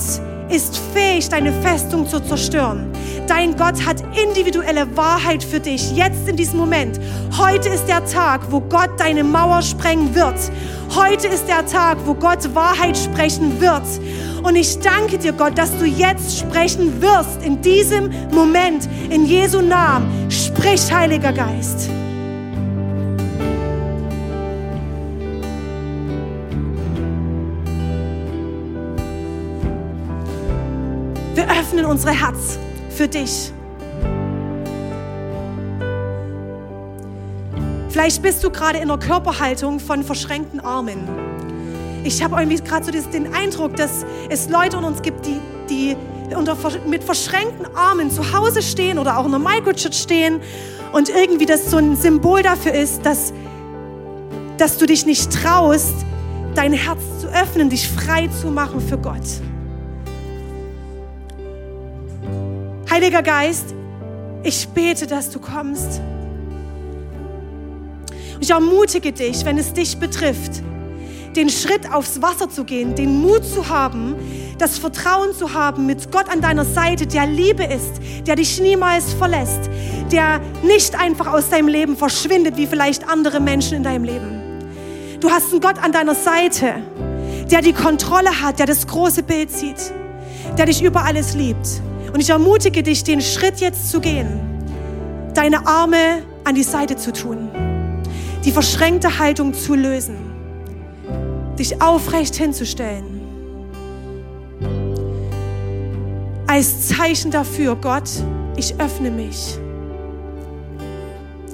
ist 0.49 0.81
fähig, 0.93 1.29
deine 1.29 1.53
Festung 1.63 2.07
zu 2.07 2.21
zerstören. 2.21 2.91
Dein 3.27 3.57
Gott 3.57 3.87
hat 3.87 4.03
individuelle 4.17 4.97
Wahrheit 4.97 5.43
für 5.43 5.61
dich, 5.61 5.93
jetzt 5.93 6.29
in 6.29 6.37
diesem 6.37 6.59
Moment. 6.59 7.01
Heute 7.39 7.69
ist 7.69 7.87
der 7.87 8.05
Tag, 8.05 8.41
wo 8.51 8.61
Gott 8.61 8.91
deine 8.99 9.23
Mauer 9.23 9.63
sprengen 9.63 10.15
wird. 10.15 10.35
Heute 10.95 11.29
ist 11.29 11.47
der 11.47 11.65
Tag, 11.67 11.99
wo 12.05 12.15
Gott 12.15 12.55
Wahrheit 12.55 12.99
sprechen 12.99 13.61
wird. 13.61 13.85
Und 14.43 14.57
ich 14.57 14.79
danke 14.81 15.19
dir, 15.19 15.33
Gott, 15.33 15.57
dass 15.57 15.77
du 15.79 15.85
jetzt 15.85 16.39
sprechen 16.39 17.01
wirst, 17.01 17.43
in 17.45 17.61
diesem 17.63 18.11
Moment, 18.33 18.89
in 19.11 19.27
Jesu 19.27 19.61
Namen. 19.61 20.29
Sprich, 20.31 20.93
Heiliger 20.93 21.33
Geist. 21.33 21.91
Öffnen 31.81 31.87
unser 31.87 32.11
Herz 32.11 32.59
für 32.91 33.09
dich. 33.09 33.53
Vielleicht 37.89 38.23
bist 38.23 38.45
du 38.45 38.51
gerade 38.51 38.79
in 38.79 38.85
einer 38.85 38.99
Körperhaltung 38.99 39.81
von 39.81 40.03
verschränkten 40.03 40.61
Armen. 40.61 40.99
Ich 42.05 42.23
habe 42.23 42.37
irgendwie 42.41 42.63
gerade 42.63 42.85
so 42.85 42.93
den 42.93 43.35
Eindruck, 43.35 43.77
dass 43.77 44.05
es 44.29 44.49
Leute 44.49 44.79
in 44.79 44.85
uns 44.85 45.03
gibt, 45.03 45.27
die, 45.27 45.41
die 45.69 45.97
unter, 46.35 46.57
mit 46.87 47.03
verschränkten 47.03 47.67
Armen 47.75 48.11
zu 48.11 48.33
Hause 48.33 48.63
stehen 48.63 48.99
oder 48.99 49.19
auch 49.19 49.25
in 49.25 49.33
der 49.33 49.41
Microchurch 49.41 49.95
stehen 49.95 50.41
und 50.93 51.09
irgendwie 51.09 51.47
das 51.47 51.71
so 51.71 51.79
ein 51.79 51.97
Symbol 51.97 52.43
dafür 52.43 52.73
ist, 52.73 53.05
dass, 53.05 53.33
dass 54.57 54.79
du 54.79 54.87
dich 54.87 55.05
nicht 55.05 55.33
traust, 55.33 55.95
dein 56.55 56.73
Herz 56.73 57.01
zu 57.21 57.27
öffnen, 57.29 57.69
dich 57.71 57.89
frei 57.89 58.29
zu 58.29 58.49
machen 58.49 58.81
für 58.81 58.99
Gott. 58.99 59.50
Heiliger 62.91 63.23
Geist, 63.23 63.73
ich 64.43 64.67
bete, 64.71 65.07
dass 65.07 65.31
du 65.31 65.39
kommst. 65.39 66.01
Ich 68.41 68.51
ermutige 68.51 69.13
dich, 69.13 69.45
wenn 69.45 69.59
es 69.59 69.73
dich 69.73 69.97
betrifft, 69.99 70.61
den 71.37 71.51
Schritt 71.51 71.93
aufs 71.93 72.21
Wasser 72.21 72.51
zu 72.51 72.65
gehen, 72.65 72.97
den 72.97 73.21
Mut 73.21 73.45
zu 73.45 73.69
haben, 73.69 74.17
das 74.59 74.79
Vertrauen 74.79 75.33
zu 75.33 75.55
haben 75.55 75.87
mit 75.87 76.11
Gott 76.11 76.29
an 76.29 76.41
deiner 76.41 76.65
Seite, 76.65 77.07
der 77.07 77.29
Liebe 77.29 77.63
ist, 77.63 78.01
der 78.27 78.35
dich 78.35 78.61
niemals 78.61 79.13
verlässt, 79.13 79.71
der 80.11 80.41
nicht 80.65 80.99
einfach 80.99 81.33
aus 81.33 81.49
deinem 81.49 81.69
Leben 81.69 81.97
verschwindet, 81.97 82.57
wie 82.57 82.67
vielleicht 82.67 83.09
andere 83.09 83.39
Menschen 83.39 83.77
in 83.77 83.83
deinem 83.85 84.03
Leben. 84.03 84.43
Du 85.21 85.31
hast 85.31 85.53
einen 85.53 85.61
Gott 85.61 85.79
an 85.81 85.93
deiner 85.93 86.17
Seite, 86.17 86.83
der 87.53 87.63
die 87.63 87.73
Kontrolle 87.73 88.43
hat, 88.43 88.59
der 88.59 88.67
das 88.67 88.85
große 88.85 89.23
Bild 89.23 89.53
sieht, 89.53 89.93
der 90.59 90.67
dich 90.67 90.83
über 90.83 91.05
alles 91.05 91.35
liebt. 91.35 91.81
Und 92.13 92.21
ich 92.21 92.31
ermutige 92.31 92.83
dich, 92.83 93.05
den 93.05 93.21
Schritt 93.21 93.61
jetzt 93.61 93.91
zu 93.91 94.01
gehen, 94.01 94.29
deine 95.35 95.67
Arme 95.67 96.23
an 96.45 96.55
die 96.55 96.63
Seite 96.63 96.97
zu 96.97 97.13
tun, 97.13 97.49
die 98.45 98.51
verschränkte 98.51 99.19
Haltung 99.19 99.55
zu 99.55 99.75
lösen, 99.75 100.17
dich 101.59 101.81
aufrecht 101.81 102.35
hinzustellen. 102.35 103.21
Als 106.47 106.89
Zeichen 106.89 107.31
dafür, 107.31 107.77
Gott, 107.77 108.11
ich 108.57 108.75
öffne 108.81 109.11
mich. 109.11 109.57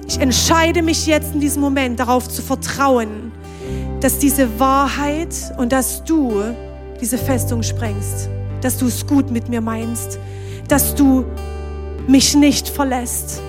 Ich 0.09 0.19
entscheide 0.19 0.83
mich 0.83 1.07
jetzt 1.07 1.35
in 1.35 1.41
diesem 1.41 1.61
Moment 1.61 2.01
darauf 2.01 2.29
zu 2.29 2.41
vertrauen, 2.41 3.33
dass 4.01 4.19
diese 4.19 4.59
Wahrheit 4.59 5.35
und 5.59 5.73
dass 5.73 6.03
du 6.05 6.43
diese 7.01 7.19
Festung 7.19 7.63
sprengst, 7.63 8.31
dass 8.63 8.79
du 8.79 8.87
es 8.87 9.07
gut 9.07 9.31
mit 9.31 9.51
mir 9.51 9.61
meinst, 9.61 10.19
dass 10.69 10.95
du 10.95 11.25
mich 12.07 12.35
nicht 12.35 12.69
verlässt, 12.69 13.41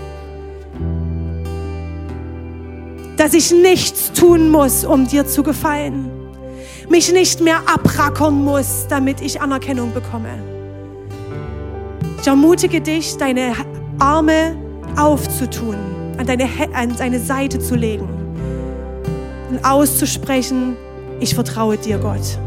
dass 3.17 3.33
ich 3.33 3.51
nichts 3.51 4.11
tun 4.13 4.49
muss, 4.49 4.85
um 4.85 5.07
dir 5.07 5.25
zu 5.25 5.43
gefallen, 5.43 6.09
mich 6.89 7.11
nicht 7.11 7.41
mehr 7.41 7.59
abrackern 7.67 8.43
muss, 8.43 8.85
damit 8.89 9.21
ich 9.21 9.41
Anerkennung 9.41 9.93
bekomme. 9.93 10.29
Ich 12.21 12.27
ermutige 12.27 12.81
dich, 12.81 13.17
deine 13.17 13.53
Arme 13.99 14.55
aufzutun, 14.95 15.75
an 16.17 16.25
deine, 16.25 16.49
an 16.73 16.95
deine 16.95 17.19
Seite 17.19 17.59
zu 17.59 17.75
legen 17.75 18.07
und 19.49 19.63
auszusprechen, 19.63 20.75
ich 21.19 21.33
vertraue 21.33 21.77
dir, 21.77 21.97
Gott. 21.97 22.39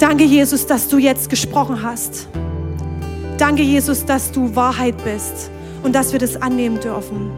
Danke, 0.00 0.24
Jesus, 0.24 0.66
dass 0.66 0.88
du 0.88 0.96
jetzt 0.96 1.28
gesprochen 1.28 1.82
hast. 1.82 2.26
Danke, 3.36 3.62
Jesus, 3.62 4.06
dass 4.06 4.32
du 4.32 4.56
Wahrheit 4.56 4.94
bist 5.04 5.50
und 5.82 5.94
dass 5.94 6.12
wir 6.12 6.18
das 6.18 6.40
annehmen 6.40 6.80
dürfen. 6.80 7.30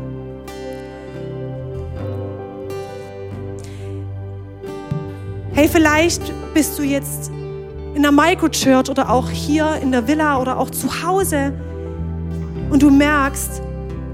Hey, 5.52 5.68
vielleicht 5.68 6.22
bist 6.54 6.78
du 6.78 6.84
jetzt 6.84 7.32
in 7.94 8.02
der 8.02 8.12
Microchurch 8.12 8.88
oder 8.88 9.10
auch 9.10 9.28
hier 9.28 9.80
in 9.82 9.90
der 9.90 10.06
Villa 10.06 10.40
oder 10.40 10.56
auch 10.56 10.70
zu 10.70 11.02
Hause 11.02 11.52
und 12.70 12.80
du 12.80 12.90
merkst, 12.90 13.60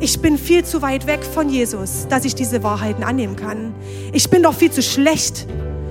ich 0.00 0.22
bin 0.22 0.38
viel 0.38 0.64
zu 0.64 0.80
weit 0.80 1.06
weg 1.06 1.22
von 1.22 1.50
Jesus, 1.50 2.06
dass 2.08 2.24
ich 2.24 2.34
diese 2.34 2.62
Wahrheiten 2.62 3.04
annehmen 3.04 3.36
kann. 3.36 3.74
Ich 4.14 4.30
bin 4.30 4.42
doch 4.42 4.54
viel 4.54 4.70
zu 4.70 4.80
schlecht 4.80 5.46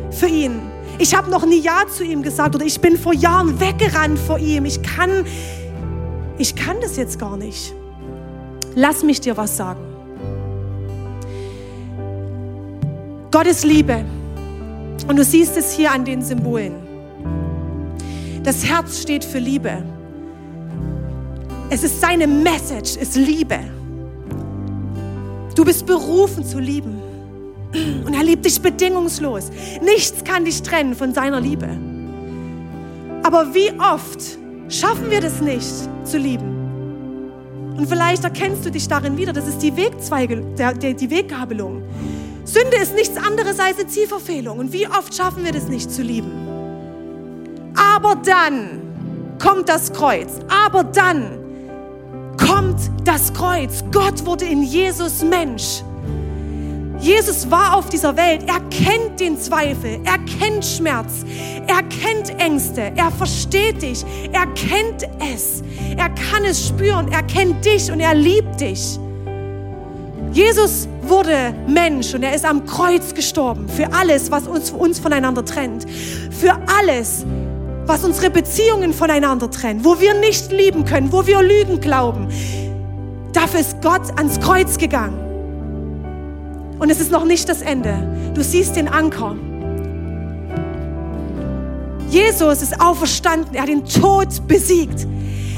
für 0.09 0.27
ihn. 0.27 0.66
Ich 0.99 1.15
habe 1.15 1.29
noch 1.29 1.45
nie 1.45 1.59
Ja 1.59 1.83
zu 1.87 2.03
ihm 2.03 2.23
gesagt 2.23 2.55
oder 2.55 2.65
ich 2.65 2.81
bin 2.81 2.97
vor 2.97 3.13
Jahren 3.13 3.59
weggerannt 3.59 4.17
vor 4.17 4.39
ihm. 4.39 4.65
Ich 4.65 4.81
kann, 4.81 5.25
ich 6.37 6.55
kann 6.55 6.77
das 6.81 6.97
jetzt 6.97 7.19
gar 7.19 7.37
nicht. 7.37 7.73
Lass 8.75 9.03
mich 9.03 9.21
dir 9.21 9.37
was 9.37 9.57
sagen. 9.57 9.81
Gott 13.31 13.45
ist 13.45 13.63
Liebe. 13.63 14.05
Und 15.07 15.15
du 15.17 15.23
siehst 15.23 15.55
es 15.55 15.71
hier 15.71 15.91
an 15.91 16.03
den 16.03 16.21
Symbolen. 16.21 16.75
Das 18.43 18.65
Herz 18.65 19.01
steht 19.01 19.23
für 19.23 19.39
Liebe. 19.39 19.83
Es 21.69 21.83
ist 21.83 22.01
seine 22.01 22.27
Message, 22.27 22.95
ist 22.95 23.15
Liebe. 23.15 23.59
Du 25.53 25.65
bist 25.65 25.85
berufen 25.85 26.45
zu 26.45 26.59
lieben. 26.59 26.96
Und 27.73 28.13
er 28.13 28.23
liebt 28.23 28.45
dich 28.45 28.61
bedingungslos. 28.61 29.49
Nichts 29.83 30.23
kann 30.23 30.45
dich 30.45 30.61
trennen 30.61 30.95
von 30.95 31.13
seiner 31.13 31.41
Liebe. 31.41 31.67
Aber 33.23 33.53
wie 33.53 33.71
oft 33.79 34.37
schaffen 34.69 35.09
wir 35.09 35.19
das 35.19 35.41
nicht 35.41 35.73
zu 36.03 36.17
lieben? 36.17 37.75
Und 37.77 37.87
vielleicht 37.87 38.23
erkennst 38.23 38.65
du 38.65 38.71
dich 38.71 38.87
darin 38.87 39.17
wieder. 39.17 39.33
Das 39.33 39.47
ist 39.47 39.59
die 39.59 39.75
Wegzweige, 39.75 40.43
die 40.57 41.09
Weggabelung. 41.09 41.83
Sünde 42.45 42.77
ist 42.77 42.95
nichts 42.95 43.17
anderes 43.17 43.59
als 43.59 43.77
eine 43.77 43.87
Zielverfehlung. 43.87 44.57
Und 44.57 44.73
wie 44.73 44.87
oft 44.87 45.13
schaffen 45.13 45.43
wir 45.43 45.51
das 45.51 45.67
nicht 45.67 45.91
zu 45.91 46.01
lieben? 46.01 46.31
Aber 47.75 48.15
dann 48.15 48.81
kommt 49.39 49.69
das 49.69 49.91
Kreuz. 49.91 50.39
Aber 50.65 50.83
dann 50.85 51.37
kommt 52.37 52.79
das 53.03 53.33
Kreuz. 53.33 53.83
Gott 53.91 54.25
wurde 54.25 54.45
in 54.45 54.63
Jesus 54.63 55.21
Mensch. 55.23 55.83
Jesus 56.99 57.49
war 57.49 57.75
auf 57.75 57.89
dieser 57.89 58.15
Welt. 58.17 58.43
Er 58.47 58.59
kennt 58.69 59.19
den 59.19 59.39
Zweifel. 59.39 59.99
Er 60.03 60.17
kennt 60.39 60.65
Schmerz. 60.65 61.25
Er 61.67 61.83
kennt 61.83 62.39
Ängste. 62.41 62.91
Er 62.95 63.11
versteht 63.11 63.81
dich. 63.81 64.03
Er 64.31 64.47
kennt 64.47 65.07
es. 65.33 65.61
Er 65.95 66.09
kann 66.09 66.43
es 66.45 66.67
spüren. 66.67 67.11
Er 67.11 67.23
kennt 67.23 67.63
dich 67.63 67.91
und 67.91 67.99
er 67.99 68.15
liebt 68.15 68.59
dich. 68.59 68.99
Jesus 70.31 70.87
wurde 71.03 71.53
Mensch 71.67 72.13
und 72.13 72.23
er 72.23 72.35
ist 72.35 72.45
am 72.45 72.65
Kreuz 72.65 73.13
gestorben 73.13 73.67
für 73.69 73.91
alles, 73.93 74.29
was 74.29 74.47
uns, 74.47 74.71
uns 74.71 74.99
voneinander 74.99 75.45
trennt. 75.45 75.85
Für 75.89 76.57
alles, 76.79 77.25
was 77.85 78.03
unsere 78.03 78.29
Beziehungen 78.29 78.93
voneinander 78.93 79.49
trennt, 79.49 79.85
wo 79.85 79.99
wir 79.99 80.13
nicht 80.13 80.51
lieben 80.51 80.83
können, 80.83 81.11
wo 81.11 81.25
wir 81.25 81.41
Lügen 81.41 81.79
glauben. 81.79 82.27
Dafür 83.33 83.61
ist 83.61 83.81
Gott 83.81 84.17
ans 84.17 84.39
Kreuz 84.39 84.77
gegangen. 84.77 85.26
Und 86.79 86.89
es 86.89 86.99
ist 86.99 87.11
noch 87.11 87.25
nicht 87.25 87.49
das 87.49 87.61
Ende. 87.61 88.31
Du 88.33 88.43
siehst 88.43 88.75
den 88.75 88.87
Anker. 88.87 89.35
Jesus 92.09 92.61
ist 92.61 92.79
auferstanden. 92.79 93.55
Er 93.55 93.63
hat 93.63 93.69
den 93.69 93.85
Tod 93.85 94.47
besiegt. 94.47 95.07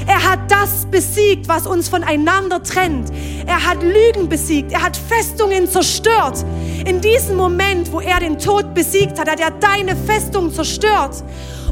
Er 0.06 0.28
hat 0.28 0.50
das 0.50 0.86
besiegt, 0.90 1.46
was 1.46 1.66
uns 1.66 1.88
voneinander 1.88 2.62
trennt. 2.62 3.12
Er 3.46 3.64
hat 3.64 3.82
Lügen 3.82 4.28
besiegt. 4.28 4.72
Er 4.72 4.82
hat 4.82 4.96
Festungen 4.96 5.68
zerstört. 5.68 6.44
In 6.84 7.00
diesem 7.00 7.36
Moment, 7.36 7.92
wo 7.92 8.00
er 8.00 8.18
den 8.20 8.38
Tod 8.38 8.74
besiegt 8.74 9.18
hat, 9.18 9.30
hat 9.30 9.40
er 9.40 9.50
deine 9.50 9.94
Festung 9.94 10.52
zerstört. 10.52 11.22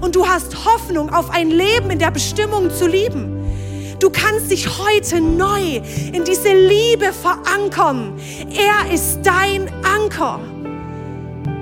Und 0.00 0.14
du 0.14 0.26
hast 0.26 0.64
Hoffnung 0.64 1.10
auf 1.12 1.30
ein 1.30 1.50
Leben 1.50 1.90
in 1.90 1.98
der 1.98 2.10
Bestimmung 2.10 2.70
zu 2.70 2.86
lieben. 2.86 3.37
Du 4.00 4.10
kannst 4.10 4.50
dich 4.50 4.68
heute 4.78 5.20
neu 5.20 5.80
in 6.12 6.24
diese 6.24 6.54
Liebe 6.54 7.12
verankern. 7.12 8.14
Er 8.50 8.92
ist 8.92 9.20
dein 9.22 9.68
Anker. 9.84 10.40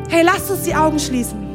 Hey, 0.09 0.23
lass 0.23 0.51
uns 0.51 0.63
die 0.63 0.75
Augen 0.75 0.99
schließen. 0.99 1.47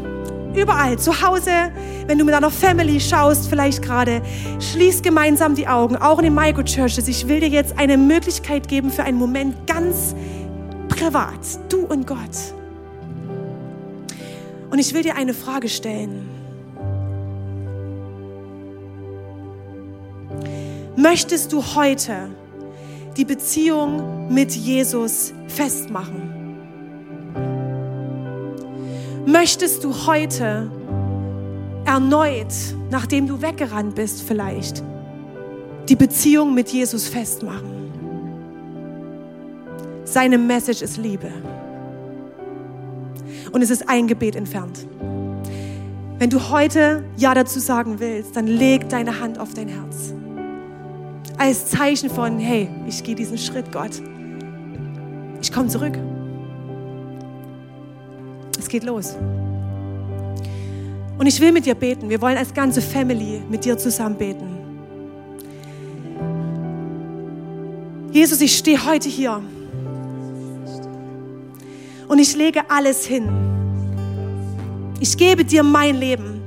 Überall, 0.56 0.98
zu 0.98 1.22
Hause, 1.22 1.72
wenn 2.08 2.18
du 2.18 2.26
mit 2.26 2.34
deiner 2.34 2.52
Family 2.52 3.00
schaust, 3.00 3.48
vielleicht 3.48 3.82
gerade, 3.82 4.22
schließ 4.60 5.02
gemeinsam 5.02 5.56
die 5.56 5.68
Augen, 5.68 5.96
auch 5.96 6.18
in 6.18 6.26
den 6.26 6.36
Microchurches. 6.36 7.08
Ich 7.08 7.28
will 7.28 7.40
dir 7.40 7.48
jetzt 7.48 7.78
eine 7.78 7.96
Möglichkeit 7.96 8.68
geben 8.68 8.92
für 8.92 9.04
einen 9.04 9.18
Moment 9.18 9.68
ganz 9.68 10.16
privat, 10.90 11.40
du 11.70 11.86
und 11.86 12.06
Gott. 12.06 12.18
Und 14.72 14.80
ich 14.80 14.94
will 14.94 15.04
dir 15.04 15.16
eine 15.16 15.34
Frage 15.34 15.70
stellen. 15.70 16.31
Möchtest 20.98 21.54
du 21.54 21.64
heute 21.76 22.30
die 23.16 23.24
Beziehung 23.24 24.34
mit 24.34 24.52
Jesus 24.52 25.34
festmachen? 25.48 26.58
Möchtest 29.26 29.86
du 29.86 29.94
heute 30.06 30.70
erneut, 31.86 32.54
nachdem 32.90 33.26
du 33.26 33.42
weggerannt 33.42 33.96
bist 33.96 34.22
vielleicht, 34.24 34.84
die 35.88 35.96
Beziehung 35.96 36.54
mit 36.54 36.70
Jesus 36.70 37.08
festmachen? 37.08 37.94
Seine 40.04 40.38
Message 40.38 40.82
ist 40.82 40.98
Liebe. 40.98 41.32
Und 43.54 43.62
es 43.62 43.70
ist 43.70 43.88
ein 43.88 44.08
Gebet 44.08 44.36
entfernt. 44.36 44.86
Wenn 46.18 46.30
du 46.30 46.50
heute 46.50 47.06
Ja 47.16 47.34
dazu 47.34 47.60
sagen 47.60 48.00
willst, 48.00 48.36
dann 48.36 48.46
leg 48.46 48.90
deine 48.90 49.22
Hand 49.22 49.40
auf 49.40 49.54
dein 49.54 49.70
Herz 49.70 50.14
als 51.42 51.66
Zeichen 51.66 52.08
von, 52.08 52.38
hey, 52.38 52.70
ich 52.88 53.04
gehe 53.04 53.16
diesen 53.16 53.36
Schritt, 53.36 53.72
Gott. 53.72 54.00
Ich 55.42 55.52
komme 55.52 55.70
zurück. 55.70 55.98
Es 58.60 58.68
geht 58.68 58.84
los. 58.84 59.16
Und 61.18 61.26
ich 61.26 61.42
will 61.42 61.52
mit 61.52 61.66
dir 61.66 61.74
beten. 61.74 62.12
Wir 62.12 62.22
wollen 62.22 62.38
als 62.38 62.54
ganze 62.54 62.80
Family 62.80 63.42
mit 63.50 63.66
dir 63.66 63.76
zusammen 63.76 64.18
beten. 64.18 64.56
Jesus, 68.12 68.40
ich 68.40 68.56
stehe 68.56 68.86
heute 68.86 69.10
hier. 69.10 69.42
Und 72.08 72.20
ich 72.20 72.36
lege 72.36 72.62
alles 72.70 73.04
hin. 73.04 73.28
Ich 75.00 75.18
gebe 75.18 75.44
dir 75.44 75.64
mein 75.64 75.96
Leben. 75.96 76.40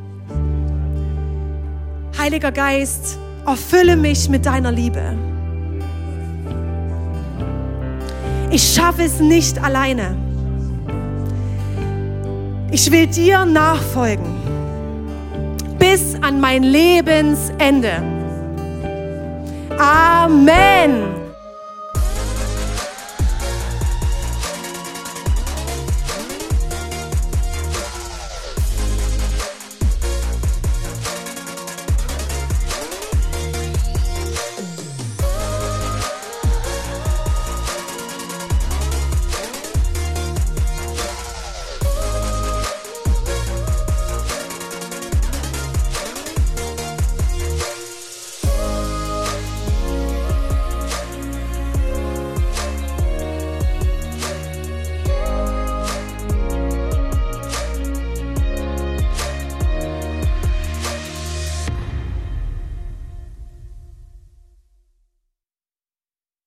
Heiliger 2.16 2.52
Geist, 2.52 3.18
Erfülle 3.46 3.96
mich 3.96 4.28
mit 4.28 4.46
deiner 4.46 4.72
Liebe. 4.72 5.02
Ich 8.50 8.74
schaffe 8.74 9.02
es 9.02 9.20
nicht 9.20 9.62
alleine. 9.62 10.16
Ich 12.70 12.90
will 12.90 13.06
dir 13.06 13.44
nachfolgen 13.44 14.34
bis 15.78 16.14
an 16.22 16.40
mein 16.40 16.62
Lebensende. 16.62 18.02
Amen. 19.78 21.23